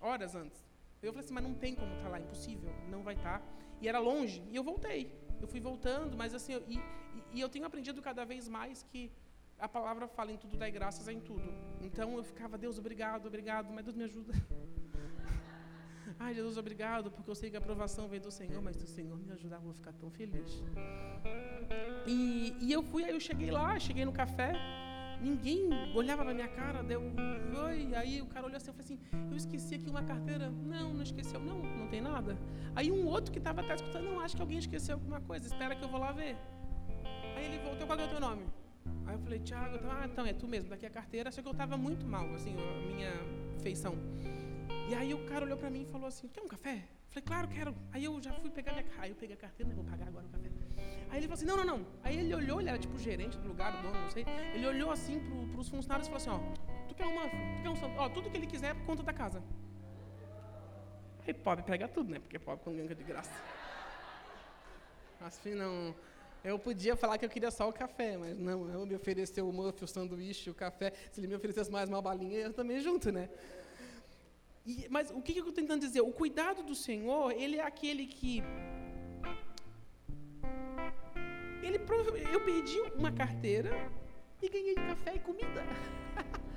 horas 0.00 0.34
antes. 0.34 0.67
Eu 1.02 1.12
falei 1.12 1.24
assim, 1.24 1.34
mas 1.34 1.44
não 1.44 1.54
tem 1.54 1.74
como 1.74 1.92
estar 1.92 2.04
tá 2.04 2.08
lá, 2.10 2.20
impossível, 2.20 2.70
não 2.90 3.02
vai 3.02 3.14
estar. 3.14 3.38
Tá. 3.38 3.46
E 3.80 3.88
era 3.88 3.98
longe, 3.98 4.42
e 4.50 4.56
eu 4.56 4.64
voltei. 4.64 5.12
Eu 5.40 5.46
fui 5.46 5.60
voltando, 5.60 6.16
mas 6.16 6.34
assim, 6.34 6.54
eu, 6.54 6.64
e, 6.66 6.80
e, 7.32 7.40
eu 7.40 7.48
tenho 7.48 7.64
aprendido 7.64 8.02
cada 8.02 8.24
vez 8.24 8.48
mais 8.48 8.82
que 8.82 9.12
a 9.58 9.68
palavra 9.68 10.08
fala 10.08 10.32
em 10.32 10.36
tudo, 10.36 10.56
dá 10.56 10.68
graças 10.68 11.06
em 11.08 11.20
tudo. 11.20 11.54
Então 11.80 12.16
eu 12.16 12.24
ficava, 12.24 12.58
Deus, 12.58 12.78
obrigado, 12.78 13.26
obrigado, 13.26 13.72
mas 13.72 13.84
Deus 13.84 13.96
me 13.96 14.04
ajuda. 14.04 14.32
Ai, 16.18 16.34
Jesus, 16.34 16.56
obrigado, 16.56 17.12
porque 17.12 17.30
eu 17.30 17.34
sei 17.34 17.48
que 17.48 17.56
a 17.56 17.60
aprovação 17.60 18.08
vem 18.08 18.20
do 18.20 18.30
Senhor, 18.30 18.60
mas 18.60 18.74
se 18.76 18.84
o 18.84 18.88
Senhor 18.88 19.16
me 19.20 19.32
ajudar, 19.32 19.56
eu 19.56 19.62
vou 19.62 19.72
ficar 19.72 19.92
tão 19.92 20.10
feliz. 20.10 20.64
E, 22.06 22.56
e 22.60 22.72
eu 22.72 22.82
fui, 22.82 23.04
aí 23.04 23.12
eu 23.12 23.20
cheguei 23.20 23.52
lá, 23.52 23.78
cheguei 23.78 24.04
no 24.04 24.12
café, 24.12 24.52
Ninguém 25.20 25.68
olhava 25.94 26.22
na 26.24 26.32
minha 26.32 26.48
cara, 26.48 26.82
deu 26.82 27.02
oi. 27.64 27.94
Aí 27.94 28.22
o 28.22 28.26
cara 28.26 28.46
olhou 28.46 28.56
assim, 28.56 28.70
eu 28.70 28.74
falei 28.74 28.84
assim: 28.84 28.98
Eu 29.30 29.36
esqueci 29.36 29.74
aqui 29.74 29.90
uma 29.90 30.02
carteira. 30.02 30.50
Não, 30.50 30.94
não 30.94 31.02
esqueceu. 31.02 31.40
Não, 31.40 31.58
não 31.62 31.88
tem 31.88 32.00
nada. 32.00 32.36
Aí 32.74 32.90
um 32.90 33.06
outro 33.06 33.32
que 33.32 33.38
estava 33.38 33.60
atrás 33.60 33.80
escutando: 33.80 34.04
Não, 34.04 34.20
acho 34.20 34.36
que 34.36 34.42
alguém 34.42 34.58
esqueceu 34.58 34.94
alguma 34.94 35.20
coisa. 35.20 35.46
Espera 35.46 35.74
que 35.74 35.84
eu 35.84 35.88
vou 35.88 36.00
lá 36.00 36.12
ver. 36.12 36.36
Aí 37.36 37.44
ele 37.44 37.58
voltou: 37.58 37.86
Qual 37.86 37.98
é 37.98 38.04
o 38.04 38.08
teu 38.08 38.20
nome? 38.20 38.44
Aí 39.06 39.14
eu 39.14 39.18
falei, 39.20 39.38
Tiago, 39.38 39.78
ah, 39.90 40.06
então 40.06 40.26
é 40.26 40.34
tu 40.34 40.46
mesmo, 40.46 40.68
daqui 40.68 40.84
a 40.84 40.90
carteira. 40.90 41.30
Só 41.30 41.40
que 41.40 41.48
eu 41.48 41.52
estava 41.52 41.76
muito 41.76 42.06
mal, 42.06 42.26
assim, 42.34 42.54
a 42.54 42.94
minha 42.94 43.12
feição. 43.62 43.94
E 44.88 44.94
aí 44.94 45.12
o 45.12 45.18
cara 45.26 45.44
olhou 45.44 45.58
para 45.58 45.68
mim 45.68 45.82
e 45.82 45.84
falou 45.84 46.08
assim, 46.08 46.26
quer 46.28 46.40
um 46.40 46.48
café? 46.48 46.82
Falei, 47.10 47.24
claro, 47.26 47.48
quero. 47.48 47.74
Aí 47.92 48.04
eu 48.04 48.20
já 48.22 48.32
fui 48.32 48.50
pegar 48.50 48.72
minha 48.72 48.86
Aí 48.98 49.10
eu 49.10 49.16
peguei 49.16 49.36
a 49.36 49.38
carteira, 49.38 49.70
vou 49.74 49.84
pagar 49.84 50.08
agora 50.08 50.24
o 50.26 50.30
café. 50.30 50.48
Aí 51.10 51.18
ele 51.18 51.28
falou 51.28 51.34
assim, 51.34 51.44
não, 51.44 51.56
não, 51.58 51.64
não. 51.64 51.86
Aí 52.02 52.18
ele 52.18 52.34
olhou, 52.34 52.58
ele 52.58 52.70
era 52.70 52.78
tipo 52.78 52.98
gerente 52.98 53.36
do 53.38 53.48
lugar, 53.48 53.78
o 53.78 53.82
dono, 53.82 54.00
não 54.00 54.10
sei. 54.10 54.24
Ele 54.54 54.66
olhou 54.66 54.90
assim 54.90 55.20
para 55.52 55.60
os 55.60 55.68
funcionários 55.68 56.08
e 56.08 56.10
falou 56.10 56.38
assim, 56.38 56.54
ó, 56.70 56.86
tu 56.88 56.94
quer 56.94 57.06
uma, 57.06 57.22
tu 57.22 57.62
quer 57.62 57.68
um, 57.68 57.98
ó, 57.98 58.08
tudo 58.08 58.30
que 58.30 58.36
ele 58.38 58.46
quiser 58.46 58.74
por 58.76 58.86
conta 58.86 59.02
da 59.02 59.12
casa. 59.12 59.42
Aí 61.26 61.34
pobre 61.34 61.62
pega 61.64 61.86
tudo, 61.86 62.10
né? 62.10 62.18
Porque 62.18 62.38
pobre 62.38 62.64
quando 62.64 62.76
ganha 62.76 62.94
de 62.94 63.04
graça. 63.04 63.30
Assim 65.20 65.54
não. 65.54 65.94
Eu 66.42 66.58
podia 66.58 66.96
falar 66.96 67.18
que 67.18 67.26
eu 67.26 67.28
queria 67.28 67.50
só 67.50 67.68
o 67.68 67.72
café, 67.72 68.16
mas 68.16 68.38
não, 68.38 68.70
eu 68.70 68.86
me 68.86 68.94
ofereceu 68.94 69.46
o 69.46 69.52
muffin, 69.52 69.84
o 69.84 69.88
sanduíche, 69.88 70.48
o 70.48 70.54
café. 70.54 70.92
Se 71.10 71.20
ele 71.20 71.26
me 71.26 71.34
oferecesse 71.34 71.70
mais 71.70 71.90
uma 71.90 72.00
balinha, 72.00 72.38
eu 72.38 72.54
também 72.54 72.80
junto, 72.80 73.12
né? 73.12 73.28
E, 74.68 74.86
mas 74.90 75.10
o 75.10 75.22
que, 75.22 75.32
que 75.32 75.38
eu 75.38 75.46
estou 75.46 75.54
tentando 75.60 75.80
dizer? 75.80 76.02
O 76.02 76.12
cuidado 76.12 76.62
do 76.62 76.74
Senhor, 76.74 77.32
ele 77.32 77.56
é 77.56 77.64
aquele 77.64 78.06
que. 78.06 78.42
Ele, 81.62 81.78
eu 82.32 82.40
perdi 82.44 82.78
uma 82.94 83.10
carteira 83.10 83.72
e 84.42 84.48
ganhei 84.48 84.74
café 84.74 85.14
e 85.14 85.20
comida. 85.20 85.62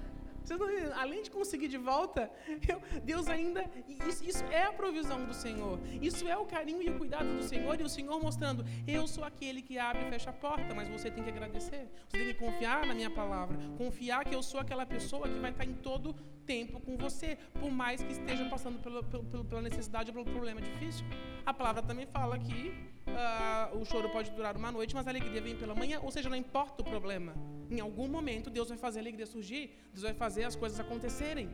além 0.95 1.21
de 1.23 1.31
conseguir 1.31 1.69
de 1.69 1.77
volta, 1.77 2.29
eu, 2.67 2.81
Deus 3.01 3.29
ainda. 3.29 3.63
Isso, 4.09 4.25
isso, 4.25 4.43
é 4.45 4.63
a 4.63 4.73
provisão 4.73 5.23
do 5.23 5.33
Senhor. 5.33 5.79
Isso 6.01 6.27
é 6.27 6.35
o 6.35 6.45
carinho 6.45 6.81
e 6.81 6.89
o 6.89 6.97
cuidado 6.97 7.33
do 7.37 7.43
Senhor. 7.43 7.79
E 7.79 7.83
o 7.83 7.89
Senhor 7.89 8.21
mostrando: 8.21 8.65
eu 8.85 9.07
sou 9.07 9.23
aquele 9.23 9.61
que 9.61 9.77
abre 9.77 10.05
e 10.05 10.09
fecha 10.09 10.31
a 10.31 10.33
porta, 10.33 10.75
mas 10.75 10.89
você 10.89 11.09
tem 11.09 11.23
que 11.23 11.29
agradecer. 11.29 11.87
Você 12.09 12.17
tem 12.17 12.27
que 12.27 12.33
confiar 12.33 12.85
na 12.85 12.93
minha 12.93 13.09
palavra. 13.09 13.57
Confiar 13.77 14.25
que 14.25 14.35
eu 14.35 14.43
sou 14.43 14.59
aquela 14.59 14.85
pessoa 14.85 15.29
que 15.29 15.39
vai 15.39 15.51
estar 15.51 15.65
em 15.65 15.73
todo 15.75 16.13
tempo 16.41 16.79
com 16.79 16.97
você, 16.97 17.37
por 17.59 17.71
mais 17.71 18.01
que 18.01 18.11
esteja 18.11 18.45
passando 18.49 18.79
pela, 18.79 19.03
pela, 19.03 19.61
necessidade 19.61 20.09
ou 20.09 20.13
pelo 20.13 20.25
problema 20.35 20.61
difícil. 20.61 21.05
A 21.45 21.53
palavra 21.53 21.81
também 21.81 22.05
fala 22.05 22.37
que 22.37 22.73
uh, 23.07 23.77
o 23.79 23.85
choro 23.85 24.09
pode 24.09 24.31
durar 24.31 24.55
uma 24.57 24.71
noite, 24.71 24.93
mas 24.93 25.07
a 25.07 25.09
alegria 25.09 25.41
vem 25.41 25.55
pela 25.55 25.75
manhã. 25.75 25.99
Ou 26.01 26.11
seja, 26.11 26.29
não 26.29 26.35
importa 26.35 26.81
o 26.81 26.85
problema. 26.85 27.33
Em 27.69 27.79
algum 27.79 28.07
momento, 28.07 28.49
Deus 28.49 28.69
vai 28.69 28.77
fazer 28.77 28.99
a 28.99 29.01
alegria 29.01 29.25
surgir, 29.25 29.71
Deus 29.93 30.03
vai 30.03 30.13
fazer 30.13 30.43
as 30.43 30.55
coisas 30.55 30.79
acontecerem. 30.79 31.49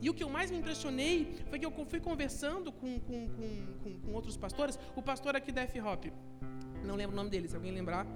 E 0.00 0.08
o 0.08 0.14
que 0.14 0.24
eu 0.24 0.30
mais 0.30 0.50
me 0.50 0.58
impressionei 0.58 1.36
foi 1.48 1.58
que 1.58 1.66
eu 1.66 1.72
fui 1.84 2.00
conversando 2.00 2.72
com, 2.72 2.98
com, 3.00 3.28
com, 3.82 4.00
com 4.00 4.12
outros 4.12 4.36
pastores, 4.36 4.78
o 4.96 5.02
pastor 5.02 5.36
aqui 5.36 5.52
da 5.52 5.62
F-Hop, 5.62 6.06
não 6.84 6.96
lembro 6.96 7.12
o 7.12 7.16
nome 7.16 7.30
dele, 7.30 7.48
se 7.48 7.56
alguém 7.56 7.72
lembrar, 7.72 8.06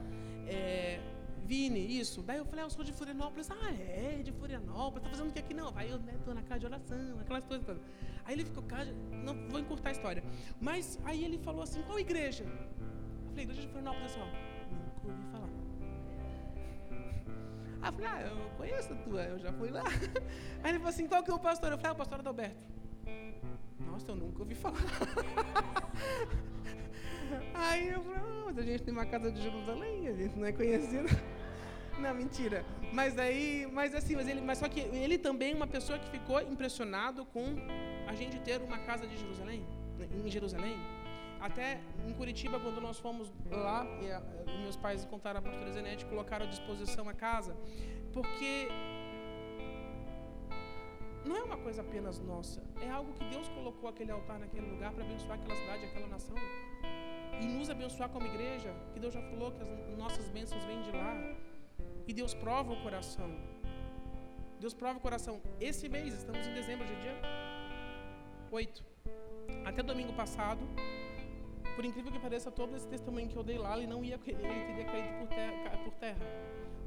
é, 0.46 1.00
Vini, 1.48 1.98
isso. 1.98 2.22
Daí 2.22 2.36
eu 2.36 2.44
falei, 2.44 2.62
ah, 2.62 2.66
eu 2.66 2.70
sou 2.70 2.84
de 2.84 2.92
Florianópolis. 2.92 3.50
Ah, 3.50 3.70
é, 3.72 4.20
de 4.22 4.30
Florianópolis. 4.32 5.02
Tá 5.04 5.08
fazendo 5.08 5.30
o 5.30 5.32
que 5.32 5.38
aqui? 5.38 5.54
Não, 5.54 5.72
aí 5.74 5.88
eu 5.88 5.98
né, 5.98 6.14
tô 6.22 6.34
na 6.34 6.42
casa 6.42 6.60
de 6.60 6.66
oração, 6.66 7.18
aquelas 7.22 7.44
coisas 7.46 7.64
todas. 7.64 7.82
Aí 8.26 8.34
ele 8.34 8.44
ficou, 8.44 8.62
cara, 8.64 8.92
não 9.24 9.34
vou 9.48 9.58
encurtar 9.58 9.88
a 9.88 9.92
história. 9.92 10.22
Mas 10.60 10.98
aí 11.06 11.24
ele 11.24 11.38
falou 11.38 11.62
assim, 11.62 11.80
qual 11.84 11.98
igreja? 11.98 12.44
Eu 12.44 13.30
falei, 13.30 13.44
igreja 13.44 13.62
de 13.62 13.68
Florianópolis, 13.68 14.12
assim, 14.12 14.20
ó, 14.20 14.26
nunca 14.74 15.08
ouvi 15.08 15.24
falar. 15.32 15.48
Aí 17.80 17.88
eu 17.88 17.92
falei, 17.94 18.10
ah, 18.12 18.20
eu 18.28 18.50
conheço 18.58 18.92
a 18.92 18.96
tua, 18.96 19.22
eu 19.22 19.38
já 19.38 19.50
fui 19.54 19.70
lá. 19.70 19.84
Aí 20.62 20.70
ele 20.70 20.78
falou 20.80 20.90
assim, 20.90 21.06
qual 21.08 21.22
que 21.22 21.30
é 21.30 21.34
o 21.34 21.38
pastor? 21.38 21.72
Eu 21.72 21.78
falei, 21.78 21.92
ah, 21.92 21.94
o 21.94 21.96
pastor 21.96 22.18
Adalberto. 22.18 22.77
Nossa, 23.78 24.10
eu 24.12 24.16
nunca 24.16 24.40
ouvi 24.40 24.54
falar. 24.54 24.78
Aí 27.54 27.88
eu 27.88 28.00
oh, 28.00 28.46
mas 28.46 28.58
a 28.58 28.62
gente 28.62 28.82
tem 28.82 28.92
uma 28.92 29.06
casa 29.06 29.30
de 29.30 29.42
Jerusalém, 29.42 30.08
a 30.08 30.12
gente 30.14 30.38
não 30.38 30.46
é 30.46 30.52
conhecido. 30.52 31.08
Não, 31.98 32.14
mentira. 32.14 32.64
Mas 32.92 33.18
aí, 33.18 33.68
mas 33.72 33.92
assim, 33.92 34.14
mas 34.14 34.28
ele, 34.28 34.40
mas 34.40 34.58
só 34.58 34.68
que 34.68 34.78
ele 34.78 35.18
também 35.18 35.52
é 35.52 35.56
uma 35.56 35.66
pessoa 35.66 35.98
que 35.98 36.08
ficou 36.08 36.40
impressionado 36.40 37.24
com 37.24 37.56
a 38.06 38.14
gente 38.14 38.38
ter 38.38 38.62
uma 38.62 38.78
casa 38.78 39.04
de 39.04 39.16
Jerusalém, 39.16 39.66
em 40.24 40.30
Jerusalém. 40.30 40.76
Até 41.40 41.80
em 42.06 42.12
Curitiba, 42.12 42.58
quando 42.60 42.80
nós 42.80 43.00
fomos 43.00 43.32
lá, 43.50 43.84
e 44.00 44.10
a, 44.12 44.22
meus 44.62 44.76
pais 44.76 45.04
contaram 45.04 45.40
a 45.40 45.42
pastora 45.42 45.72
Zenete, 45.72 46.06
colocaram 46.06 46.46
à 46.46 46.48
disposição 46.48 47.08
a 47.08 47.14
casa, 47.14 47.56
porque 48.12 48.68
não 51.28 51.36
é 51.36 51.42
uma 51.42 51.58
coisa 51.58 51.82
apenas 51.82 52.18
nossa, 52.20 52.62
é 52.80 52.90
algo 52.90 53.12
que 53.12 53.24
Deus 53.24 53.46
colocou 53.48 53.88
aquele 53.90 54.10
altar 54.10 54.38
naquele 54.38 54.66
lugar 54.66 54.92
para 54.92 55.04
abençoar 55.04 55.38
aquela 55.38 55.54
cidade, 55.54 55.84
aquela 55.84 56.08
nação. 56.08 56.36
E 57.40 57.46
nos 57.46 57.68
abençoar 57.70 58.08
como 58.08 58.26
igreja, 58.26 58.74
que 58.92 58.98
Deus 58.98 59.12
já 59.12 59.22
falou 59.22 59.52
que 59.52 59.62
as 59.62 59.98
nossas 59.98 60.28
bênçãos 60.30 60.64
vêm 60.64 60.80
de 60.82 60.90
lá. 60.90 61.14
E 62.06 62.12
Deus 62.12 62.32
prova 62.34 62.72
o 62.72 62.82
coração. 62.82 63.30
Deus 64.58 64.74
prova 64.74 64.98
o 64.98 65.00
coração. 65.00 65.40
Esse 65.60 65.88
mês, 65.88 66.14
estamos 66.14 66.46
em 66.46 66.54
dezembro, 66.54 66.84
hoje 66.84 66.94
é 66.94 67.00
dia 67.00 67.16
8. 68.50 68.84
Até 69.66 69.82
domingo 69.82 70.14
passado, 70.14 70.66
por 71.76 71.84
incrível 71.84 72.10
que 72.10 72.18
pareça, 72.18 72.50
todo 72.50 72.74
esse 72.74 72.88
testemunho 72.88 73.28
que 73.28 73.36
eu 73.36 73.44
dei 73.44 73.58
lá, 73.58 73.76
ele 73.76 73.86
não 73.86 74.02
ia, 74.02 74.18
ele 74.26 74.64
teria 74.68 74.84
caído 74.84 75.18
por 75.20 75.28
terra, 75.28 75.78
por 75.84 75.94
terra. 75.94 76.26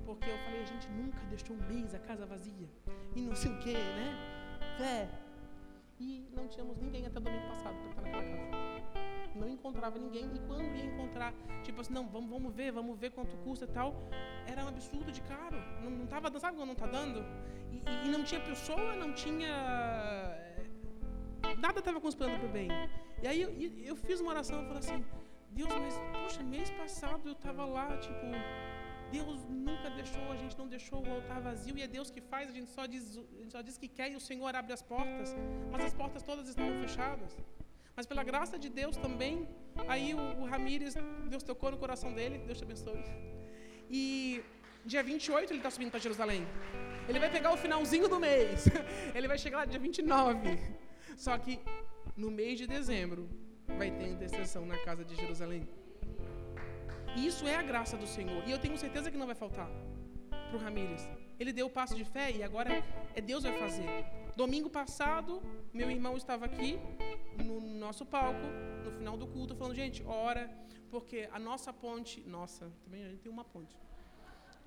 Porque 0.04 0.30
eu 0.30 0.38
falei, 0.40 0.62
a 0.64 0.66
gente 0.66 0.90
nunca 0.90 1.20
deixou 1.30 1.56
um 1.56 1.62
mês 1.74 1.94
a 1.96 2.00
casa 2.00 2.26
vazia. 2.26 2.68
E 3.16 3.22
não 3.22 3.36
sei 3.36 3.52
o 3.52 3.58
quê, 3.60 3.74
né? 3.74 4.16
Fé. 4.78 5.10
E 6.00 6.28
não 6.36 6.48
tínhamos 6.48 6.78
ninguém 6.78 7.06
até 7.06 7.20
domingo 7.20 7.48
passado 7.48 7.76
para 7.76 7.90
estar 7.90 8.02
naquela 8.02 8.24
casa. 8.24 8.82
Não 9.36 9.50
encontrava 9.50 10.00
ninguém. 10.00 10.30
E 10.34 10.40
quando 10.48 10.76
ia 10.76 10.86
encontrar, 10.86 11.34
tipo 11.64 11.82
assim, 11.82 11.94
não, 11.94 12.08
vamos, 12.08 12.30
vamos 12.30 12.54
ver, 12.54 12.72
vamos 12.72 12.98
ver 13.00 13.12
quanto 13.12 13.36
custa 13.38 13.66
e 13.66 13.68
tal. 13.68 13.96
Era 14.48 14.66
um 14.66 14.68
absurdo 14.68 15.12
de 15.12 15.22
caro. 15.22 15.58
Não, 15.84 15.92
não 15.92 16.08
tava, 16.08 16.32
sabe 16.40 16.58
quando 16.58 16.68
não 16.68 16.74
está 16.74 16.88
dando? 16.88 17.24
E, 17.72 18.08
e, 18.08 18.10
não 18.10 18.24
tinha 18.24 18.42
pessoa, 18.42 18.96
não 18.96 19.14
tinha 19.14 20.42
nada 21.58 21.80
estava 21.80 22.00
conspirando 22.02 22.40
para 22.40 22.48
o 22.48 22.52
bem. 22.52 22.70
E 23.22 23.28
aí 23.28 23.42
eu, 23.42 23.52
eu 23.86 23.96
fiz 23.96 24.20
uma 24.20 24.32
oração 24.32 24.64
e 24.64 24.66
falei 24.66 24.80
assim, 24.80 25.06
Deus, 25.52 25.70
mas, 25.70 26.00
poxa, 26.12 26.44
mês 26.44 26.70
passado 26.72 27.28
eu 27.28 27.34
estava 27.34 27.66
lá, 27.66 27.98
tipo, 27.98 28.26
Deus 29.12 29.40
nunca 29.68 29.90
deixou, 30.00 30.26
a 30.32 30.38
gente 30.42 30.58
não 30.58 30.68
deixou 30.68 31.00
o 31.06 31.12
altar 31.18 31.40
vazio 31.42 31.78
e 31.78 31.82
é 31.82 31.88
Deus 31.88 32.10
que 32.10 32.22
faz, 32.22 32.50
a 32.50 32.54
gente 32.54 32.70
só 32.78 32.86
diz, 32.86 33.04
gente 33.40 33.52
só 33.52 33.62
diz 33.62 33.78
que 33.78 33.88
quer 33.88 34.12
e 34.12 34.16
o 34.16 34.24
Senhor 34.30 34.56
abre 34.56 34.74
as 34.74 34.82
portas, 34.82 35.36
mas 35.72 35.86
as 35.86 35.94
portas 35.94 36.24
todas 36.24 36.48
estavam 36.48 36.76
fechadas. 36.86 37.38
Mas 37.96 38.06
pela 38.06 38.24
graça 38.24 38.58
de 38.58 38.70
Deus 38.70 38.96
também, 38.96 39.48
aí 39.88 40.14
o, 40.14 40.22
o 40.42 40.46
Ramires, 40.46 40.96
Deus 41.30 41.44
tocou 41.44 41.72
no 41.72 41.78
coração 41.78 42.14
dele, 42.14 42.38
Deus 42.40 42.58
te 42.58 42.64
abençoe. 42.64 43.04
E 43.90 44.44
dia 44.86 45.04
28 45.04 45.52
ele 45.52 45.60
está 45.60 45.70
subindo 45.70 45.92
para 45.92 46.00
Jerusalém. 46.00 46.48
Ele 47.08 47.20
vai 47.20 47.30
pegar 47.30 47.52
o 47.52 47.58
finalzinho 47.58 48.08
do 48.08 48.20
mês. 48.20 48.66
Ele 49.14 49.28
vai 49.28 49.38
chegar 49.38 49.58
lá 49.58 49.66
dia 49.66 49.80
29. 49.80 50.58
Só 51.18 51.38
que 51.38 51.60
no 52.16 52.32
mês 52.32 52.58
de 52.58 52.68
dezembro 52.68 53.30
vai 53.78 53.92
ter 53.92 54.08
intercessão 54.08 54.66
na 54.66 54.78
casa 54.78 55.04
de 55.04 55.16
Jerusalém. 55.16 55.68
E 57.16 57.28
isso 57.28 57.48
é 57.48 57.56
a 57.56 57.62
graça 57.62 57.98
do 57.98 58.08
Senhor. 58.08 58.44
E 58.48 58.52
eu 58.52 58.60
tenho 58.60 58.78
certeza 58.78 59.12
que 59.12 59.18
não 59.18 59.26
vai 59.26 59.36
faltar 59.36 59.70
para 60.30 60.58
o 60.58 60.60
Ramírez. 60.60 61.08
Ele 61.40 61.52
deu 61.52 61.68
o 61.68 61.70
passo 61.70 61.96
de 61.96 62.06
fé 62.06 62.32
e 62.32 62.44
agora 62.44 62.84
é 63.16 63.22
Deus 63.22 63.44
vai 63.44 63.58
fazer. 63.58 63.90
Domingo 64.36 64.70
passado, 64.70 65.42
meu 65.74 65.90
irmão 65.90 66.16
estava 66.16 66.46
aqui 66.46 66.80
no 67.44 67.60
nosso 67.60 68.06
palco, 68.06 68.46
no 68.86 68.92
final 68.92 69.18
do 69.18 69.28
culto, 69.28 69.56
falando: 69.56 69.76
gente, 69.76 70.04
ora, 70.06 70.50
porque 70.90 71.28
a 71.32 71.40
nossa 71.40 71.74
ponte, 71.74 72.22
nossa, 72.22 72.72
também 72.84 73.04
a 73.04 73.10
gente 73.10 73.22
tem 73.22 73.32
uma 73.32 73.44
ponte 73.44 73.76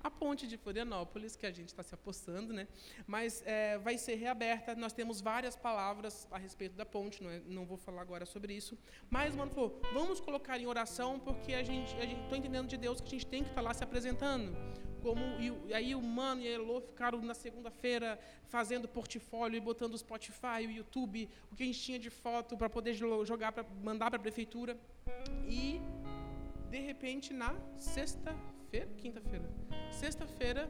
a 0.05 0.11
ponte 0.11 0.45
de 0.45 0.55
Florianópolis, 0.55 1.35
que 1.35 1.47
a 1.47 1.51
gente 1.51 1.69
está 1.69 1.81
se 1.81 1.95
apossando, 1.95 2.53
né? 2.53 2.67
mas 3.07 3.41
é, 3.43 3.79
vai 3.79 3.97
ser 3.97 4.13
reaberta. 4.15 4.75
Nós 4.75 4.93
temos 4.93 5.19
várias 5.19 5.55
palavras 5.55 6.27
a 6.29 6.37
respeito 6.37 6.75
da 6.75 6.85
ponte, 6.85 7.23
não, 7.23 7.31
é, 7.31 7.41
não 7.47 7.65
vou 7.65 7.75
falar 7.75 8.03
agora 8.03 8.23
sobre 8.23 8.53
isso. 8.53 8.77
Mas 9.09 9.35
mano 9.35 9.49
falou: 9.49 9.81
vamos 9.93 10.19
colocar 10.19 10.59
em 10.59 10.67
oração, 10.67 11.19
porque 11.19 11.55
a 11.55 11.63
gente 11.63 11.95
estou 12.21 12.37
entendendo 12.37 12.67
de 12.67 12.77
Deus 12.77 13.01
que 13.01 13.07
a 13.07 13.11
gente 13.17 13.25
tem 13.25 13.41
que 13.41 13.49
estar 13.49 13.63
tá 13.63 13.67
lá 13.67 13.73
se 13.73 13.83
apresentando. 13.83 14.55
Como, 15.01 15.21
e, 15.39 15.73
aí 15.73 15.95
o 15.95 16.01
Mano 16.01 16.41
e 16.41 16.47
a 16.47 16.51
Elô 16.51 16.81
ficaram 16.81 17.19
na 17.21 17.33
segunda-feira 17.33 18.19
fazendo 18.47 18.87
portfólio 18.87 19.57
e 19.57 19.59
botando 19.59 19.95
o 19.95 19.97
Spotify, 19.97 20.67
o 20.67 20.71
YouTube, 20.71 21.27
o 21.51 21.55
que 21.55 21.63
a 21.63 21.65
gente 21.65 21.81
tinha 21.81 21.97
de 21.97 22.11
foto 22.11 22.55
para 22.55 22.69
poder 22.69 22.93
jogar, 22.93 23.51
para 23.51 23.63
mandar 23.83 24.11
para 24.11 24.17
a 24.17 24.21
prefeitura. 24.21 24.77
E, 25.47 25.81
de 26.69 26.79
repente, 26.79 27.33
na 27.33 27.55
sexta 27.77 28.35
quinta-feira? 28.75 28.87
Quinta-feira. 28.97 29.49
Sexta-feira, 29.91 30.69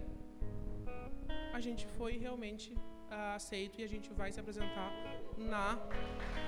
a 1.53 1.59
gente 1.59 1.85
foi 1.97 2.17
realmente 2.17 2.73
uh, 2.73 3.35
aceito 3.35 3.79
e 3.81 3.83
a 3.83 3.87
gente 3.87 4.11
vai 4.13 4.31
se 4.31 4.39
apresentar 4.39 4.91
na 5.37 5.79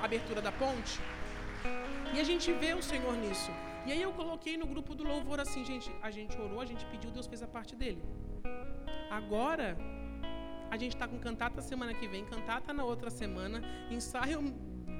abertura 0.02 0.42
da 0.42 0.52
ponte. 0.52 1.00
E 2.14 2.20
a 2.20 2.24
gente 2.24 2.52
vê 2.54 2.74
o 2.74 2.84
Senhor 2.84 3.16
nisso. 3.18 3.52
E 3.86 3.92
aí 3.92 4.02
eu 4.02 4.14
coloquei 4.14 4.58
no 4.58 4.68
grupo 4.68 4.94
do 4.94 5.04
louvor 5.04 5.40
assim, 5.40 5.64
gente, 5.66 5.90
a 6.02 6.12
gente 6.12 6.38
orou, 6.38 6.60
a 6.62 6.66
gente 6.66 6.86
pediu, 6.86 7.10
Deus 7.10 7.26
fez 7.26 7.42
a 7.42 7.48
parte 7.48 7.76
dele. 7.76 8.02
Agora, 9.10 9.78
a 10.70 10.78
gente 10.78 10.94
está 10.96 11.08
com 11.08 11.18
cantata 11.18 11.62
semana 11.62 11.94
que 11.94 12.08
vem, 12.08 12.26
cantata 12.26 12.74
na 12.74 12.84
outra 12.84 13.10
semana, 13.10 13.62
ensaio 13.90 14.42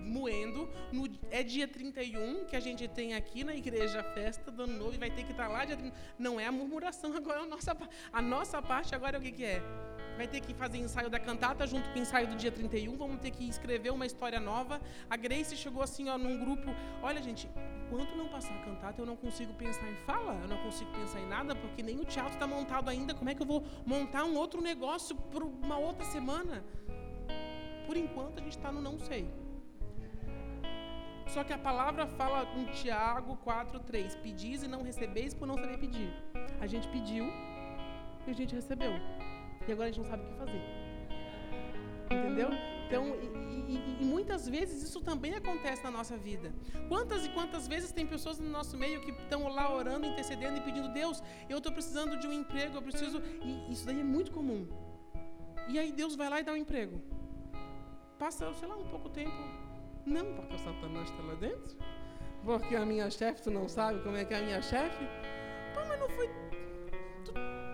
moendo. 0.08 0.70
No, 0.92 1.08
é 1.30 1.44
dia 1.44 1.68
31 1.68 2.46
que 2.46 2.56
a 2.56 2.60
gente 2.60 2.88
tem 2.88 3.14
aqui 3.14 3.44
na 3.44 3.56
igreja 3.56 4.00
a 4.00 4.04
festa 4.04 4.50
do 4.50 4.64
ano 4.64 4.78
novo 4.78 4.96
e 4.96 4.98
vai 4.98 5.12
ter 5.12 5.24
que 5.24 5.32
estar 5.32 5.48
lá 5.48 5.66
dia 5.66 5.78
30. 5.78 5.96
Não 6.18 6.40
é 6.40 6.46
a 6.46 6.52
murmuração 6.52 7.16
agora, 7.16 7.42
a 7.42 7.46
nossa, 7.46 7.78
a 8.12 8.22
nossa 8.22 8.62
parte 8.62 8.96
agora 8.96 9.18
é 9.18 9.20
o 9.20 9.22
que, 9.22 9.32
que 9.32 9.46
é? 9.46 9.62
vai 10.18 10.28
ter 10.28 10.42
que 10.42 10.54
fazer 10.54 10.80
ensaio 10.80 11.10
da 11.10 11.20
cantata 11.20 11.66
junto 11.68 11.88
com 11.92 12.00
o 12.00 12.02
ensaio 12.02 12.28
do 12.28 12.36
dia 12.36 12.52
31, 12.52 12.98
vamos 12.98 13.20
ter 13.22 13.30
que 13.30 13.48
escrever 13.48 13.92
uma 13.92 14.06
história 14.06 14.40
nova. 14.40 14.82
A 15.08 15.16
Grace 15.16 15.56
chegou 15.56 15.84
assim, 15.84 16.10
ó, 16.10 16.18
num 16.18 16.40
grupo, 16.40 16.74
olha, 17.04 17.22
gente, 17.22 17.48
enquanto 17.86 18.16
não 18.16 18.28
passar 18.28 18.56
a 18.56 18.66
cantata, 18.66 19.00
eu 19.00 19.06
não 19.06 19.16
consigo 19.16 19.54
pensar 19.54 19.88
em 19.88 19.96
fala, 19.98 20.34
eu 20.42 20.48
não 20.48 20.58
consigo 20.58 20.92
pensar 20.92 21.20
em 21.20 21.28
nada, 21.28 21.56
porque 21.56 21.84
nem 21.84 22.00
o 22.00 22.06
teatro 22.06 22.34
está 22.34 22.48
montado 22.48 22.90
ainda. 22.90 23.14
Como 23.14 23.30
é 23.30 23.36
que 23.36 23.42
eu 23.42 23.46
vou 23.46 23.64
montar 23.86 24.26
um 24.26 24.36
outro 24.36 24.60
negócio 24.60 25.16
para 25.16 25.46
uma 25.46 25.78
outra 25.78 26.04
semana? 26.06 26.64
Por 27.86 27.96
enquanto 27.96 28.40
a 28.40 28.42
gente 28.42 28.58
está 28.58 28.72
no 28.72 28.82
não 28.82 28.98
sei. 28.98 29.30
Só 31.28 31.44
que 31.44 31.54
a 31.54 31.58
palavra 31.58 32.08
fala 32.08 32.48
em 32.56 32.66
Tiago 32.66 33.38
4:3, 33.44 34.16
pedis 34.16 34.64
e 34.64 34.68
não 34.68 34.82
recebeis 34.82 35.34
por 35.34 35.48
não 35.48 35.56
saber 35.56 35.78
pedir. 35.78 36.12
A 36.60 36.68
gente 36.68 36.88
pediu 36.88 37.26
e 38.26 38.32
a 38.32 38.34
gente 38.34 38.56
recebeu. 38.56 38.94
E 39.68 39.72
agora 39.72 39.90
a 39.90 39.92
gente 39.92 40.02
não 40.04 40.10
sabe 40.10 40.24
o 40.24 40.28
que 40.28 40.36
fazer. 40.36 40.62
Entendeu? 42.10 42.50
Então, 42.88 43.04
e, 43.16 43.74
e, 43.74 43.98
e, 44.02 44.06
muitas 44.06 44.48
vezes 44.48 44.82
isso 44.82 45.02
também 45.02 45.34
acontece 45.34 45.84
na 45.84 45.92
nossa 45.92 46.16
vida. 46.16 46.54
Quantas 46.88 47.26
e 47.26 47.30
quantas 47.30 47.68
vezes 47.68 47.92
tem 47.92 48.08
pessoas 48.08 48.40
no 48.40 48.50
nosso 48.50 48.78
meio 48.78 49.02
que 49.02 49.12
estão 49.12 49.50
lá 49.50 49.74
orando, 49.74 50.06
intercedendo 50.06 50.58
e 50.58 50.62
pedindo, 50.62 50.88
Deus, 50.94 51.22
eu 51.50 51.58
estou 51.58 51.74
precisando 51.74 52.18
de 52.18 52.26
um 52.26 52.32
emprego, 52.32 52.78
eu 52.78 52.82
preciso. 52.82 53.22
E 53.44 53.70
isso 53.74 53.86
daí 53.86 54.00
é 54.00 54.04
muito 54.04 54.32
comum. 54.32 54.66
E 55.68 55.78
aí 55.78 55.92
Deus 55.92 56.16
vai 56.16 56.30
lá 56.30 56.40
e 56.40 56.44
dá 56.44 56.54
um 56.54 56.56
emprego. 56.56 57.02
Passa, 58.18 58.54
sei 58.54 58.70
lá, 58.70 58.78
um 58.78 58.88
pouco 58.88 59.10
tempo. 59.10 59.67
Não, 60.08 60.26
porque 60.36 60.56
o 60.56 60.60
Satanás 60.60 61.10
está 61.10 61.22
lá 61.24 61.36
dentro. 61.36 61.78
Porque 62.44 62.76
a 62.76 62.86
minha 62.86 63.10
chefe, 63.12 63.42
tu 63.42 63.52
não 63.52 63.68
sabe 63.68 64.02
como 64.04 64.16
é 64.16 64.24
que 64.24 64.34
é 64.34 64.40
a 64.40 64.42
minha 64.42 64.62
chefe? 64.62 65.04
Pô, 65.74 65.82
mas 65.86 66.00
não 66.00 66.10
foi 66.10 66.28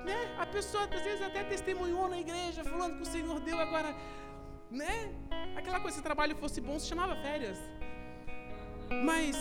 né? 0.04 0.36
A 0.38 0.46
pessoa 0.46 0.84
às 0.84 1.04
vezes 1.08 1.22
até 1.22 1.44
testemunhou 1.44 2.08
na 2.14 2.20
igreja, 2.20 2.64
falando 2.64 2.98
que 2.98 3.04
o 3.04 3.12
Senhor 3.16 3.40
deu 3.40 3.58
agora, 3.60 3.96
né? 4.70 4.94
Aquela 5.56 5.80
coisa, 5.80 5.96
se 5.96 6.02
o 6.02 6.04
trabalho 6.04 6.36
fosse 6.36 6.60
bom, 6.60 6.78
se 6.80 6.88
chamava 6.88 7.16
férias. 7.28 7.60
Mas, 9.10 9.36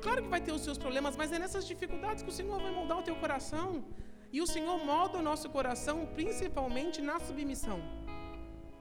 claro 0.00 0.22
que 0.22 0.28
vai 0.28 0.40
ter 0.40 0.52
os 0.52 0.62
seus 0.62 0.78
problemas, 0.78 1.16
mas 1.16 1.32
é 1.32 1.38
nessas 1.38 1.66
dificuldades 1.66 2.22
que 2.22 2.30
o 2.30 2.32
Senhor 2.32 2.60
vai 2.60 2.72
moldar 2.72 2.98
o 2.98 3.02
teu 3.02 3.16
coração. 3.16 3.84
E 4.32 4.40
o 4.40 4.46
Senhor 4.46 4.76
molda 4.84 5.18
o 5.18 5.22
nosso 5.22 5.48
coração 5.50 6.06
principalmente 6.14 7.00
na 7.00 7.20
submissão. 7.20 8.03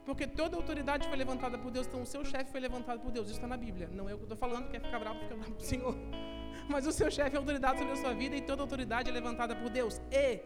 Porque 0.05 0.27
toda 0.27 0.57
autoridade 0.57 1.07
foi 1.07 1.17
levantada 1.17 1.57
por 1.57 1.71
Deus, 1.71 1.87
então 1.87 2.01
o 2.01 2.05
seu 2.05 2.23
chefe 2.25 2.51
foi 2.51 2.59
levantado 2.59 2.99
por 2.99 3.11
Deus. 3.11 3.27
Isso 3.27 3.35
está 3.35 3.47
na 3.47 3.57
Bíblia. 3.57 3.89
Não 3.91 4.09
é 4.09 4.13
o 4.13 4.17
que 4.17 4.23
eu 4.23 4.33
estou 4.33 4.37
falando, 4.37 4.69
quer 4.69 4.81
ficar 4.81 4.99
bravo, 4.99 5.19
fica 5.19 5.35
bravo 5.35 5.53
para 5.53 5.63
o 5.63 5.65
Senhor. 5.65 5.95
Mas 6.67 6.85
o 6.85 6.91
seu 6.91 7.09
chefe 7.09 7.35
é 7.35 7.39
autoridade 7.39 7.77
sobre 7.79 7.93
a 7.93 7.95
sua 7.95 8.13
vida 8.13 8.35
e 8.35 8.41
toda 8.41 8.61
autoridade 8.61 9.09
é 9.09 9.13
levantada 9.13 9.55
por 9.55 9.69
Deus. 9.69 10.01
E 10.11 10.41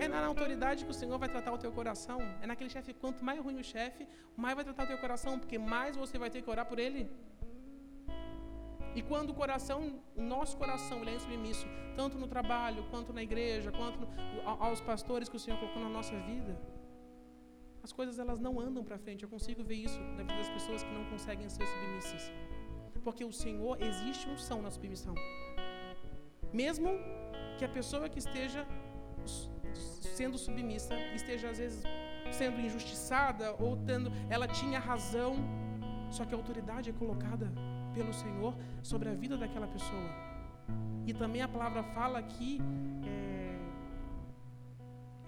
é 0.00 0.08
na 0.08 0.24
autoridade 0.26 0.84
que 0.84 0.90
o 0.90 0.94
Senhor 0.94 1.18
vai 1.18 1.28
tratar 1.28 1.52
o 1.52 1.58
teu 1.58 1.72
coração. 1.72 2.20
É 2.42 2.46
naquele 2.46 2.70
chefe, 2.70 2.92
quanto 2.92 3.24
mais 3.24 3.40
ruim 3.40 3.58
o 3.58 3.64
chefe, 3.64 4.06
mais 4.36 4.54
vai 4.54 4.64
tratar 4.64 4.84
o 4.84 4.86
teu 4.86 4.98
coração, 4.98 5.38
porque 5.38 5.58
mais 5.58 5.96
você 5.96 6.18
vai 6.18 6.30
ter 6.30 6.42
que 6.42 6.50
orar 6.50 6.66
por 6.66 6.78
ele. 6.78 7.10
E 8.94 9.02
quando 9.02 9.30
o 9.30 9.34
coração, 9.34 10.00
o 10.16 10.22
nosso 10.22 10.56
coração, 10.56 11.00
ele 11.02 11.10
é 11.10 11.14
insubmisso, 11.14 11.66
tanto 11.96 12.18
no 12.18 12.26
trabalho, 12.26 12.84
quanto 12.90 13.12
na 13.12 13.22
igreja, 13.22 13.70
quanto 13.70 14.08
aos 14.44 14.80
pastores 14.80 15.28
que 15.28 15.36
o 15.36 15.38
Senhor 15.38 15.58
colocou 15.60 15.82
na 15.82 15.88
nossa 15.88 16.16
vida, 16.30 16.60
as 17.88 17.92
coisas 17.98 18.18
elas 18.18 18.38
não 18.38 18.60
andam 18.60 18.82
para 18.84 18.98
frente. 19.04 19.22
Eu 19.22 19.30
consigo 19.34 19.60
ver 19.64 19.76
isso 19.86 19.98
na 20.16 20.22
vida 20.26 20.36
das 20.42 20.50
pessoas 20.56 20.82
que 20.82 20.92
não 20.96 21.04
conseguem 21.12 21.48
ser 21.48 21.66
submissas. 21.66 22.24
Porque 23.02 23.24
o 23.24 23.32
Senhor 23.32 23.80
existe 23.80 24.28
unção 24.28 24.60
na 24.60 24.70
submissão. 24.70 25.14
Mesmo 26.52 26.90
que 27.56 27.64
a 27.64 27.68
pessoa 27.78 28.06
que 28.12 28.18
esteja 28.18 28.66
sendo 30.18 30.36
submissa, 30.36 30.94
esteja 31.20 31.48
às 31.48 31.58
vezes 31.62 31.82
sendo 32.30 32.60
injustiçada 32.60 33.54
ou 33.64 33.74
tendo, 33.88 34.12
ela 34.28 34.46
tinha 34.46 34.78
razão, 34.78 35.36
só 36.10 36.26
que 36.26 36.34
a 36.34 36.36
autoridade 36.36 36.90
é 36.90 36.92
colocada 36.92 37.50
pelo 37.94 38.12
Senhor 38.12 38.54
sobre 38.82 39.08
a 39.08 39.14
vida 39.14 39.36
daquela 39.42 39.66
pessoa. 39.66 40.10
E 41.06 41.14
também 41.14 41.40
a 41.40 41.48
palavra 41.48 41.82
fala 41.82 42.22
que 42.22 42.60
é, 43.02 43.58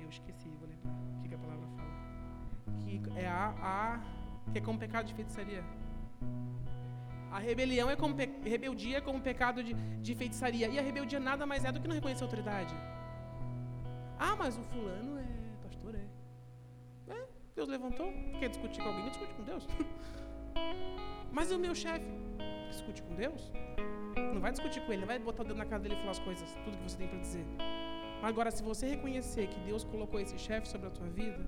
eu 0.02 0.10
esqueci, 0.10 0.39
que 2.98 3.18
é 3.18 3.26
a, 3.26 3.54
a 3.62 4.00
que 4.52 4.58
é 4.58 4.60
como 4.60 4.78
pecado 4.78 5.06
de 5.06 5.14
feitiçaria. 5.14 5.62
A 7.30 7.38
rebelião 7.38 7.88
é 7.88 7.94
como 7.94 8.14
rebeldia 8.44 8.98
é 8.98 9.00
como 9.00 9.20
pecado 9.20 9.62
de, 9.62 9.74
de 9.74 10.14
feitiçaria. 10.14 10.66
E 10.68 10.78
a 10.78 10.82
rebeldia 10.82 11.20
nada 11.20 11.46
mais 11.46 11.64
é 11.64 11.70
do 11.70 11.80
que 11.80 11.86
não 11.86 11.94
reconhecer 11.94 12.24
a 12.24 12.26
autoridade. 12.26 12.74
Ah, 14.18 14.34
mas 14.36 14.58
o 14.58 14.62
fulano 14.64 15.18
é 15.18 15.26
pastor, 15.62 15.94
é. 15.94 17.12
É, 17.14 17.28
Deus 17.54 17.68
levantou. 17.68 18.12
Quer 18.40 18.48
discutir 18.48 18.82
com 18.82 18.88
alguém? 18.88 19.08
Discute 19.08 19.34
com 19.34 19.44
Deus. 19.44 19.66
mas 21.32 21.50
e 21.50 21.54
o 21.54 21.58
meu 21.58 21.74
chefe? 21.74 22.06
Discute 22.68 23.02
com 23.02 23.14
Deus? 23.14 23.52
Não 24.16 24.40
vai 24.40 24.50
discutir 24.50 24.80
com 24.84 24.92
ele, 24.92 25.02
não 25.02 25.06
vai 25.06 25.18
botar 25.18 25.42
o 25.42 25.46
dedo 25.46 25.56
na 25.56 25.64
cara 25.64 25.80
dele 25.82 25.94
e 25.94 25.98
falar 25.98 26.10
as 26.10 26.18
coisas, 26.18 26.52
tudo 26.64 26.76
que 26.76 26.82
você 26.82 26.96
tem 26.96 27.08
para 27.08 27.18
dizer. 27.18 27.44
Agora, 28.22 28.50
se 28.50 28.62
você 28.62 28.86
reconhecer 28.88 29.46
que 29.46 29.60
Deus 29.60 29.84
colocou 29.84 30.18
esse 30.20 30.38
chefe 30.38 30.68
sobre 30.68 30.88
a 30.88 30.90
tua 30.90 31.08
vida, 31.08 31.40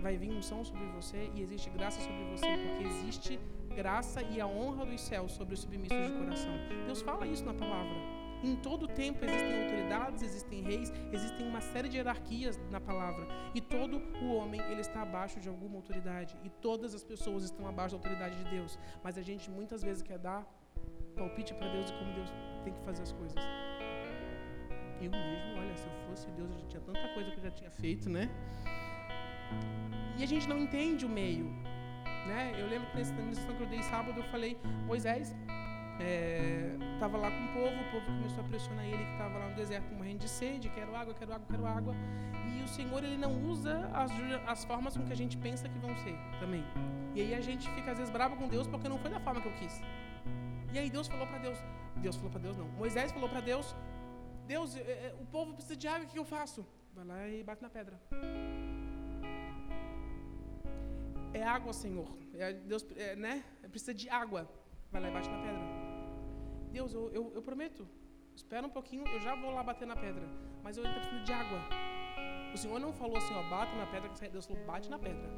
vai 0.00 0.16
vir 0.16 0.30
unção 0.30 0.64
sobre 0.64 0.84
você 0.88 1.30
e 1.34 1.42
existe 1.42 1.70
graça 1.70 2.00
sobre 2.00 2.24
você, 2.24 2.56
porque 2.58 2.84
existe 2.84 3.40
graça 3.74 4.22
e 4.22 4.40
a 4.40 4.46
honra 4.46 4.84
dos 4.86 5.00
céus 5.00 5.32
sobre 5.32 5.54
os 5.54 5.60
submissos 5.60 6.06
de 6.06 6.12
coração. 6.12 6.52
Deus 6.86 7.00
fala 7.02 7.26
isso 7.26 7.44
na 7.44 7.54
palavra. 7.54 7.96
Em 8.42 8.56
todo 8.56 8.86
tempo 8.86 9.24
existem 9.24 9.62
autoridades, 9.62 10.22
existem 10.22 10.62
reis, 10.62 10.92
existem 11.10 11.48
uma 11.48 11.62
série 11.62 11.88
de 11.88 11.96
hierarquias 11.96 12.60
na 12.70 12.78
palavra. 12.78 13.26
E 13.54 13.60
todo 13.60 13.96
o 14.22 14.34
homem 14.34 14.60
ele 14.70 14.82
está 14.82 15.00
abaixo 15.00 15.40
de 15.40 15.48
alguma 15.48 15.76
autoridade. 15.76 16.36
E 16.44 16.50
todas 16.50 16.94
as 16.94 17.02
pessoas 17.02 17.42
estão 17.44 17.66
abaixo 17.66 17.96
da 17.96 17.98
autoridade 18.00 18.36
de 18.44 18.50
Deus. 18.50 18.78
Mas 19.02 19.16
a 19.16 19.22
gente 19.22 19.50
muitas 19.50 19.82
vezes 19.82 20.02
quer 20.02 20.18
dar 20.18 20.46
palpite 21.16 21.54
para 21.54 21.68
Deus 21.68 21.86
de 21.86 21.98
como 21.98 22.12
Deus 22.12 22.30
tem 22.64 22.74
que 22.74 22.80
fazer 22.80 23.02
as 23.02 23.12
coisas. 23.12 23.36
Eu 25.00 25.10
mesmo, 25.10 25.58
olha, 25.58 25.76
se 25.76 25.86
eu 25.86 25.92
fosse 26.06 26.30
Deus, 26.32 26.50
eu 26.50 26.58
já 26.58 26.66
tinha 26.66 26.82
tanta 26.82 27.08
coisa 27.14 27.30
que 27.30 27.38
eu 27.38 27.42
já 27.42 27.50
tinha 27.50 27.70
feito, 27.70 28.10
né? 28.10 28.30
E 30.16 30.22
a 30.22 30.26
gente 30.26 30.48
não 30.48 30.58
entende 30.58 31.04
o 31.04 31.08
meio. 31.08 31.46
Né? 32.26 32.54
Eu 32.58 32.66
lembro 32.68 32.90
que 32.90 32.98
nessa 32.98 33.14
missão 33.14 33.54
que 33.54 33.62
eu 33.62 33.66
dei 33.66 33.82
sábado, 33.82 34.18
eu 34.18 34.24
falei, 34.24 34.58
Moisés, 34.86 35.34
estava 36.94 37.18
é, 37.18 37.20
lá 37.20 37.30
com 37.30 37.44
o 37.44 37.52
povo, 37.52 37.80
o 37.80 37.90
povo 37.90 38.06
começou 38.06 38.44
a 38.44 38.48
pressionar 38.48 38.84
ele 38.84 39.04
que 39.04 39.12
estava 39.12 39.38
lá 39.38 39.48
no 39.48 39.54
deserto 39.54 39.94
morrendo 39.94 40.18
de 40.18 40.28
sede, 40.28 40.68
quero 40.70 40.94
água, 40.94 41.14
quero 41.14 41.32
água, 41.32 41.46
quero 41.48 41.66
água. 41.66 41.94
E 42.56 42.62
o 42.62 42.68
Senhor 42.68 43.02
ele 43.04 43.16
não 43.16 43.32
usa 43.44 43.88
as, 43.92 44.10
as 44.46 44.64
formas 44.64 44.96
com 44.96 45.04
que 45.04 45.12
a 45.12 45.16
gente 45.16 45.36
pensa 45.36 45.68
que 45.68 45.78
vão 45.78 45.96
ser 45.98 46.16
também. 46.40 46.64
E 47.14 47.20
aí 47.20 47.34
a 47.34 47.40
gente 47.40 47.68
fica 47.70 47.92
às 47.92 47.98
vezes 47.98 48.12
bravo 48.12 48.36
com 48.36 48.48
Deus 48.48 48.66
porque 48.66 48.88
não 48.88 48.98
foi 48.98 49.10
da 49.10 49.20
forma 49.20 49.40
que 49.40 49.48
eu 49.48 49.52
quis. 49.52 49.80
E 50.72 50.78
aí 50.78 50.90
Deus 50.90 51.06
falou 51.06 51.26
para 51.26 51.38
Deus, 51.38 51.58
Deus 51.96 52.16
falou 52.16 52.30
para 52.30 52.40
Deus 52.40 52.56
não, 52.56 52.66
Moisés 52.70 53.12
falou 53.12 53.28
para 53.28 53.40
Deus, 53.40 53.76
Deus, 54.46 54.76
é, 54.76 54.80
é, 54.80 55.14
o 55.20 55.26
povo 55.26 55.54
precisa 55.54 55.76
de 55.76 55.86
água, 55.86 56.04
o 56.04 56.08
que 56.08 56.18
eu 56.18 56.24
faço? 56.24 56.66
Vai 56.94 57.04
lá 57.04 57.28
e 57.28 57.42
bate 57.42 57.62
na 57.62 57.70
pedra. 57.70 58.00
É 61.34 61.42
água, 61.42 61.72
Senhor. 61.72 62.08
É, 62.34 62.52
Deus, 62.52 62.86
é, 62.96 63.16
né? 63.16 63.44
Precisa 63.70 63.92
de 63.92 64.08
água. 64.08 64.48
Vai 64.90 65.02
lá 65.02 65.08
e 65.08 65.12
bate 65.12 65.28
na 65.28 65.38
pedra. 65.38 65.62
Deus, 66.72 66.94
eu, 66.94 67.10
eu, 67.12 67.32
eu 67.34 67.42
prometo, 67.42 67.86
espera 68.34 68.66
um 68.66 68.70
pouquinho, 68.70 69.06
eu 69.06 69.20
já 69.20 69.34
vou 69.34 69.52
lá 69.52 69.62
bater 69.62 69.86
na 69.86 69.94
pedra, 69.94 70.26
mas 70.62 70.76
eu 70.76 70.84
estou 70.84 71.00
precisando 71.00 71.24
de 71.24 71.32
água. 71.32 71.58
O 72.52 72.56
Senhor 72.56 72.80
não 72.80 72.92
falou 72.92 73.16
assim, 73.16 73.34
ó, 73.34 73.42
bate 73.48 73.76
na 73.76 73.86
pedra, 73.86 74.10
Deus 74.28 74.46
falou, 74.46 74.64
bate 74.64 74.88
na 74.90 74.98
pedra. 74.98 75.28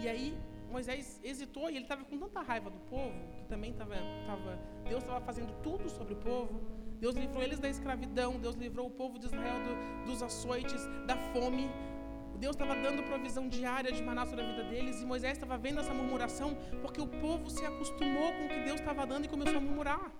E 0.00 0.08
aí 0.08 0.38
Moisés 0.70 1.20
hesitou 1.22 1.70
e 1.70 1.76
ele 1.76 1.84
estava 1.84 2.04
com 2.04 2.18
tanta 2.18 2.40
raiva 2.40 2.70
do 2.70 2.78
povo, 2.80 3.14
que 3.36 3.44
também 3.46 3.70
estava, 3.70 3.94
tava, 4.26 4.58
Deus 4.88 5.02
estava 5.02 5.20
fazendo 5.20 5.52
tudo 5.62 5.88
sobre 5.88 6.14
o 6.14 6.16
povo. 6.16 6.60
Deus 7.00 7.14
livrou 7.14 7.42
eles 7.42 7.58
da 7.60 7.68
escravidão, 7.68 8.38
Deus 8.40 8.56
livrou 8.56 8.86
o 8.86 8.90
povo 8.90 9.18
de 9.18 9.26
Israel 9.26 9.56
do, 9.62 10.06
dos 10.06 10.22
açoites, 10.22 10.86
da 11.06 11.16
fome. 11.32 11.68
Deus 12.44 12.56
estava 12.56 12.74
dando 12.74 13.02
provisão 13.10 13.48
diária 13.48 13.90
de 13.90 14.02
maná 14.02 14.26
sobre 14.26 14.42
a 14.44 14.48
vida 14.50 14.64
deles 14.64 15.00
e 15.00 15.06
Moisés 15.06 15.32
estava 15.32 15.56
vendo 15.56 15.80
essa 15.80 15.94
murmuração 15.94 16.48
porque 16.82 17.00
o 17.00 17.06
povo 17.06 17.48
se 17.48 17.64
acostumou 17.64 18.28
com 18.34 18.42
o 18.44 18.48
que 18.50 18.60
Deus 18.68 18.80
estava 18.80 19.06
dando 19.06 19.24
e 19.24 19.28
começou 19.28 19.56
a 19.56 19.60
murmurar. 19.66 20.12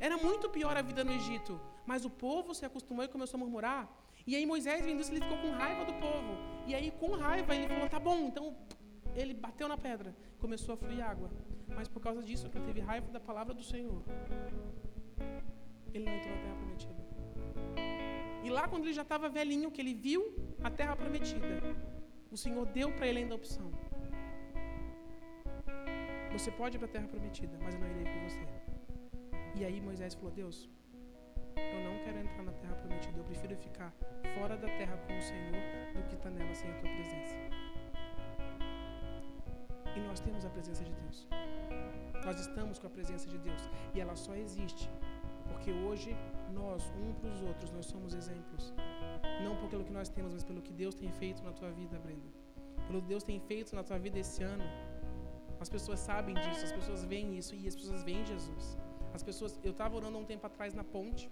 Era 0.00 0.16
muito 0.16 0.48
pior 0.48 0.74
a 0.74 0.80
vida 0.80 1.04
no 1.04 1.12
Egito, 1.12 1.60
mas 1.84 2.06
o 2.06 2.10
povo 2.26 2.54
se 2.54 2.64
acostumou 2.64 3.04
e 3.04 3.08
começou 3.08 3.36
a 3.36 3.40
murmurar. 3.40 3.82
E 4.26 4.34
aí 4.34 4.46
Moisés, 4.46 4.82
vendo 4.86 5.02
isso, 5.02 5.12
ele 5.12 5.20
ficou 5.20 5.36
com 5.36 5.50
raiva 5.50 5.84
do 5.84 5.92
povo. 6.06 6.32
E 6.66 6.74
aí, 6.74 6.90
com 6.90 7.10
raiva, 7.24 7.54
ele 7.54 7.68
falou: 7.68 7.88
tá 7.96 8.00
bom, 8.00 8.18
então 8.28 8.56
ele 9.14 9.34
bateu 9.34 9.68
na 9.68 9.76
pedra, 9.76 10.16
começou 10.38 10.72
a 10.74 10.78
fluir 10.78 11.04
água. 11.04 11.30
Mas 11.76 11.86
por 11.86 12.00
causa 12.00 12.22
disso, 12.22 12.46
ele 12.46 12.64
teve 12.64 12.80
raiva 12.80 13.08
da 13.12 13.20
palavra 13.20 13.52
do 13.52 13.62
Senhor, 13.62 14.02
ele 15.92 16.04
não 16.06 16.14
entrou 16.14 16.34
na 16.34 16.40
terra 16.44 16.56
prometida. 16.62 18.05
E 18.46 18.50
lá, 18.56 18.64
quando 18.68 18.84
ele 18.84 18.92
já 18.92 19.02
estava 19.02 19.28
velhinho, 19.28 19.72
que 19.74 19.80
ele 19.82 19.92
viu 19.92 20.20
a 20.62 20.70
terra 20.70 20.94
prometida, 20.94 21.54
o 22.30 22.36
Senhor 22.42 22.64
deu 22.76 22.88
para 22.96 23.08
ele 23.08 23.18
ainda 23.20 23.34
a 23.34 23.38
opção: 23.42 23.68
Você 26.34 26.52
pode 26.52 26.76
ir 26.76 26.78
para 26.78 26.86
a 26.90 26.92
terra 26.96 27.08
prometida, 27.08 27.58
mas 27.60 27.74
eu 27.74 27.80
não 27.80 27.90
irei 27.90 28.04
com 28.12 28.20
você. 28.28 28.44
E 29.56 29.64
aí 29.64 29.80
Moisés 29.80 30.14
falou: 30.14 30.30
Deus, 30.30 30.70
eu 31.56 31.80
não 31.86 31.94
quero 32.04 32.18
entrar 32.20 32.44
na 32.44 32.52
terra 32.52 32.76
prometida, 32.76 33.18
eu 33.18 33.24
prefiro 33.24 33.56
ficar 33.56 33.92
fora 34.36 34.56
da 34.56 34.68
terra 34.80 34.96
com 35.08 35.18
o 35.18 35.22
Senhor 35.30 35.60
do 35.96 36.04
que 36.08 36.14
estar 36.14 36.30
nela 36.30 36.54
sem 36.54 36.70
a 36.70 36.74
tua 36.74 36.90
presença. 36.98 37.34
E 39.96 40.00
nós 40.06 40.20
temos 40.20 40.44
a 40.44 40.50
presença 40.50 40.84
de 40.84 40.92
Deus. 40.92 41.26
Nós 42.24 42.38
estamos 42.38 42.78
com 42.78 42.86
a 42.86 42.90
presença 42.90 43.26
de 43.28 43.38
Deus. 43.38 43.68
E 43.92 44.00
ela 44.00 44.14
só 44.14 44.36
existe 44.36 44.88
porque 45.48 45.72
hoje 45.72 46.16
nós, 46.52 46.82
um 47.00 47.12
para 47.14 47.30
os 47.30 47.42
outros, 47.42 47.70
nós 47.70 47.86
somos 47.86 48.14
exemplos. 48.14 48.72
Não 49.42 49.56
pelo 49.68 49.84
que 49.84 49.92
nós 49.92 50.08
temos, 50.08 50.32
mas 50.32 50.44
pelo 50.44 50.62
que 50.62 50.72
Deus 50.72 50.94
tem 50.94 51.10
feito 51.12 51.42
na 51.42 51.52
tua 51.52 51.70
vida, 51.70 51.98
Brenda. 51.98 52.28
Pelo 52.86 53.00
que 53.02 53.08
Deus 53.08 53.22
tem 53.22 53.38
feito 53.40 53.74
na 53.74 53.82
tua 53.82 53.98
vida 53.98 54.18
esse 54.18 54.42
ano. 54.42 54.64
As 55.60 55.68
pessoas 55.68 56.00
sabem 56.00 56.34
disso, 56.34 56.64
as 56.64 56.72
pessoas 56.72 57.04
veem 57.04 57.36
isso 57.36 57.54
e 57.54 57.66
as 57.66 57.74
pessoas 57.74 58.02
veem 58.02 58.24
Jesus. 58.24 58.78
As 59.14 59.22
pessoas, 59.22 59.58
eu 59.64 59.70
estava 59.70 59.96
orando 59.96 60.18
há 60.18 60.20
um 60.20 60.24
tempo 60.24 60.46
atrás 60.46 60.74
na 60.74 60.84
ponte. 60.84 61.28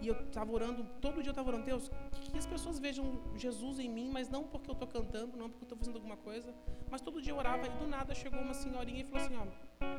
E 0.00 0.08
eu 0.08 0.14
estava 0.14 0.52
orando, 0.52 0.84
todo 1.00 1.22
dia 1.22 1.30
eu 1.30 1.32
estava 1.32 1.48
orando, 1.48 1.64
Deus, 1.64 1.90
que, 2.30 2.38
as 2.38 2.46
pessoas 2.46 2.78
vejam 2.78 3.18
Jesus 3.34 3.78
em 3.78 3.88
mim, 3.88 4.10
mas 4.12 4.28
não 4.28 4.44
porque 4.44 4.70
eu 4.70 4.74
estou 4.74 4.86
cantando, 4.86 5.36
não 5.36 5.48
porque 5.48 5.64
eu 5.64 5.66
estou 5.66 5.78
fazendo 5.78 5.96
alguma 5.96 6.16
coisa, 6.18 6.54
mas 6.90 7.00
todo 7.00 7.20
dia 7.20 7.32
eu 7.32 7.38
orava 7.38 7.66
e 7.66 7.70
do 7.70 7.86
nada 7.86 8.14
chegou 8.14 8.40
uma 8.40 8.54
senhorinha 8.54 9.00
e 9.00 9.04
falou 9.04 9.24
assim: 9.24 9.36
Ó, 9.36 9.46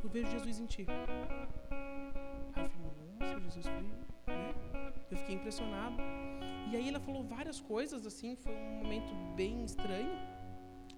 eu 0.03 0.09
vejo 0.09 0.29
Jesus 0.29 0.59
em 0.59 0.65
ti. 0.65 0.85
Aí 3.57 3.63
eu 3.63 3.63
falei, 3.63 3.63
Jesus. 3.63 3.65
Né? 3.65 4.93
Eu 5.09 5.17
fiquei 5.17 5.35
impressionado. 5.35 5.97
E 6.71 6.75
aí 6.75 6.89
ela 6.89 6.99
falou 6.99 7.23
várias 7.23 7.59
coisas, 7.59 8.05
assim, 8.05 8.35
foi 8.35 8.53
um 8.53 8.83
momento 8.83 9.13
bem 9.35 9.63
estranho. 9.63 10.11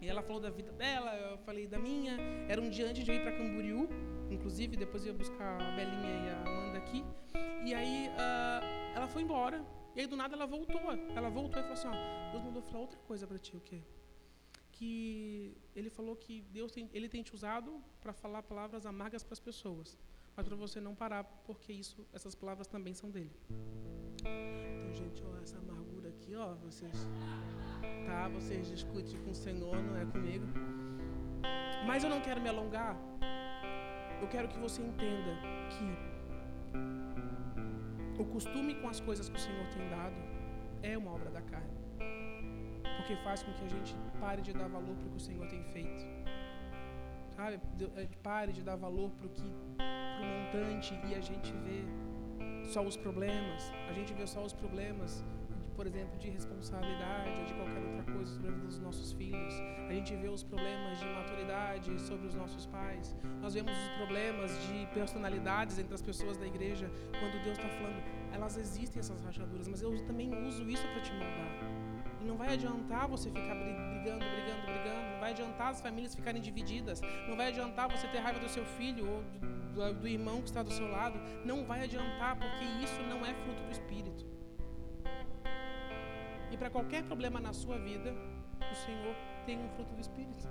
E 0.01 0.07
ela 0.07 0.22
falou 0.22 0.41
da 0.41 0.49
vida 0.49 0.72
dela, 0.72 1.14
eu 1.16 1.38
falei 1.39 1.68
da 1.68 1.78
minha. 1.78 2.18
Era 2.47 2.62
um 2.62 2.70
dia 2.70 2.88
antes 2.88 3.03
de 3.03 3.12
eu 3.12 3.16
ir 3.16 3.22
para 3.22 3.34
Camboriú, 3.34 3.88
inclusive, 4.32 4.76
depois 4.78 5.05
ia 5.05 5.14
buscar 5.14 5.62
a 5.62 5.72
Belinha 5.76 6.26
e 6.26 6.30
a 6.30 6.41
Amanda 6.41 6.78
aqui. 6.78 7.03
E 7.66 7.74
aí 7.74 8.07
uh, 8.07 8.95
ela 8.95 9.07
foi 9.07 9.22
embora. 9.22 9.64
E 9.95 10.01
aí 10.01 10.07
do 10.07 10.16
nada 10.16 10.36
ela 10.36 10.47
voltou. 10.47 10.82
Ela 11.16 11.30
voltou 11.30 11.60
e 11.60 11.64
falou 11.64 11.74
assim: 11.74 11.88
ó, 11.88 12.32
Deus 12.32 12.43
mandou 12.43 12.62
falar 12.62 12.80
outra 12.80 12.99
coisa 12.99 13.28
para 13.28 13.38
ti, 13.38 13.55
o 13.55 13.60
quê? 13.60 13.82
Que 14.72 15.57
ele 15.76 15.89
falou 15.89 16.16
que 16.16 16.41
Deus 16.41 16.72
tem, 16.72 16.89
ele 16.93 17.10
tem 17.10 17.22
te 17.22 17.36
usado 17.36 17.84
para 17.99 18.14
falar 18.14 18.41
palavras 18.41 18.86
amargas 18.86 19.22
para 19.22 19.34
as 19.34 19.39
pessoas 19.39 19.97
mas 20.40 20.48
para 20.48 20.56
você 20.56 20.80
não 20.80 20.96
parar, 20.96 21.26
porque 21.46 21.74
isso, 21.74 22.08
essas 22.14 22.34
palavras 22.34 22.66
também 22.66 22.94
são 22.94 23.12
dele. 23.12 23.36
Então, 24.20 24.94
gente, 24.94 25.22
ó, 25.22 25.38
essa 25.44 25.58
amargura 25.58 26.08
aqui, 26.08 26.34
ó, 26.34 26.56
vocês, 26.56 27.10
tá? 28.06 28.30
Vocês 28.30 28.70
discutem 28.70 29.20
com 29.24 29.32
o 29.32 29.36
Senhor, 29.36 29.76
não 29.76 29.98
é 29.98 30.06
comigo. 30.06 30.46
Mas 31.86 32.06
eu 32.06 32.10
não 32.10 32.22
quero 32.22 32.40
me 32.40 32.48
alongar. 32.48 32.96
Eu 34.22 34.30
quero 34.30 34.48
que 34.48 34.58
você 34.58 34.82
entenda 34.82 35.34
que 35.74 35.88
o 38.22 38.24
costume 38.24 38.76
com 38.76 38.88
as 38.88 39.02
coisas 39.02 39.28
que 39.28 39.36
o 39.36 39.40
Senhor 39.42 39.68
tem 39.74 39.90
dado 39.90 40.16
é 40.82 40.98
uma 40.98 41.12
obra 41.12 41.30
da 41.32 41.42
carne. 41.42 41.78
Porque 42.96 43.18
faz 43.26 43.44
com 43.44 43.52
que 43.52 43.66
a 43.66 43.68
gente 43.68 43.94
pare 44.22 44.42
de 44.42 44.54
dar 44.54 44.70
valor 44.70 44.96
para 44.96 45.08
o 45.08 45.10
que 45.10 45.18
o 45.18 45.20
Senhor 45.20 45.46
tem 45.48 45.62
feito. 45.66 46.06
Sabe? 47.36 47.60
Eh, 47.98 48.08
pare 48.24 48.54
de 48.54 48.62
dar 48.62 48.78
valor 48.78 49.12
para 49.12 49.28
o 49.28 49.30
que 49.30 49.50
montante 50.24 51.00
e 51.08 51.16
a 51.16 51.22
gente 51.22 51.52
vê 51.66 51.84
só 52.64 52.84
os 52.84 52.96
problemas, 52.96 53.72
a 53.90 53.94
gente 53.94 54.14
vê 54.14 54.28
só 54.28 54.44
os 54.44 54.54
problemas, 54.54 55.24
por 55.76 55.88
exemplo, 55.88 56.18
de 56.20 56.30
responsabilidade 56.30 57.40
ou 57.40 57.46
de 57.46 57.54
qualquer 57.54 57.82
outra 57.84 58.14
coisa 58.14 58.34
sobre 58.34 58.50
a 58.50 58.52
vida 58.52 58.66
dos 58.68 58.80
nossos 58.80 59.12
filhos. 59.14 59.54
A 59.88 59.94
gente 59.94 60.16
vê 60.16 60.28
os 60.28 60.44
problemas 60.44 61.00
de 61.00 61.06
maturidade 61.06 62.00
sobre 62.02 62.28
os 62.28 62.36
nossos 62.36 62.66
pais. 62.68 63.16
Nós 63.42 63.54
vemos 63.54 63.72
os 63.72 63.90
problemas 63.98 64.52
de 64.68 64.86
personalidades 64.94 65.80
entre 65.80 65.94
as 65.96 66.02
pessoas 66.02 66.38
da 66.38 66.46
igreja. 66.46 66.92
Quando 67.20 67.42
Deus 67.44 67.58
está 67.58 67.70
falando, 67.70 68.04
elas 68.32 68.58
existem 68.58 69.00
essas 69.00 69.22
rachaduras, 69.22 69.68
mas 69.68 69.82
eu 69.82 70.06
também 70.06 70.30
uso 70.48 70.70
isso 70.70 70.88
para 70.90 71.02
te 71.02 71.12
moldar. 71.12 71.90
E 72.22 72.26
não 72.26 72.36
vai 72.36 72.54
adiantar 72.54 73.08
você 73.08 73.30
ficar 73.30 73.56
brigando, 73.56 74.26
brigando, 74.26 74.66
brigando. 74.66 75.12
Não 75.14 75.20
vai 75.20 75.32
adiantar 75.32 75.70
as 75.70 75.82
famílias 75.82 76.14
ficarem 76.14 76.42
divididas. 76.42 77.02
Não 77.28 77.36
vai 77.36 77.48
adiantar 77.48 77.90
você 77.90 78.08
ter 78.08 78.20
raiva 78.20 78.40
do 78.40 78.50
seu 78.50 78.66
filho 78.66 79.10
ou 79.10 79.24
do, 79.80 79.94
do 80.02 80.08
irmão 80.08 80.42
que 80.42 80.50
está 80.50 80.62
do 80.62 80.72
seu 80.72 80.88
lado. 80.90 81.18
Não 81.46 81.64
vai 81.66 81.84
adiantar, 81.84 82.38
porque 82.38 82.66
isso 82.84 83.02
não 83.04 83.26
é 83.26 83.34
fruto 83.34 83.64
do 83.64 83.72
Espírito. 83.72 84.26
E 86.52 86.58
para 86.58 86.70
qualquer 86.70 87.04
problema 87.04 87.40
na 87.40 87.54
sua 87.54 87.78
vida, 87.78 88.14
o 88.72 88.76
Senhor 88.76 89.16
tem 89.46 89.58
um 89.66 89.70
fruto 89.70 89.94
do 89.94 90.02
Espírito. 90.02 90.48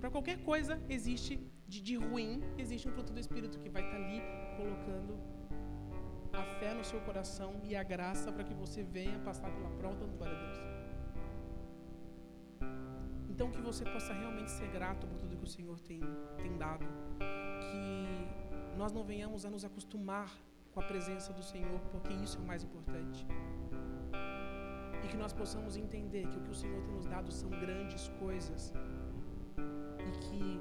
Para 0.00 0.10
qualquer 0.10 0.38
coisa 0.42 0.80
existe 0.88 1.40
de, 1.66 1.80
de 1.80 1.96
ruim, 1.96 2.42
existe 2.56 2.88
um 2.88 2.92
fruto 2.92 3.12
do 3.12 3.20
Espírito 3.20 3.58
que 3.58 3.68
vai 3.68 3.82
estar 3.82 3.96
tá 3.96 4.02
ali 4.02 4.22
colocando 4.56 5.18
a 6.32 6.42
fé 6.58 6.74
no 6.74 6.84
seu 6.84 7.00
coração 7.00 7.60
e 7.64 7.74
a 7.74 7.82
graça 7.82 8.30
para 8.30 8.44
que 8.44 8.54
você 8.54 8.82
venha 8.82 9.18
passar 9.20 9.50
pela 9.50 9.70
prova 9.70 9.96
dando 9.96 10.16
glória 10.16 10.36
a 10.36 10.40
Deus. 10.44 10.58
Então 13.30 13.50
que 13.50 13.60
você 13.60 13.84
possa 13.84 14.12
realmente 14.12 14.50
ser 14.50 14.68
grato 14.68 15.06
por 15.06 15.18
tudo 15.18 15.36
que 15.36 15.44
o 15.44 15.48
Senhor 15.48 15.78
tem, 15.80 16.00
tem 16.42 16.56
dado. 16.56 16.86
Que 17.18 18.76
nós 18.78 18.92
não 18.92 19.04
venhamos 19.04 19.44
a 19.44 19.50
nos 19.50 19.64
acostumar 19.64 20.30
com 20.72 20.80
a 20.80 20.82
presença 20.82 21.32
do 21.32 21.42
Senhor, 21.42 21.80
porque 21.90 22.12
isso 22.12 22.38
é 22.38 22.40
o 22.40 22.44
mais 22.44 22.62
importante. 22.62 23.26
E 25.04 25.08
que 25.08 25.16
nós 25.16 25.32
possamos 25.32 25.76
entender 25.76 26.26
que 26.28 26.38
o 26.38 26.42
que 26.42 26.50
o 26.50 26.54
Senhor 26.54 26.82
tem 26.82 26.94
nos 26.94 27.06
dado 27.06 27.30
são 27.32 27.50
grandes 27.50 28.08
coisas. 28.20 28.72
E 30.08 30.10
que 30.24 30.60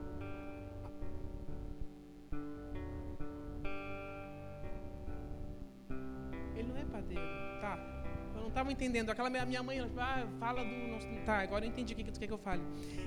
estavam 8.56 8.72
entendendo. 8.72 9.10
Aquela 9.10 9.30
minha, 9.30 9.62
mãe, 9.62 9.80
ah, 9.97 10.28
fala 10.39 10.64
do. 10.64 11.26
Tá, 11.26 11.39
agora 11.39 11.66
eu 11.66 11.70
entendi 11.70 11.93
o 11.93 11.97
que, 11.97 12.03
tu 12.12 12.20
quer 12.20 12.28
que 12.28 12.34
eu 12.34 12.38
fale. 12.38 12.64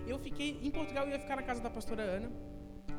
Eu 0.06 0.18
fiquei 0.18 0.58
em 0.62 0.70
Portugal, 0.70 1.06
eu 1.06 1.12
ia 1.12 1.18
ficar 1.18 1.36
na 1.36 1.42
casa 1.42 1.62
da 1.62 1.70
pastora 1.70 2.02
Ana. 2.02 2.30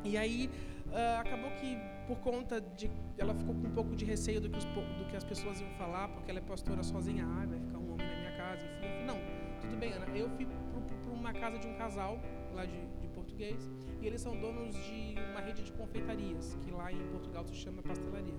E 0.04 0.16
aí 0.16 0.50
uh, 0.88 1.20
acabou 1.20 1.50
que 1.52 1.78
por 2.06 2.18
conta 2.18 2.60
de 2.60 2.90
ela 3.18 3.34
ficou 3.34 3.54
com 3.54 3.68
um 3.68 3.72
pouco 3.72 3.94
de 3.94 4.04
receio 4.04 4.40
do 4.40 4.48
que, 4.48 4.58
os, 4.58 4.64
do 4.64 5.06
que 5.08 5.16
as 5.16 5.24
pessoas 5.24 5.60
iam 5.60 5.70
falar, 5.70 6.08
porque 6.08 6.30
ela 6.30 6.40
é 6.40 6.42
pastora 6.42 6.82
sozinha, 6.82 7.24
ah, 7.24 7.46
vai 7.46 7.60
ficar 7.60 7.78
um 7.78 7.92
homem 7.92 8.06
na 8.06 8.16
minha 8.16 8.36
casa. 8.36 8.64
Eu 8.64 8.74
falei, 8.74 9.04
não, 9.04 9.18
tudo 9.60 9.76
bem, 9.76 9.92
Ana. 9.92 10.06
Eu 10.16 10.28
fui 10.30 10.46
para 10.46 11.12
uma 11.12 11.32
casa 11.32 11.58
de 11.58 11.66
um 11.66 11.74
casal 11.74 12.18
lá 12.54 12.64
de, 12.64 12.86
de 13.00 13.08
português 13.08 13.70
e 14.00 14.06
eles 14.06 14.20
são 14.20 14.38
donos 14.40 14.74
de 14.74 15.14
uma 15.30 15.40
rede 15.40 15.62
de 15.62 15.72
confeitarias 15.72 16.56
que 16.62 16.70
lá 16.70 16.90
em 16.90 17.06
Portugal 17.08 17.44
se 17.44 17.54
chama 17.54 17.82
pastelaria. 17.82 18.34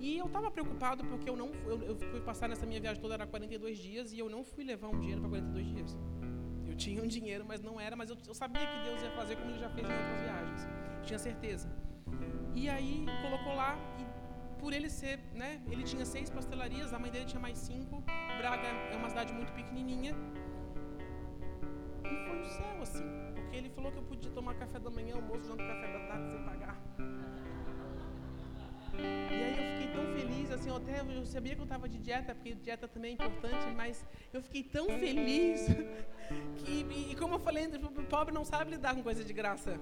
E 0.00 0.16
eu 0.16 0.26
estava 0.26 0.50
preocupado 0.50 1.04
porque 1.04 1.28
eu 1.28 1.36
não 1.36 1.50
eu, 1.66 1.82
eu 1.82 1.96
fui 1.96 2.20
passar 2.20 2.48
nessa 2.48 2.64
minha 2.64 2.80
viagem 2.80 3.00
toda 3.02 3.14
era 3.14 3.26
42 3.26 3.78
dias 3.78 4.12
e 4.12 4.18
eu 4.18 4.30
não 4.30 4.44
fui 4.44 4.64
levar 4.64 4.88
um 4.88 4.98
dinheiro 4.98 5.20
para 5.20 5.30
42 5.30 5.66
dias. 5.66 5.98
Tinha 6.78 7.02
um 7.02 7.08
dinheiro, 7.08 7.44
mas 7.46 7.60
não 7.60 7.80
era, 7.80 7.96
mas 7.96 8.08
eu, 8.08 8.16
eu, 8.26 8.34
sabia 8.34 8.64
que 8.64 8.78
Deus 8.84 9.02
ia 9.02 9.10
fazer 9.10 9.34
como 9.36 9.50
ele 9.50 9.58
já 9.58 9.68
fez 9.68 9.84
em 9.88 9.92
outras 9.92 10.20
viagens. 10.20 10.68
Tinha 11.02 11.18
certeza. 11.18 11.68
E 12.54 12.68
aí 12.68 13.04
colocou 13.20 13.54
lá 13.56 13.76
e 13.98 14.04
por 14.60 14.72
ele 14.72 14.88
ser, 14.88 15.18
né, 15.34 15.60
ele 15.70 15.82
tinha 15.82 16.04
seis 16.06 16.30
pastelarias, 16.30 16.94
a 16.94 16.98
mãe 16.98 17.10
dele 17.10 17.24
tinha 17.24 17.40
mais 17.40 17.58
cinco. 17.58 18.02
Braga 18.38 18.68
é 18.92 18.96
uma 18.96 19.08
cidade 19.08 19.32
muito 19.32 19.52
pequenininha. 19.52 20.14
E 22.04 22.28
foi 22.28 22.40
o 22.40 22.44
céu 22.44 22.82
assim, 22.82 23.08
porque 23.34 23.56
ele 23.56 23.70
falou 23.70 23.90
que 23.90 23.98
eu 23.98 24.04
podia 24.04 24.30
tomar 24.30 24.54
café 24.54 24.78
da 24.78 24.90
manhã, 24.90 25.16
almoço, 25.16 25.48
jantar, 25.48 25.66
café 25.66 25.92
da 25.92 26.06
tarde 26.06 26.30
sem 26.30 26.44
pagar. 26.44 26.76
E 28.94 29.44
aí 29.44 29.47
assim, 30.52 30.68
eu 30.68 30.76
até 30.76 31.00
eu 31.00 31.26
sabia 31.26 31.54
que 31.54 31.60
eu 31.60 31.64
estava 31.64 31.88
de 31.88 31.98
dieta, 31.98 32.34
porque 32.34 32.54
dieta 32.54 32.88
também 32.88 33.12
é 33.12 33.14
importante, 33.14 33.66
mas 33.76 34.04
eu 34.32 34.42
fiquei 34.42 34.62
tão 34.62 34.86
feliz 34.86 35.66
que, 36.58 36.86
e, 37.10 37.16
como 37.16 37.34
eu 37.34 37.38
falei, 37.38 37.66
o 37.66 38.02
pobre 38.04 38.34
não 38.34 38.44
sabe 38.44 38.72
lidar 38.72 38.94
com 38.94 39.02
coisa 39.02 39.24
de 39.24 39.32
graça. 39.32 39.78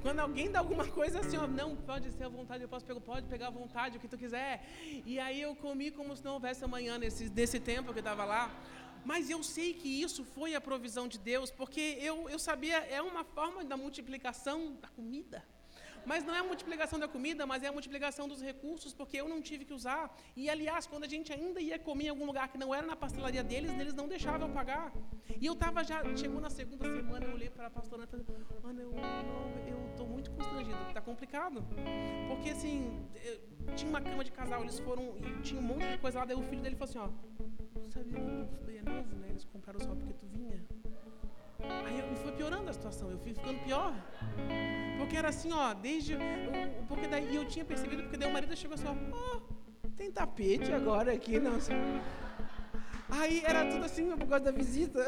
Quando 0.00 0.20
alguém 0.20 0.50
dá 0.50 0.58
alguma 0.58 0.86
coisa 0.86 1.20
assim, 1.20 1.36
ó, 1.36 1.46
não, 1.46 1.76
pode 1.76 2.10
ser 2.10 2.24
à 2.24 2.28
vontade, 2.28 2.62
eu 2.62 2.68
posso 2.68 2.84
pegar, 2.84 3.00
pode 3.00 3.26
pegar 3.26 3.46
à 3.48 3.50
vontade, 3.50 3.96
o 3.96 4.00
que 4.00 4.08
tu 4.08 4.18
quiser. 4.18 4.66
E 5.04 5.18
aí 5.18 5.40
eu 5.40 5.54
comi 5.54 5.90
como 5.90 6.16
se 6.16 6.24
não 6.24 6.34
houvesse 6.34 6.64
amanhã 6.64 6.98
nesse, 6.98 7.28
nesse 7.30 7.60
tempo 7.60 7.92
que 7.92 7.98
estava 7.98 8.24
lá. 8.24 8.50
Mas 9.04 9.28
eu 9.28 9.42
sei 9.42 9.74
que 9.74 9.88
isso 9.88 10.24
foi 10.24 10.54
a 10.54 10.60
provisão 10.60 11.08
de 11.08 11.18
Deus, 11.18 11.50
porque 11.50 11.98
eu, 12.00 12.28
eu 12.28 12.38
sabia, 12.38 12.76
é 12.86 13.02
uma 13.02 13.24
forma 13.24 13.64
da 13.64 13.76
multiplicação 13.76 14.76
da 14.80 14.88
comida. 14.88 15.44
Mas 16.04 16.24
não 16.24 16.34
é 16.34 16.40
a 16.40 16.44
multiplicação 16.44 16.98
da 16.98 17.08
comida, 17.08 17.46
mas 17.46 17.62
é 17.62 17.68
a 17.68 17.72
multiplicação 17.72 18.26
dos 18.28 18.40
recursos, 18.42 18.92
porque 18.92 19.16
eu 19.16 19.28
não 19.28 19.40
tive 19.40 19.64
que 19.64 19.72
usar. 19.72 20.14
E, 20.36 20.50
aliás, 20.50 20.86
quando 20.86 21.04
a 21.04 21.08
gente 21.08 21.32
ainda 21.32 21.60
ia 21.60 21.78
comer 21.78 22.06
em 22.06 22.08
algum 22.08 22.26
lugar 22.26 22.48
que 22.48 22.58
não 22.58 22.74
era 22.74 22.86
na 22.86 22.96
pastelaria 22.96 23.42
deles, 23.42 23.70
eles 23.78 23.94
não 23.94 24.08
deixavam 24.08 24.48
eu 24.48 24.54
pagar. 24.54 24.92
E 25.40 25.46
eu 25.46 25.54
estava 25.54 25.82
já, 25.84 26.02
chegou 26.16 26.40
na 26.40 26.50
segunda 26.50 26.84
semana, 26.84 27.26
eu 27.26 27.34
olhei 27.34 27.50
para 27.50 27.66
a 27.66 27.70
pastora 27.70 28.04
e 28.04 28.06
falei, 28.06 28.24
mano, 28.62 28.80
eu 29.66 29.90
estou 29.90 30.06
muito 30.06 30.30
constrangido, 30.30 30.78
está 30.88 31.00
complicado. 31.00 31.64
Porque, 32.28 32.50
assim, 32.50 33.06
tinha 33.76 33.88
uma 33.88 34.00
cama 34.00 34.24
de 34.24 34.32
casal, 34.32 34.62
eles 34.62 34.78
foram, 34.80 35.16
e 35.18 35.42
tinha 35.42 35.60
um 35.60 35.64
monte 35.64 35.86
de 35.86 35.98
coisa 35.98 36.20
lá, 36.20 36.24
daí 36.24 36.36
o 36.36 36.42
filho 36.42 36.62
dele 36.62 36.76
falou 36.76 36.90
assim, 36.90 36.98
ó, 36.98 37.88
sabia 37.90 38.20
que 38.64 38.78
é 38.78 38.82
novo, 38.82 39.16
né? 39.16 39.28
Eles 39.30 39.44
compraram 39.44 39.80
só 39.80 39.94
porque 39.94 40.14
tu 40.14 40.26
vinha. 40.26 40.64
Aí 41.86 41.98
eu, 41.98 42.16
foi 42.16 42.32
piorando 42.32 42.68
a 42.70 42.72
situação, 42.72 43.10
eu 43.10 43.18
fui 43.18 43.34
ficando 43.34 43.58
pior. 43.64 43.94
Porque 44.98 45.16
era 45.16 45.28
assim, 45.28 45.52
ó, 45.52 45.72
desde. 45.74 46.16
Porque 46.88 47.06
daí 47.06 47.34
eu 47.34 47.46
tinha 47.46 47.64
percebido, 47.64 48.02
porque 48.02 48.16
daí 48.16 48.28
o 48.28 48.32
marido 48.32 48.56
chegou 48.56 48.74
assim, 48.74 48.86
ó, 48.86 48.94
oh, 48.94 49.88
tem 49.96 50.10
tapete 50.10 50.72
agora 50.72 51.12
aqui, 51.12 51.38
não 51.38 51.60
sei. 51.60 51.76
Aí 53.12 53.42
era 53.44 53.66
tudo 53.66 53.84
assim, 53.84 54.08
por 54.16 54.26
causa 54.26 54.46
da 54.46 54.50
visita. 54.50 55.06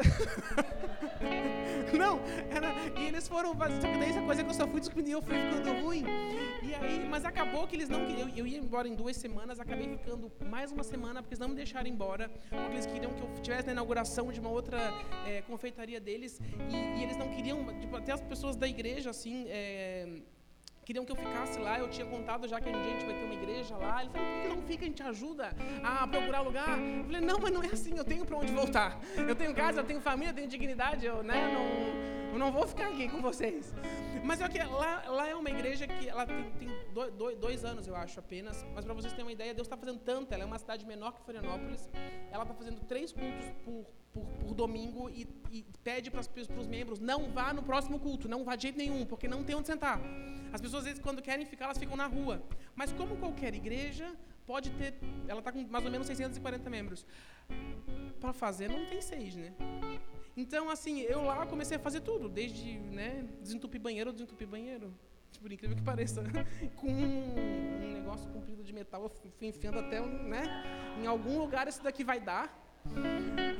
não, 1.97 2.19
era. 2.51 2.71
E 2.99 3.07
eles 3.07 3.27
foram. 3.27 3.53
Só 3.53 3.87
que 3.91 3.97
daí 3.97 4.11
essa 4.11 4.21
coisa 4.21 4.43
que 4.43 4.49
eu 4.51 4.53
só 4.53 4.67
fui 4.67 4.79
descobrindo 4.79 5.09
e 5.09 5.13
eu 5.13 5.23
fui 5.23 5.35
ficando 5.35 5.81
ruim. 5.83 6.03
E 6.61 6.75
aí, 6.75 7.07
mas 7.09 7.25
acabou 7.25 7.65
que 7.67 7.75
eles 7.75 7.89
não. 7.89 8.01
Eu, 8.01 8.29
eu 8.29 8.45
ia 8.45 8.59
embora 8.59 8.87
em 8.87 8.93
duas 8.93 9.17
semanas, 9.17 9.59
acabei 9.59 9.89
ficando 9.97 10.31
mais 10.45 10.71
uma 10.71 10.83
semana, 10.83 11.23
porque 11.23 11.33
eles 11.33 11.39
não 11.39 11.49
me 11.49 11.55
deixaram 11.55 11.89
embora. 11.89 12.29
Porque 12.29 12.73
eles 12.73 12.85
queriam 12.85 13.11
que 13.11 13.21
eu 13.23 13.33
estivesse 13.33 13.65
na 13.65 13.71
inauguração 13.71 14.31
de 14.31 14.39
uma 14.39 14.49
outra 14.49 14.77
é, 15.25 15.41
confeitaria 15.41 15.99
deles. 15.99 16.39
E, 16.69 16.99
e, 16.99 17.03
eles 17.03 17.17
não 17.17 17.27
queriam. 17.29 17.65
Tipo, 17.79 17.95
até 17.95 18.11
as 18.11 18.21
pessoas 18.21 18.55
da 18.55 18.67
igreja, 18.67 19.09
assim. 19.09 19.45
É, 19.47 20.21
queriam 20.85 21.03
que 21.03 21.11
eu 21.11 21.15
ficasse 21.15 21.59
lá. 21.59 21.79
Eu 21.79 21.89
tinha 21.89 22.05
contado 22.05 22.47
já 22.47 22.61
que 22.61 22.69
um 22.69 22.71
dia 22.71 22.81
a 22.81 22.93
gente 22.93 23.05
vai 23.05 23.15
ter 23.15 23.25
uma 23.25 23.33
igreja 23.33 23.75
lá. 23.75 24.01
Ele 24.01 24.11
falou, 24.11 24.27
por 24.27 24.41
que 24.41 24.47
não 24.47 24.61
fica? 24.61 24.85
A 24.85 24.87
gente 24.87 25.03
ajuda 25.03 25.55
a 25.83 26.07
procurar 26.07 26.41
lugar. 26.41 26.79
Eu 26.79 27.03
falei, 27.05 27.21
não, 27.21 27.39
mas 27.39 27.51
não 27.51 27.63
é 27.63 27.67
assim. 27.67 27.97
Eu 27.97 28.05
tenho 28.05 28.25
para 28.25 28.37
onde 28.37 28.53
voltar. 28.53 28.99
Eu 29.17 29.35
tenho 29.35 29.53
casa, 29.53 29.81
eu 29.81 29.83
tenho 29.83 29.99
família, 29.99 30.29
eu 30.29 30.35
tenho 30.35 30.47
dignidade. 30.47 31.05
Eu, 31.05 31.23
né, 31.23 31.51
não, 31.53 32.33
eu 32.33 32.39
não 32.39 32.51
vou 32.51 32.67
ficar 32.67 32.89
aqui 32.89 33.09
com 33.09 33.21
vocês. 33.21 33.73
Mas 34.23 34.41
é 34.41 34.47
que 34.47 34.59
lá, 34.59 35.03
lá 35.07 35.27
é 35.27 35.35
uma 35.35 35.49
igreja 35.49 35.87
que 35.87 36.07
ela 36.07 36.25
tem, 36.25 36.51
tem 36.59 36.69
dois, 36.93 37.37
dois, 37.37 37.65
anos, 37.65 37.87
eu 37.87 37.95
acho, 37.95 38.19
apenas. 38.19 38.65
Mas 38.73 38.85
para 38.85 38.93
vocês 38.93 39.11
terem 39.13 39.25
uma 39.25 39.31
ideia, 39.31 39.53
Deus 39.53 39.67
está 39.67 39.77
fazendo 39.77 39.99
tanto. 39.99 40.33
Ela 40.33 40.43
é 40.43 40.45
uma 40.45 40.59
cidade 40.59 40.85
menor 40.85 41.13
que 41.13 41.21
Florianópolis. 41.21 41.89
Ela 42.31 42.43
está 42.43 42.53
fazendo 42.53 42.79
três 42.81 43.11
cultos 43.11 43.51
por, 43.63 43.85
por, 44.15 44.25
por 44.39 44.53
domingo 44.55 45.09
e, 45.09 45.27
e 45.51 45.65
pede 45.83 46.09
para 46.09 46.21
os 46.21 46.67
membros, 46.67 46.99
não 46.99 47.29
vá 47.29 47.53
no 47.53 47.61
próximo 47.61 47.99
culto, 47.99 48.29
não 48.29 48.45
vá 48.45 48.55
de 48.55 48.63
jeito 48.63 48.77
nenhum, 48.77 49.05
porque 49.05 49.27
não 49.27 49.43
tem 49.43 49.55
onde 49.55 49.67
sentar. 49.67 49.99
As 50.53 50.61
pessoas, 50.61 50.83
às 50.83 50.85
vezes, 50.85 51.01
quando 51.01 51.21
querem 51.21 51.45
ficar, 51.45 51.65
elas 51.65 51.77
ficam 51.77 51.97
na 51.97 52.07
rua. 52.07 52.41
Mas 52.73 52.93
como 52.93 53.17
qualquer 53.17 53.53
igreja, 53.53 54.15
pode 54.45 54.69
ter... 54.71 54.93
Ela 55.27 55.39
está 55.39 55.51
com 55.51 55.61
mais 55.67 55.83
ou 55.83 55.91
menos 55.91 56.07
640 56.07 56.69
membros. 56.69 57.05
Para 58.21 58.31
fazer, 58.31 58.69
não 58.69 58.85
tem 58.85 59.01
seis, 59.01 59.35
né? 59.35 59.53
Então, 60.37 60.69
assim, 60.69 61.01
eu 61.01 61.23
lá 61.23 61.45
comecei 61.45 61.75
a 61.75 61.79
fazer 61.79 62.01
tudo, 62.01 62.29
desde 62.29 62.79
né, 62.79 63.27
desentupir 63.41 63.81
banheiro, 63.81 64.13
desentupir 64.13 64.47
banheiro. 64.47 64.93
Por 65.41 65.51
incrível 65.51 65.75
que 65.75 65.83
pareça, 65.83 66.23
com 66.77 66.87
um 66.87 67.93
negócio 67.93 68.29
comprido 68.31 68.63
de 68.63 68.71
metal, 68.71 69.03
eu 69.03 69.09
fui 69.09 69.31
enfiando 69.41 69.79
até, 69.79 69.99
né? 69.99 70.95
Em 71.01 71.05
algum 71.05 71.37
lugar 71.37 71.67
isso 71.67 71.83
daqui 71.83 72.03
vai 72.03 72.21
dar. 72.21 72.64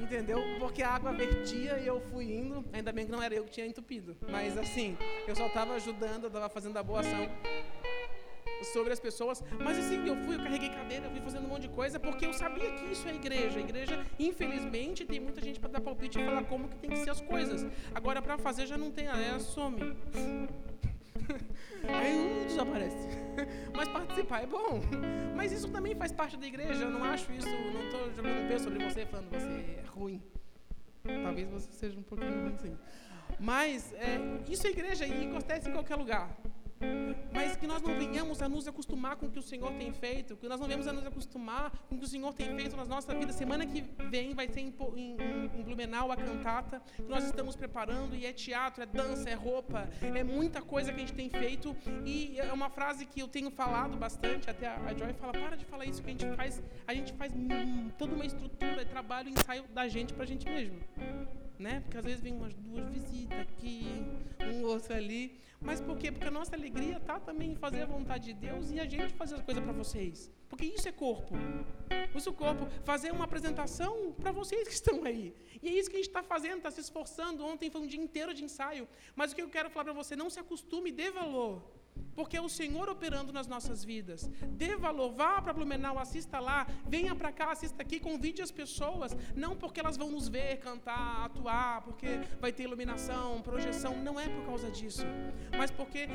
Entendeu? 0.01 0.39
Porque 0.59 0.83
a 0.83 0.89
água 0.91 1.11
vertia 1.11 1.79
e 1.79 1.87
eu 1.87 1.99
fui 1.99 2.25
indo. 2.25 2.63
Ainda 2.71 2.91
bem 2.91 3.05
que 3.05 3.11
não 3.11 3.21
era 3.21 3.33
eu 3.33 3.43
que 3.43 3.51
tinha 3.51 3.65
entupido. 3.65 4.15
Mas 4.29 4.57
assim, 4.57 4.97
eu 5.27 5.35
só 5.35 5.47
estava 5.47 5.73
ajudando, 5.73 6.23
eu 6.23 6.27
estava 6.27 6.49
fazendo 6.49 6.77
a 6.77 6.83
boa 6.83 6.99
ação 6.99 7.27
sobre 8.73 8.93
as 8.93 8.99
pessoas. 8.99 9.43
Mas 9.59 9.77
assim, 9.77 10.07
eu 10.07 10.15
fui, 10.17 10.35
eu 10.35 10.39
carreguei 10.39 10.69
cadeira, 10.69 11.05
eu 11.05 11.11
fui 11.11 11.21
fazendo 11.21 11.45
um 11.45 11.49
monte 11.49 11.63
de 11.63 11.69
coisa, 11.69 11.99
porque 11.99 12.25
eu 12.25 12.33
sabia 12.33 12.71
que 12.71 12.91
isso 12.91 13.07
é 13.07 13.15
igreja. 13.15 13.59
A 13.59 13.61
igreja, 13.61 14.05
infelizmente, 14.19 15.05
tem 15.05 15.19
muita 15.19 15.41
gente 15.41 15.59
para 15.59 15.69
dar 15.69 15.81
palpite 15.81 16.19
e 16.19 16.25
falar 16.25 16.43
como 16.43 16.67
que 16.67 16.77
tem 16.77 16.89
que 16.89 16.97
ser 16.97 17.09
as 17.09 17.21
coisas. 17.21 17.65
Agora, 17.93 18.21
para 18.21 18.37
fazer 18.37 18.65
já 18.65 18.77
não 18.77 18.91
tem, 18.91 19.07
aí 19.07 19.39
some. 19.39 19.95
Aí 21.87 22.45
desaparece. 22.47 23.07
Mas 23.75 23.87
participar 23.89 24.43
é 24.43 24.47
bom. 24.47 24.81
Mas 25.35 25.51
isso 25.51 25.69
também 25.69 25.95
faz 25.95 26.11
parte 26.11 26.37
da 26.37 26.45
igreja. 26.45 26.83
Eu 26.83 26.91
não 26.91 27.03
acho 27.03 27.31
isso, 27.31 27.47
não 27.47 27.83
estou 27.85 28.13
jogando 28.13 28.47
peso 28.47 28.63
sobre 28.65 28.83
você 28.83 29.05
falando 29.05 29.29
que 29.29 29.39
você 29.39 29.47
é 29.47 29.83
ruim. 29.87 30.21
Talvez 31.23 31.49
você 31.49 31.71
seja 31.71 31.99
um 31.99 32.03
pouquinho 32.03 32.43
ruim, 32.43 32.57
sim. 32.57 32.77
Mas 33.39 33.93
é, 33.93 34.17
isso 34.47 34.65
é 34.65 34.69
igreja 34.69 35.05
e 35.05 35.27
acontece 35.27 35.69
em 35.69 35.73
qualquer 35.73 35.95
lugar. 35.95 36.35
Mas 37.33 37.55
que 37.55 37.67
nós 37.67 37.81
não 37.81 37.97
venhamos 37.97 38.41
a 38.41 38.47
nos 38.47 38.67
acostumar 38.67 39.15
com 39.17 39.25
o 39.25 39.29
que 39.29 39.39
o 39.39 39.41
Senhor 39.41 39.71
tem 39.73 39.91
feito, 39.91 40.35
que 40.37 40.47
nós 40.47 40.59
não 40.59 40.67
venhamos 40.67 40.87
a 40.87 40.93
nos 40.93 41.05
acostumar 41.05 41.71
com 41.89 41.95
o 41.95 41.97
que 41.97 42.05
o 42.05 42.07
Senhor 42.07 42.33
tem 42.33 42.55
feito 42.55 42.75
na 42.75 42.85
nossa 42.85 43.13
vida. 43.13 43.33
Semana 43.33 43.65
que 43.65 43.83
vem 44.09 44.33
vai 44.33 44.47
ter 44.47 44.61
em, 44.61 44.73
em, 44.95 45.51
em 45.59 45.63
Blumenau 45.63 46.11
a 46.11 46.15
cantata 46.15 46.81
que 46.95 47.03
nós 47.03 47.25
estamos 47.25 47.55
preparando, 47.55 48.15
e 48.15 48.25
é 48.25 48.33
teatro, 48.33 48.83
é 48.83 48.85
dança, 48.85 49.29
é 49.29 49.33
roupa, 49.33 49.89
é 50.01 50.23
muita 50.23 50.61
coisa 50.61 50.91
que 50.91 50.97
a 50.97 50.99
gente 50.99 51.13
tem 51.13 51.29
feito. 51.29 51.75
E 52.05 52.39
é 52.39 52.53
uma 52.53 52.69
frase 52.69 53.05
que 53.05 53.21
eu 53.21 53.27
tenho 53.27 53.51
falado 53.51 53.97
bastante, 53.97 54.49
até 54.49 54.67
a 54.67 54.93
Joy 54.93 55.13
fala: 55.13 55.33
para 55.33 55.57
de 55.57 55.65
falar 55.65 55.85
isso, 55.85 56.01
que 56.01 56.09
a 56.09 56.11
gente 56.13 56.35
faz, 56.35 56.61
a 56.87 56.93
gente 56.93 57.13
faz 57.13 57.33
hum, 57.33 57.89
toda 57.97 58.15
uma 58.15 58.25
estrutura, 58.25 58.85
trabalho, 58.85 59.29
ensaio 59.29 59.63
da 59.73 59.87
gente 59.87 60.13
para 60.13 60.23
a 60.23 60.27
gente 60.27 60.45
mesmo 60.49 60.79
né? 61.59 61.81
Porque 61.81 61.97
às 61.97 62.05
vezes 62.05 62.21
vem 62.21 62.33
umas 62.33 62.53
duas 62.53 62.87
visitas 62.89 63.39
aqui, 63.39 64.03
um 64.53 64.63
outro 64.63 64.93
ali. 64.93 65.39
Mas 65.65 65.81
por 65.81 65.97
quê? 65.97 66.11
Porque 66.11 66.27
a 66.27 66.31
nossa 66.31 66.55
alegria 66.55 66.99
tá 66.99 67.19
também 67.19 67.51
em 67.53 67.55
fazer 67.55 67.81
a 67.81 67.85
vontade 67.87 68.25
de 68.25 68.33
Deus 68.33 68.71
e 68.71 68.79
a 68.79 68.85
gente 68.85 69.13
fazer 69.15 69.35
as 69.35 69.41
coisas 69.41 69.63
para 69.63 69.73
vocês. 69.73 70.31
Porque 70.47 70.65
isso 70.65 70.87
é 70.87 70.91
corpo. 70.91 71.33
Isso 72.15 72.29
é 72.29 72.33
corpo. 72.33 72.67
Fazer 72.83 73.11
uma 73.11 73.25
apresentação 73.25 74.13
para 74.13 74.31
vocês 74.31 74.67
que 74.67 74.73
estão 74.75 75.03
aí. 75.03 75.33
E 75.61 75.67
é 75.67 75.71
isso 75.71 75.89
que 75.89 75.95
a 75.95 75.99
gente 75.99 76.07
está 76.07 76.21
fazendo, 76.23 76.57
está 76.57 76.69
se 76.69 76.81
esforçando. 76.81 77.43
Ontem 77.43 77.71
foi 77.71 77.81
um 77.81 77.87
dia 77.87 77.99
inteiro 77.99 78.33
de 78.33 78.43
ensaio. 78.43 78.87
Mas 79.15 79.31
o 79.31 79.35
que 79.35 79.41
eu 79.41 79.49
quero 79.49 79.71
falar 79.71 79.85
para 79.85 79.93
você, 79.93 80.15
não 80.15 80.29
se 80.29 80.39
acostume, 80.39 80.91
dê 80.91 81.09
valor. 81.09 81.63
Porque 82.15 82.37
é 82.37 82.41
o 82.41 82.49
Senhor 82.49 82.89
operando 82.89 83.31
nas 83.33 83.47
nossas 83.47 83.83
vidas. 83.83 84.29
Dê 84.51 84.75
valor, 84.75 85.11
vá 85.11 85.41
para 85.41 85.53
Blumenau, 85.53 85.99
assista 85.99 86.39
lá, 86.39 86.65
venha 86.87 87.13
para 87.13 87.31
cá, 87.31 87.51
assista 87.51 87.81
aqui, 87.81 87.99
convide 87.99 88.41
as 88.41 88.51
pessoas, 88.51 89.15
não 89.35 89.55
porque 89.55 89.79
elas 89.79 89.97
vão 89.97 90.09
nos 90.09 90.27
ver 90.27 90.57
cantar, 90.57 91.25
atuar, 91.25 91.81
porque 91.81 92.07
vai 92.39 92.51
ter 92.51 92.63
iluminação, 92.63 93.41
projeção, 93.41 93.95
não 93.97 94.19
é 94.19 94.27
por 94.27 94.45
causa 94.45 94.71
disso, 94.71 95.05
mas 95.57 95.69
porque 95.71 96.07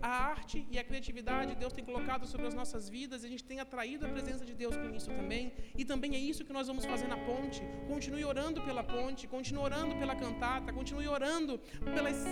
a 0.00 0.08
arte 0.08 0.66
e 0.70 0.78
a 0.78 0.84
criatividade 0.84 1.54
Deus 1.54 1.72
tem 1.72 1.84
colocado 1.84 2.26
sobre 2.26 2.46
as 2.46 2.54
nossas 2.54 2.88
vidas, 2.88 3.22
e 3.22 3.26
a 3.26 3.30
gente 3.30 3.44
tem 3.44 3.60
atraído 3.60 4.06
a 4.06 4.08
presença 4.08 4.44
de 4.44 4.54
Deus 4.54 4.76
com 4.76 4.88
isso 4.90 5.10
também, 5.10 5.52
e 5.76 5.84
também 5.84 6.14
é 6.14 6.18
isso 6.18 6.44
que 6.44 6.52
nós 6.52 6.66
vamos 6.66 6.84
fazer 6.84 7.08
na 7.08 7.16
ponte. 7.16 7.62
Continue 7.86 8.24
orando 8.24 8.62
pela 8.62 8.82
ponte, 8.82 9.26
continue 9.26 9.62
orando 9.62 9.96
pela 9.96 10.14
cantata, 10.14 10.72
continue 10.72 11.08
orando 11.08 11.58
pelas 11.94 12.24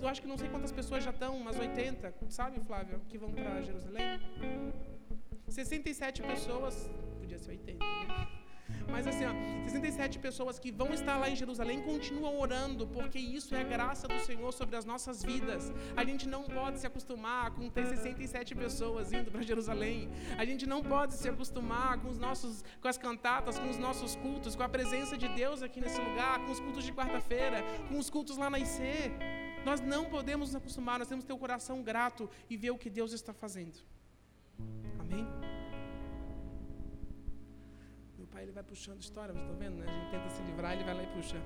eu 0.00 0.08
acho 0.08 0.20
que 0.20 0.28
não 0.28 0.36
sei 0.36 0.48
quantas 0.48 0.72
pessoas 0.72 1.02
já 1.02 1.10
estão, 1.10 1.36
umas 1.36 1.58
80, 1.58 2.14
sabe, 2.28 2.60
Flávio, 2.60 3.00
que 3.08 3.18
vão 3.18 3.32
para 3.32 3.62
Jerusalém? 3.62 4.20
67 5.48 6.22
pessoas, 6.22 6.90
podia 7.20 7.38
ser 7.38 7.50
80, 7.52 7.84
né? 7.84 8.28
Mas 8.90 9.06
assim, 9.06 9.24
ó, 9.24 9.32
67 9.64 10.18
pessoas 10.18 10.58
que 10.58 10.70
vão 10.70 10.92
estar 10.92 11.16
lá 11.16 11.28
em 11.28 11.36
Jerusalém 11.36 11.82
continuam 11.82 12.38
orando, 12.38 12.86
porque 12.86 13.18
isso 13.18 13.54
é 13.54 13.60
a 13.60 13.64
graça 13.64 14.06
do 14.06 14.18
Senhor 14.20 14.52
sobre 14.52 14.76
as 14.76 14.84
nossas 14.84 15.22
vidas. 15.22 15.72
A 15.96 16.04
gente 16.04 16.28
não 16.28 16.44
pode 16.44 16.80
se 16.80 16.86
acostumar 16.86 17.50
com 17.50 17.68
ter 17.68 17.86
67 17.86 18.54
pessoas 18.54 19.12
indo 19.12 19.30
para 19.30 19.42
Jerusalém. 19.42 20.10
A 20.38 20.44
gente 20.44 20.66
não 20.66 20.82
pode 20.82 21.14
se 21.14 21.28
acostumar 21.28 21.98
com 21.98 22.08
os 22.08 22.18
nossos 22.18 22.64
com 22.80 22.88
as 22.88 22.98
cantatas, 22.98 23.58
com 23.58 23.68
os 23.68 23.78
nossos 23.78 24.16
cultos, 24.16 24.54
com 24.54 24.62
a 24.62 24.68
presença 24.68 25.16
de 25.16 25.28
Deus 25.28 25.62
aqui 25.62 25.80
nesse 25.80 26.00
lugar, 26.00 26.38
com 26.44 26.52
os 26.52 26.60
cultos 26.60 26.84
de 26.84 26.92
quarta-feira, 26.92 27.62
com 27.88 27.98
os 27.98 28.08
cultos 28.08 28.36
lá 28.36 28.48
na 28.48 28.58
IC. 28.58 28.80
Nós 29.64 29.80
não 29.80 30.04
podemos 30.04 30.48
nos 30.48 30.56
acostumar, 30.56 30.98
nós 30.98 31.08
temos 31.08 31.24
que 31.24 31.28
ter 31.28 31.32
o 31.32 31.36
um 31.36 31.38
coração 31.38 31.82
grato 31.82 32.28
e 32.50 32.56
ver 32.56 32.70
o 32.70 32.78
que 32.78 32.90
Deus 32.90 33.12
está 33.12 33.32
fazendo. 33.32 33.78
Amém? 34.98 35.26
Meu 38.18 38.26
pai 38.26 38.42
ele 38.42 38.52
vai 38.52 38.62
puxando 38.62 39.00
história, 39.00 39.32
vocês 39.32 39.44
estão 39.44 39.58
vendo, 39.58 39.76
né? 39.76 39.86
A 39.88 39.92
gente 39.92 40.10
tenta 40.10 40.28
se 40.28 40.42
livrar, 40.42 40.72
ele 40.74 40.84
vai 40.84 40.94
lá 40.94 41.02
e 41.02 41.06
puxa. 41.06 41.40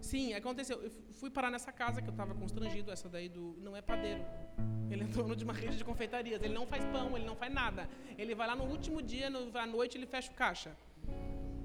Sim, 0.00 0.34
aconteceu. 0.34 0.80
Eu 0.82 0.90
fui 1.20 1.30
parar 1.30 1.50
nessa 1.50 1.72
casa 1.72 2.00
que 2.00 2.08
eu 2.08 2.12
estava 2.12 2.34
constrangido, 2.34 2.92
essa 2.92 3.08
daí 3.08 3.28
do. 3.28 3.56
Não 3.58 3.74
é 3.74 3.82
padeiro. 3.82 4.24
Ele 4.90 5.02
é 5.02 5.06
dono 5.06 5.34
de 5.34 5.42
uma 5.42 5.52
rede 5.52 5.76
de 5.76 5.84
confeitarias. 5.84 6.40
Ele 6.42 6.54
não 6.54 6.66
faz 6.66 6.84
pão, 6.84 7.16
ele 7.16 7.26
não 7.26 7.34
faz 7.34 7.52
nada. 7.52 7.88
Ele 8.16 8.34
vai 8.34 8.46
lá 8.46 8.54
no 8.54 8.64
último 8.64 9.02
dia, 9.02 9.28
no, 9.28 9.56
à 9.58 9.66
noite, 9.66 9.98
ele 9.98 10.06
fecha 10.06 10.30
o 10.30 10.34
caixa. 10.34 10.76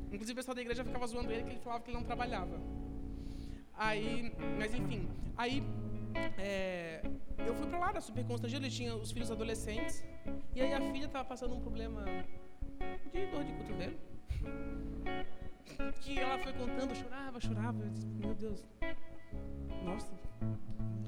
Inclusive 0.07 0.33
o 0.33 0.35
pessoal 0.35 0.55
da 0.55 0.61
igreja 0.61 0.83
ficava 0.83 1.05
zoando 1.05 1.31
ele 1.31 1.43
que 1.43 1.49
ele 1.51 1.59
falava 1.59 1.83
que 1.83 1.91
ele 1.91 1.97
não 1.97 2.03
trabalhava. 2.03 2.59
Aí, 3.73 4.35
mas 4.57 4.73
enfim, 4.73 5.09
aí 5.37 5.63
é, 6.37 7.01
eu 7.39 7.55
fui 7.55 7.67
pra 7.67 7.79
lá, 7.79 7.89
era 7.89 8.01
super 8.01 8.23
constrangido, 8.25 8.65
ele 8.65 8.73
tinha 8.73 8.95
os 8.95 9.11
filhos 9.11 9.31
adolescentes, 9.31 10.03
e 10.55 10.61
aí 10.61 10.73
a 10.73 10.81
filha 10.91 11.07
tava 11.07 11.25
passando 11.25 11.55
um 11.55 11.61
problema 11.61 12.05
de 13.11 13.25
dor 13.27 13.43
de 13.43 13.53
cotovelo. 13.53 13.97
Que 16.01 16.19
ela 16.19 16.37
foi 16.37 16.53
contando, 16.53 16.95
chorava, 16.95 17.39
chorava, 17.39 17.83
eu 17.83 17.89
disse, 17.89 18.07
meu 18.07 18.33
Deus, 18.35 18.67
nossa, 19.83 20.11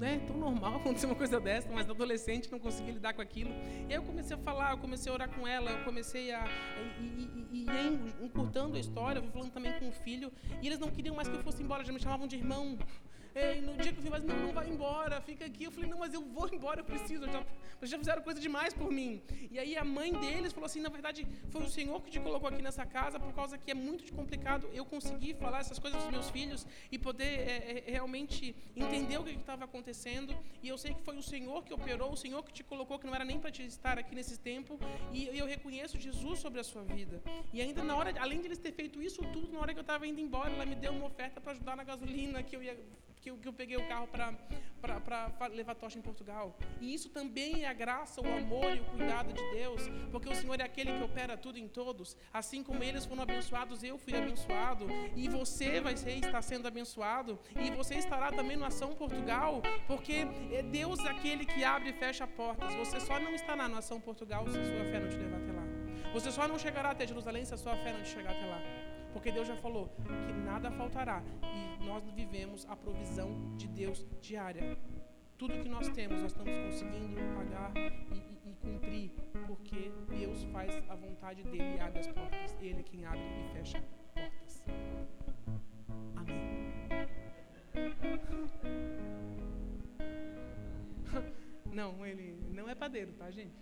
é 0.06 0.18
tão 0.18 0.36
normal 0.36 0.76
acontecer 0.78 1.06
uma 1.06 1.14
coisa 1.14 1.40
dessa, 1.40 1.68
mas 1.72 1.88
adolescente 1.88 2.50
não 2.50 2.58
conseguia 2.58 2.92
lidar 2.92 3.14
com 3.14 3.22
aquilo. 3.22 3.50
E 3.88 3.92
aí 3.92 3.94
eu 3.94 4.02
comecei 4.02 4.36
a 4.36 4.38
falar, 4.38 4.72
eu 4.72 4.78
comecei 4.78 5.10
a 5.10 5.14
orar 5.14 5.28
com 5.28 5.46
ela, 5.46 5.70
eu 5.70 5.84
comecei 5.84 6.32
a. 6.32 6.46
E, 7.00 7.04
e, 7.04 7.66
e 7.66 8.24
encurtando 8.24 8.76
a 8.76 8.80
história, 8.80 9.18
eu 9.18 9.22
fui 9.22 9.32
falando 9.32 9.52
também 9.52 9.72
com 9.78 9.88
o 9.88 9.92
filho, 9.92 10.32
e 10.62 10.66
eles 10.66 10.78
não 10.78 10.90
queriam 10.90 11.14
mais 11.14 11.28
que 11.28 11.34
eu 11.34 11.42
fosse 11.42 11.62
embora, 11.62 11.84
já 11.84 11.92
me 11.92 12.00
chamavam 12.00 12.26
de 12.26 12.36
irmão. 12.36 12.78
E 13.34 13.60
no 13.60 13.74
dia 13.74 13.92
que 13.92 13.98
eu 13.98 14.02
fui, 14.02 14.10
mas 14.10 14.22
não, 14.22 14.36
não 14.36 14.52
vai 14.52 14.68
embora, 14.68 15.20
fica 15.20 15.44
aqui. 15.44 15.64
Eu 15.64 15.72
falei, 15.72 15.90
não, 15.90 15.98
mas 15.98 16.14
eu 16.14 16.22
vou 16.22 16.48
embora, 16.52 16.80
eu 16.80 16.84
preciso. 16.84 17.24
Eu 17.24 17.32
já, 17.32 17.44
já 17.82 17.98
fizeram 17.98 18.22
coisa 18.22 18.40
demais 18.40 18.72
por 18.72 18.90
mim. 18.92 19.20
E 19.50 19.58
aí 19.58 19.76
a 19.76 19.84
mãe 19.84 20.12
deles 20.12 20.52
falou 20.52 20.66
assim: 20.66 20.80
na 20.80 20.88
verdade, 20.88 21.26
foi 21.50 21.62
o 21.62 21.68
Senhor 21.68 22.00
que 22.00 22.10
te 22.12 22.20
colocou 22.20 22.48
aqui 22.48 22.62
nessa 22.62 22.86
casa, 22.86 23.18
por 23.18 23.32
causa 23.34 23.58
que 23.58 23.70
é 23.70 23.74
muito 23.74 24.12
complicado 24.12 24.68
eu 24.72 24.84
conseguir 24.84 25.34
falar 25.34 25.60
essas 25.60 25.80
coisas 25.80 26.00
dos 26.00 26.10
meus 26.12 26.30
filhos 26.30 26.66
e 26.92 26.98
poder 26.98 27.24
é, 27.24 27.84
é, 27.86 27.90
realmente 27.90 28.54
entender 28.76 29.18
o 29.18 29.24
que 29.24 29.32
estava 29.32 29.64
acontecendo. 29.64 30.36
E 30.62 30.68
eu 30.68 30.78
sei 30.78 30.94
que 30.94 31.02
foi 31.02 31.16
o 31.16 31.22
Senhor 31.22 31.64
que 31.64 31.74
operou, 31.74 32.12
o 32.12 32.16
Senhor 32.16 32.42
que 32.44 32.52
te 32.52 32.62
colocou, 32.62 32.98
que 33.00 33.06
não 33.06 33.14
era 33.14 33.24
nem 33.24 33.40
para 33.40 33.50
te 33.50 33.64
estar 33.64 33.98
aqui 33.98 34.14
nesse 34.14 34.38
tempo. 34.38 34.78
E 35.12 35.26
eu 35.36 35.46
reconheço 35.46 35.98
Jesus 35.98 36.38
sobre 36.38 36.60
a 36.60 36.64
sua 36.64 36.84
vida. 36.84 37.20
E 37.52 37.60
ainda 37.60 37.82
na 37.82 37.96
hora, 37.96 38.14
além 38.20 38.40
de 38.40 38.46
eles 38.46 38.58
ter 38.58 38.72
feito 38.72 39.02
isso 39.02 39.22
tudo, 39.32 39.52
na 39.52 39.60
hora 39.60 39.72
que 39.72 39.80
eu 39.80 39.88
estava 39.88 40.06
indo 40.06 40.20
embora, 40.20 40.52
ela 40.52 40.66
me 40.66 40.76
deu 40.76 40.92
uma 40.92 41.06
oferta 41.06 41.40
para 41.40 41.52
ajudar 41.52 41.76
na 41.76 41.82
gasolina 41.82 42.42
que 42.42 42.54
eu 42.54 42.62
ia 42.62 42.76
que 43.24 43.30
eu, 43.30 43.38
que 43.38 43.48
eu 43.48 43.54
peguei 43.54 43.78
o 43.78 43.88
carro 43.88 44.06
para 44.06 45.46
levar 45.48 45.74
tocha 45.74 45.98
em 45.98 46.02
Portugal. 46.02 46.54
E 46.78 46.92
isso 46.92 47.08
também 47.08 47.64
é 47.64 47.68
a 47.68 47.72
graça, 47.72 48.20
o 48.20 48.30
amor 48.40 48.76
e 48.76 48.80
o 48.80 48.84
cuidado 48.84 49.32
de 49.32 49.42
Deus, 49.50 49.80
porque 50.12 50.28
o 50.28 50.34
Senhor 50.34 50.60
é 50.60 50.64
aquele 50.64 50.92
que 50.92 51.02
opera 51.02 51.34
tudo 51.34 51.58
em 51.58 51.66
todos. 51.66 52.14
Assim 52.30 52.62
como 52.62 52.84
eles 52.84 53.06
foram 53.06 53.22
abençoados, 53.22 53.82
eu 53.82 53.96
fui 53.96 54.14
abençoado, 54.14 54.86
e 55.16 55.26
você 55.26 55.80
vai 55.80 55.96
ser, 55.96 56.18
está 56.18 56.42
sendo 56.42 56.68
abençoado, 56.68 57.38
e 57.58 57.70
você 57.70 57.94
estará 57.94 58.30
também 58.30 58.58
no 58.58 58.66
Ação 58.66 58.94
Portugal, 58.94 59.62
porque 59.86 60.26
é 60.52 60.62
Deus 60.62 61.00
aquele 61.00 61.46
que 61.46 61.64
abre 61.64 61.88
e 61.88 61.92
fecha 61.94 62.26
portas. 62.26 62.74
Você 62.74 63.00
só 63.00 63.18
não 63.18 63.34
estará 63.34 63.66
no 63.66 63.78
Ação 63.78 63.98
Portugal 64.02 64.46
se 64.46 64.52
sua 64.52 64.84
fé 64.84 65.00
não 65.00 65.08
te 65.08 65.16
levar 65.16 65.38
até 65.38 65.52
lá. 65.52 65.64
Você 66.12 66.30
só 66.30 66.46
não 66.46 66.58
chegará 66.58 66.90
até 66.90 67.06
Jerusalém 67.06 67.42
se 67.46 67.54
a 67.54 67.56
sua 67.56 67.74
fé 67.76 67.90
não 67.94 68.02
te 68.02 68.10
chegar 68.10 68.32
até 68.32 68.44
lá. 68.44 68.93
Porque 69.14 69.30
Deus 69.30 69.48
já 69.48 69.56
falou 69.56 69.88
que 70.26 70.32
nada 70.32 70.70
faltará 70.72 71.22
e 71.42 71.86
nós 71.86 72.04
vivemos 72.10 72.66
a 72.68 72.76
provisão 72.76 73.56
de 73.56 73.68
Deus 73.68 74.04
diária. 74.20 74.76
Tudo 75.38 75.54
que 75.62 75.68
nós 75.68 75.88
temos, 75.88 76.20
nós 76.20 76.32
estamos 76.32 76.58
conseguindo 76.58 77.20
pagar 77.34 77.72
e, 77.76 78.16
e, 78.16 78.50
e 78.50 78.54
cumprir, 78.56 79.12
porque 79.46 79.90
Deus 80.08 80.42
faz 80.52 80.76
a 80.90 80.94
vontade 80.96 81.42
dele 81.44 81.76
e 81.76 81.80
abre 81.80 82.00
as 82.00 82.08
portas. 82.08 82.56
Ele 82.60 82.80
é 82.80 82.82
quem 82.82 83.06
abre 83.06 83.20
e 83.20 83.52
fecha 83.52 83.82
portas. 84.12 84.64
Amém. 86.16 86.74
Não, 91.72 92.06
ele 92.06 92.38
não 92.52 92.68
é 92.68 92.74
padeiro, 92.74 93.12
tá, 93.14 93.30
gente? 93.32 93.54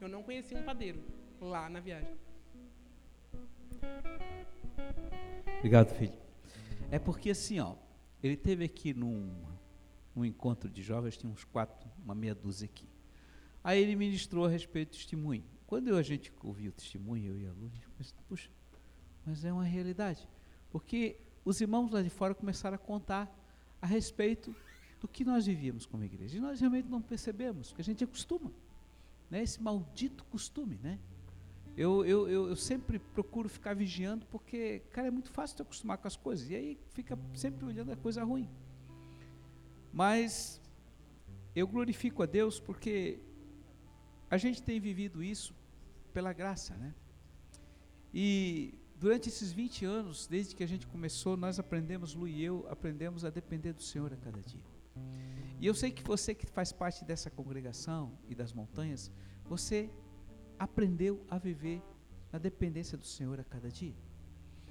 Eu 0.00 0.08
não 0.08 0.22
conheci 0.22 0.54
um 0.54 0.62
padeiro 0.62 1.04
lá 1.38 1.68
na 1.68 1.80
viagem. 1.80 2.16
Obrigado, 5.58 5.94
filho. 5.94 6.12
É 6.90 6.98
porque 6.98 7.30
assim, 7.30 7.60
ó, 7.60 7.74
ele 8.22 8.36
teve 8.36 8.64
aqui 8.64 8.94
num, 8.94 9.30
num 10.14 10.24
encontro 10.24 10.68
de 10.68 10.82
jovens, 10.82 11.16
tinha 11.16 11.30
uns 11.30 11.44
quatro, 11.44 11.90
uma 12.02 12.14
meia 12.14 12.34
dúzia 12.34 12.66
aqui. 12.66 12.88
Aí 13.62 13.82
ele 13.82 13.96
ministrou 13.96 14.46
a 14.46 14.48
respeito 14.48 14.90
do 14.90 14.92
testemunho. 14.92 15.44
Quando 15.66 15.88
eu, 15.88 15.96
a 15.96 16.02
gente 16.02 16.32
ouviu 16.42 16.70
o 16.70 16.72
testemunho, 16.72 17.32
eu 17.32 17.38
e 17.38 17.46
a 17.46 17.52
Lu, 17.52 17.66
a 17.66 17.74
gente 17.74 17.88
pensou, 17.90 18.16
puxa, 18.28 18.50
mas 19.26 19.44
é 19.44 19.52
uma 19.52 19.64
realidade. 19.64 20.26
Porque 20.70 21.20
os 21.44 21.60
irmãos 21.60 21.90
lá 21.90 22.00
de 22.00 22.10
fora 22.10 22.34
começaram 22.34 22.76
a 22.76 22.78
contar 22.78 23.30
a 23.80 23.86
respeito 23.86 24.54
do 25.00 25.06
que 25.06 25.24
nós 25.24 25.46
vivíamos 25.46 25.86
como 25.86 26.04
igreja. 26.04 26.38
E 26.38 26.40
nós 26.40 26.60
realmente 26.60 26.88
não 26.88 27.02
percebemos, 27.02 27.68
porque 27.68 27.82
a 27.82 27.84
gente 27.84 28.02
acostuma. 28.02 28.50
Né? 29.30 29.42
Esse 29.42 29.62
maldito 29.62 30.24
costume, 30.24 30.78
né? 30.82 30.98
Eu, 31.78 32.04
eu, 32.04 32.28
eu, 32.28 32.48
eu, 32.48 32.56
sempre 32.56 32.98
procuro 32.98 33.48
ficar 33.48 33.72
vigiando, 33.72 34.26
porque, 34.26 34.80
cara, 34.90 35.06
é 35.06 35.10
muito 35.12 35.30
fácil 35.30 35.58
te 35.58 35.62
acostumar 35.62 35.96
com 35.96 36.08
as 36.08 36.16
coisas. 36.16 36.50
E 36.50 36.56
aí 36.56 36.78
fica 36.90 37.16
sempre 37.32 37.64
olhando 37.64 37.92
a 37.92 37.96
coisa 37.96 38.24
ruim. 38.24 38.50
Mas 39.92 40.60
eu 41.54 41.68
glorifico 41.68 42.20
a 42.20 42.26
Deus 42.26 42.58
porque 42.58 43.20
a 44.28 44.36
gente 44.36 44.60
tem 44.60 44.80
vivido 44.80 45.22
isso 45.22 45.54
pela 46.12 46.32
graça, 46.32 46.74
né? 46.74 46.92
E 48.12 48.74
durante 48.98 49.28
esses 49.28 49.52
20 49.52 49.84
anos, 49.84 50.26
desde 50.26 50.56
que 50.56 50.64
a 50.64 50.66
gente 50.66 50.84
começou, 50.84 51.36
nós 51.36 51.60
aprendemos, 51.60 52.12
Lu 52.12 52.26
e 52.26 52.42
eu, 52.42 52.66
aprendemos 52.68 53.24
a 53.24 53.30
depender 53.30 53.72
do 53.72 53.84
Senhor 53.84 54.12
a 54.12 54.16
cada 54.16 54.40
dia. 54.40 54.64
E 55.60 55.64
eu 55.68 55.74
sei 55.76 55.92
que 55.92 56.02
você 56.02 56.34
que 56.34 56.44
faz 56.44 56.72
parte 56.72 57.04
dessa 57.04 57.30
congregação 57.30 58.18
e 58.28 58.34
das 58.34 58.52
montanhas, 58.52 59.12
você 59.44 59.88
aprendeu 60.58 61.24
a 61.28 61.38
viver 61.38 61.82
na 62.32 62.38
dependência 62.38 62.96
do 62.96 63.06
Senhor 63.06 63.38
a 63.40 63.44
cada 63.44 63.70
dia. 63.70 63.94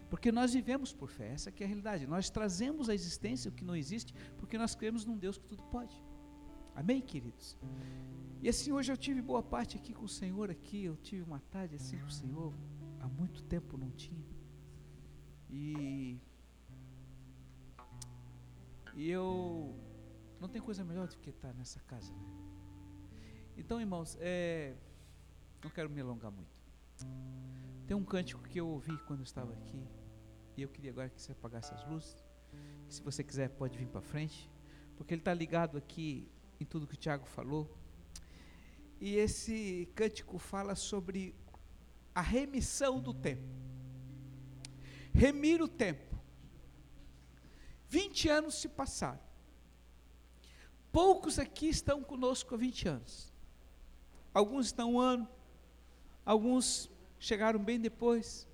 Porque 0.09 0.31
nós 0.31 0.53
vivemos 0.53 0.93
por 0.93 1.09
fé, 1.09 1.31
essa 1.31 1.49
é 1.49 1.63
a 1.63 1.67
realidade. 1.67 2.07
Nós 2.07 2.29
trazemos 2.29 2.87
à 2.89 2.93
existência 2.93 3.49
o 3.49 3.53
que 3.53 3.63
não 3.63 3.75
existe, 3.75 4.13
porque 4.37 4.57
nós 4.57 4.73
cremos 4.73 5.05
num 5.05 5.17
Deus 5.17 5.37
que 5.37 5.45
tudo 5.45 5.63
pode. 5.63 6.01
Amém, 6.73 7.01
queridos? 7.01 7.57
E 8.41 8.47
assim, 8.47 8.71
hoje 8.71 8.91
eu 8.91 8.97
tive 8.97 9.21
boa 9.21 9.43
parte 9.43 9.75
aqui 9.75 9.93
com 9.93 10.05
o 10.05 10.09
Senhor 10.09 10.49
aqui, 10.49 10.85
eu 10.85 10.95
tive 10.97 11.23
uma 11.23 11.39
tarde 11.51 11.75
assim 11.75 11.97
com 11.97 12.05
o 12.05 12.11
Senhor, 12.11 12.53
há 13.01 13.07
muito 13.07 13.43
tempo 13.43 13.77
não 13.77 13.91
tinha. 13.91 14.25
E 15.49 16.21
e 18.95 19.09
eu 19.09 19.75
não 20.39 20.47
tem 20.47 20.61
coisa 20.61 20.83
melhor 20.83 21.07
do 21.07 21.17
que 21.17 21.29
estar 21.29 21.53
nessa 21.53 21.79
casa, 21.81 22.13
né? 22.13 22.31
Então, 23.57 23.79
irmãos, 23.81 24.17
é 24.19 24.75
não 25.63 25.69
quero 25.69 25.89
me 25.89 26.01
alongar 26.01 26.31
muito. 26.31 26.61
Tem 27.85 27.95
um 27.95 28.03
cântico 28.03 28.41
que 28.43 28.59
eu 28.59 28.67
ouvi 28.67 28.97
quando 29.07 29.19
eu 29.19 29.25
estava 29.25 29.53
aqui, 29.53 29.81
e 30.55 30.61
eu 30.61 30.69
queria 30.69 30.91
agora 30.91 31.09
que 31.09 31.21
você 31.21 31.31
apagasse 31.31 31.73
as 31.73 31.87
luzes. 31.87 32.25
Se 32.89 33.01
você 33.01 33.23
quiser, 33.23 33.49
pode 33.49 33.77
vir 33.77 33.87
para 33.87 34.01
frente, 34.01 34.49
porque 34.95 35.13
ele 35.13 35.21
está 35.21 35.33
ligado 35.33 35.77
aqui 35.77 36.29
em 36.59 36.65
tudo 36.65 36.87
que 36.87 36.95
o 36.95 36.97
Tiago 36.97 37.25
falou. 37.25 37.77
E 38.99 39.15
esse 39.15 39.87
cântico 39.93 40.37
fala 40.39 40.73
sobre 40.75 41.35
a 42.13 42.21
remissão 42.21 42.99
do 42.99 43.13
tempo. 43.13 43.47
Remir 45.13 45.61
o 45.61 45.67
tempo. 45.67 46.17
20 47.89 48.29
anos 48.29 48.55
se 48.55 48.67
passaram. 48.67 49.19
Poucos 50.91 51.37
aqui 51.37 51.67
estão 51.67 52.03
conosco 52.03 52.55
há 52.55 52.57
20 52.57 52.87
anos. 52.87 53.33
Alguns 54.33 54.67
estão 54.67 54.93
um 54.93 54.99
ano, 54.99 55.27
Alguns 56.27 56.91
chegaram 57.17 57.57
bem 57.57 57.79
depois. 57.79 58.45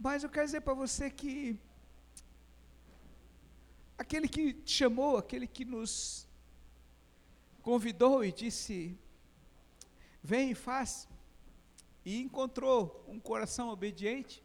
Mas 0.00 0.22
eu 0.22 0.30
quero 0.30 0.46
dizer 0.46 0.62
para 0.62 0.72
você 0.72 1.10
que 1.10 1.60
aquele 3.98 4.26
que 4.26 4.54
te 4.54 4.72
chamou, 4.72 5.18
aquele 5.18 5.46
que 5.46 5.66
nos 5.66 6.26
convidou 7.60 8.24
e 8.24 8.32
disse: 8.32 8.98
Vem 10.22 10.52
e 10.52 10.54
faz, 10.54 11.06
e 12.06 12.22
encontrou 12.22 13.04
um 13.06 13.20
coração 13.20 13.68
obediente, 13.68 14.42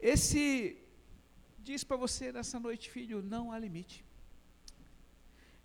esse 0.00 0.78
diz 1.58 1.84
para 1.84 1.98
você 1.98 2.32
nessa 2.32 2.58
noite, 2.58 2.90
filho: 2.90 3.20
não 3.20 3.52
há 3.52 3.58
limite. 3.58 4.02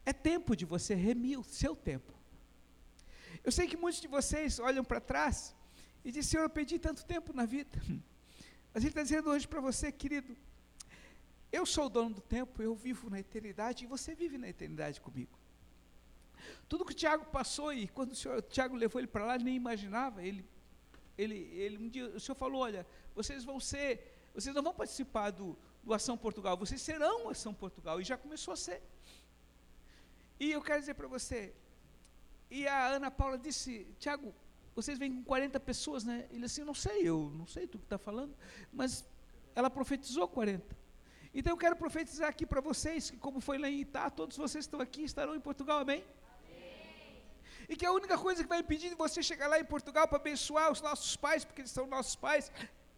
É 0.05 0.11
tempo 0.11 0.57
de 0.57 0.65
você 0.65 0.93
remir 0.93 1.39
o 1.39 1.43
seu 1.45 1.73
tempo. 1.73 2.16
Eu 3.47 3.51
sei 3.57 3.65
que 3.65 3.77
muitos 3.77 4.01
de 4.01 4.09
vocês 4.09 4.59
olham 4.59 4.83
para 4.83 4.99
trás 4.99 5.55
e 6.03 6.11
dizem, 6.11 6.31
Senhor, 6.31 6.43
eu 6.43 6.49
perdi 6.49 6.77
tanto 6.77 7.05
tempo 7.05 7.31
na 7.31 7.45
vida. 7.45 7.81
Mas 8.73 8.83
Ele 8.83 8.89
está 8.89 9.01
dizendo 9.01 9.29
hoje 9.29 9.47
para 9.47 9.61
você, 9.61 9.89
querido, 9.89 10.35
eu 11.49 11.65
sou 11.65 11.85
o 11.85 11.89
dono 11.89 12.15
do 12.15 12.19
tempo, 12.19 12.61
eu 12.61 12.75
vivo 12.75 13.09
na 13.09 13.21
eternidade 13.21 13.85
e 13.85 13.87
você 13.87 14.13
vive 14.13 14.37
na 14.37 14.49
eternidade 14.49 14.99
comigo. 14.99 15.39
Tudo 16.67 16.83
que 16.83 16.91
o 16.91 16.93
Tiago 17.03 17.23
passou 17.27 17.71
e 17.71 17.87
quando 17.87 18.11
o, 18.11 18.15
senhor, 18.17 18.39
o 18.39 18.41
Tiago 18.41 18.75
levou 18.75 18.99
ele 18.99 19.07
para 19.07 19.25
lá, 19.25 19.35
ele 19.35 19.45
nem 19.45 19.55
imaginava. 19.55 20.21
Ele, 20.21 20.43
ele, 21.17 21.37
ele, 21.53 21.77
um 21.77 21.87
dia 21.87 22.05
o 22.09 22.19
senhor 22.19 22.35
falou: 22.35 22.63
olha, 22.63 22.85
vocês 23.15 23.45
vão 23.45 23.61
ser, 23.61 24.29
vocês 24.33 24.53
não 24.53 24.61
vão 24.61 24.73
participar 24.73 25.31
do, 25.31 25.57
do 25.81 25.93
Ação 25.93 26.17
Portugal, 26.17 26.57
vocês 26.57 26.81
serão 26.81 27.29
Ação 27.29 27.53
Portugal. 27.53 28.01
E 28.01 28.03
já 28.03 28.17
começou 28.17 28.53
a 28.53 28.57
ser. 28.57 28.83
E 30.37 30.51
eu 30.51 30.61
quero 30.61 30.81
dizer 30.81 30.95
para 30.95 31.07
você, 31.07 31.55
e 32.49 32.67
a 32.67 32.87
Ana 32.87 33.11
Paula 33.11 33.37
disse, 33.37 33.87
Tiago, 33.99 34.33
vocês 34.75 34.97
vêm 34.97 35.11
com 35.11 35.23
40 35.23 35.59
pessoas, 35.59 36.03
né? 36.03 36.27
Ele 36.29 36.45
assim, 36.45 36.63
não 36.63 36.73
sei, 36.73 37.07
eu 37.07 37.31
não 37.33 37.47
sei 37.47 37.67
tu 37.67 37.79
que 37.79 37.85
está 37.85 37.97
falando, 37.97 38.35
mas 38.71 39.03
ela 39.55 39.69
profetizou 39.69 40.27
40. 40.27 40.77
Então 41.33 41.53
eu 41.53 41.57
quero 41.57 41.75
profetizar 41.75 42.29
aqui 42.29 42.45
para 42.45 42.61
vocês, 42.61 43.09
que 43.09 43.17
como 43.17 43.39
foi 43.41 43.57
lá 43.57 43.69
em 43.69 43.81
Itá, 43.81 44.09
todos 44.09 44.37
vocês 44.37 44.65
estão 44.65 44.79
aqui 44.79 45.01
estarão 45.03 45.35
em 45.35 45.39
Portugal, 45.39 45.79
amém? 45.79 46.05
amém? 46.45 47.23
E 47.67 47.75
que 47.75 47.85
a 47.85 47.91
única 47.91 48.17
coisa 48.17 48.43
que 48.43 48.49
vai 48.49 48.59
impedir 48.59 48.89
de 48.89 48.95
você 48.95 49.23
chegar 49.23 49.47
lá 49.47 49.59
em 49.59 49.65
Portugal 49.65 50.07
para 50.07 50.17
abençoar 50.17 50.71
os 50.71 50.81
nossos 50.81 51.15
pais, 51.15 51.43
porque 51.43 51.61
eles 51.61 51.71
são 51.71 51.87
nossos 51.87 52.15
pais, 52.15 52.51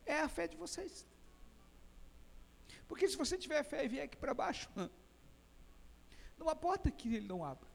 é 0.05 0.19
a 0.21 0.27
fé 0.27 0.47
de 0.47 0.57
vocês. 0.57 1.07
Porque 2.89 3.07
se 3.07 3.15
você 3.15 3.37
tiver 3.37 3.63
fé 3.63 3.85
e 3.85 3.87
vier 3.87 4.03
aqui 4.03 4.17
para 4.17 4.33
baixo, 4.33 4.69
não 6.37 6.49
há 6.49 6.55
porta 6.55 6.91
que 6.91 7.15
ele 7.15 7.27
não 7.27 7.45
abra. 7.45 7.68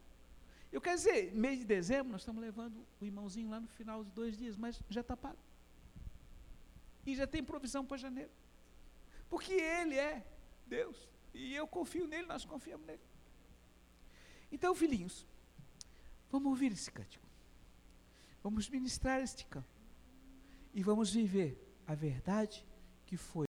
Eu 0.75 0.81
quero 0.81 0.97
dizer, 0.97 1.33
mês 1.33 1.61
de 1.61 1.65
dezembro, 1.65 2.11
nós 2.11 2.23
estamos 2.23 2.43
levando 2.43 2.85
o 3.01 3.05
irmãozinho 3.05 3.49
lá 3.49 3.61
no 3.61 3.69
final 3.69 4.03
dos 4.03 4.13
dois 4.13 4.37
dias, 4.37 4.57
mas 4.57 4.83
já 4.91 5.03
está 5.03 5.17
pago. 5.17 5.39
E 7.07 7.15
já 7.15 7.29
tem 7.29 7.45
provisão 7.45 7.87
para 7.87 7.97
janeiro. 7.97 8.33
Porque 9.31 9.53
Ele 9.53 9.97
é 9.97 10.27
Deus. 10.67 11.09
E 11.33 11.55
eu 11.55 11.69
confio 11.69 12.09
nele, 12.09 12.27
nós 12.27 12.45
confiamos 12.45 12.85
nele. 12.89 13.01
Então, 14.51 14.75
filhinhos, 14.75 15.25
vamos 16.29 16.49
ouvir 16.49 16.73
esse 16.73 16.91
cântico. 16.91 17.25
Vamos 18.43 18.69
ministrar 18.69 19.21
este 19.21 19.47
canto. 19.47 19.81
E 20.75 20.83
vamos 20.83 21.15
viver 21.15 21.57
a 21.87 21.95
verdade 21.95 22.67
que 23.07 23.17
foi. 23.17 23.43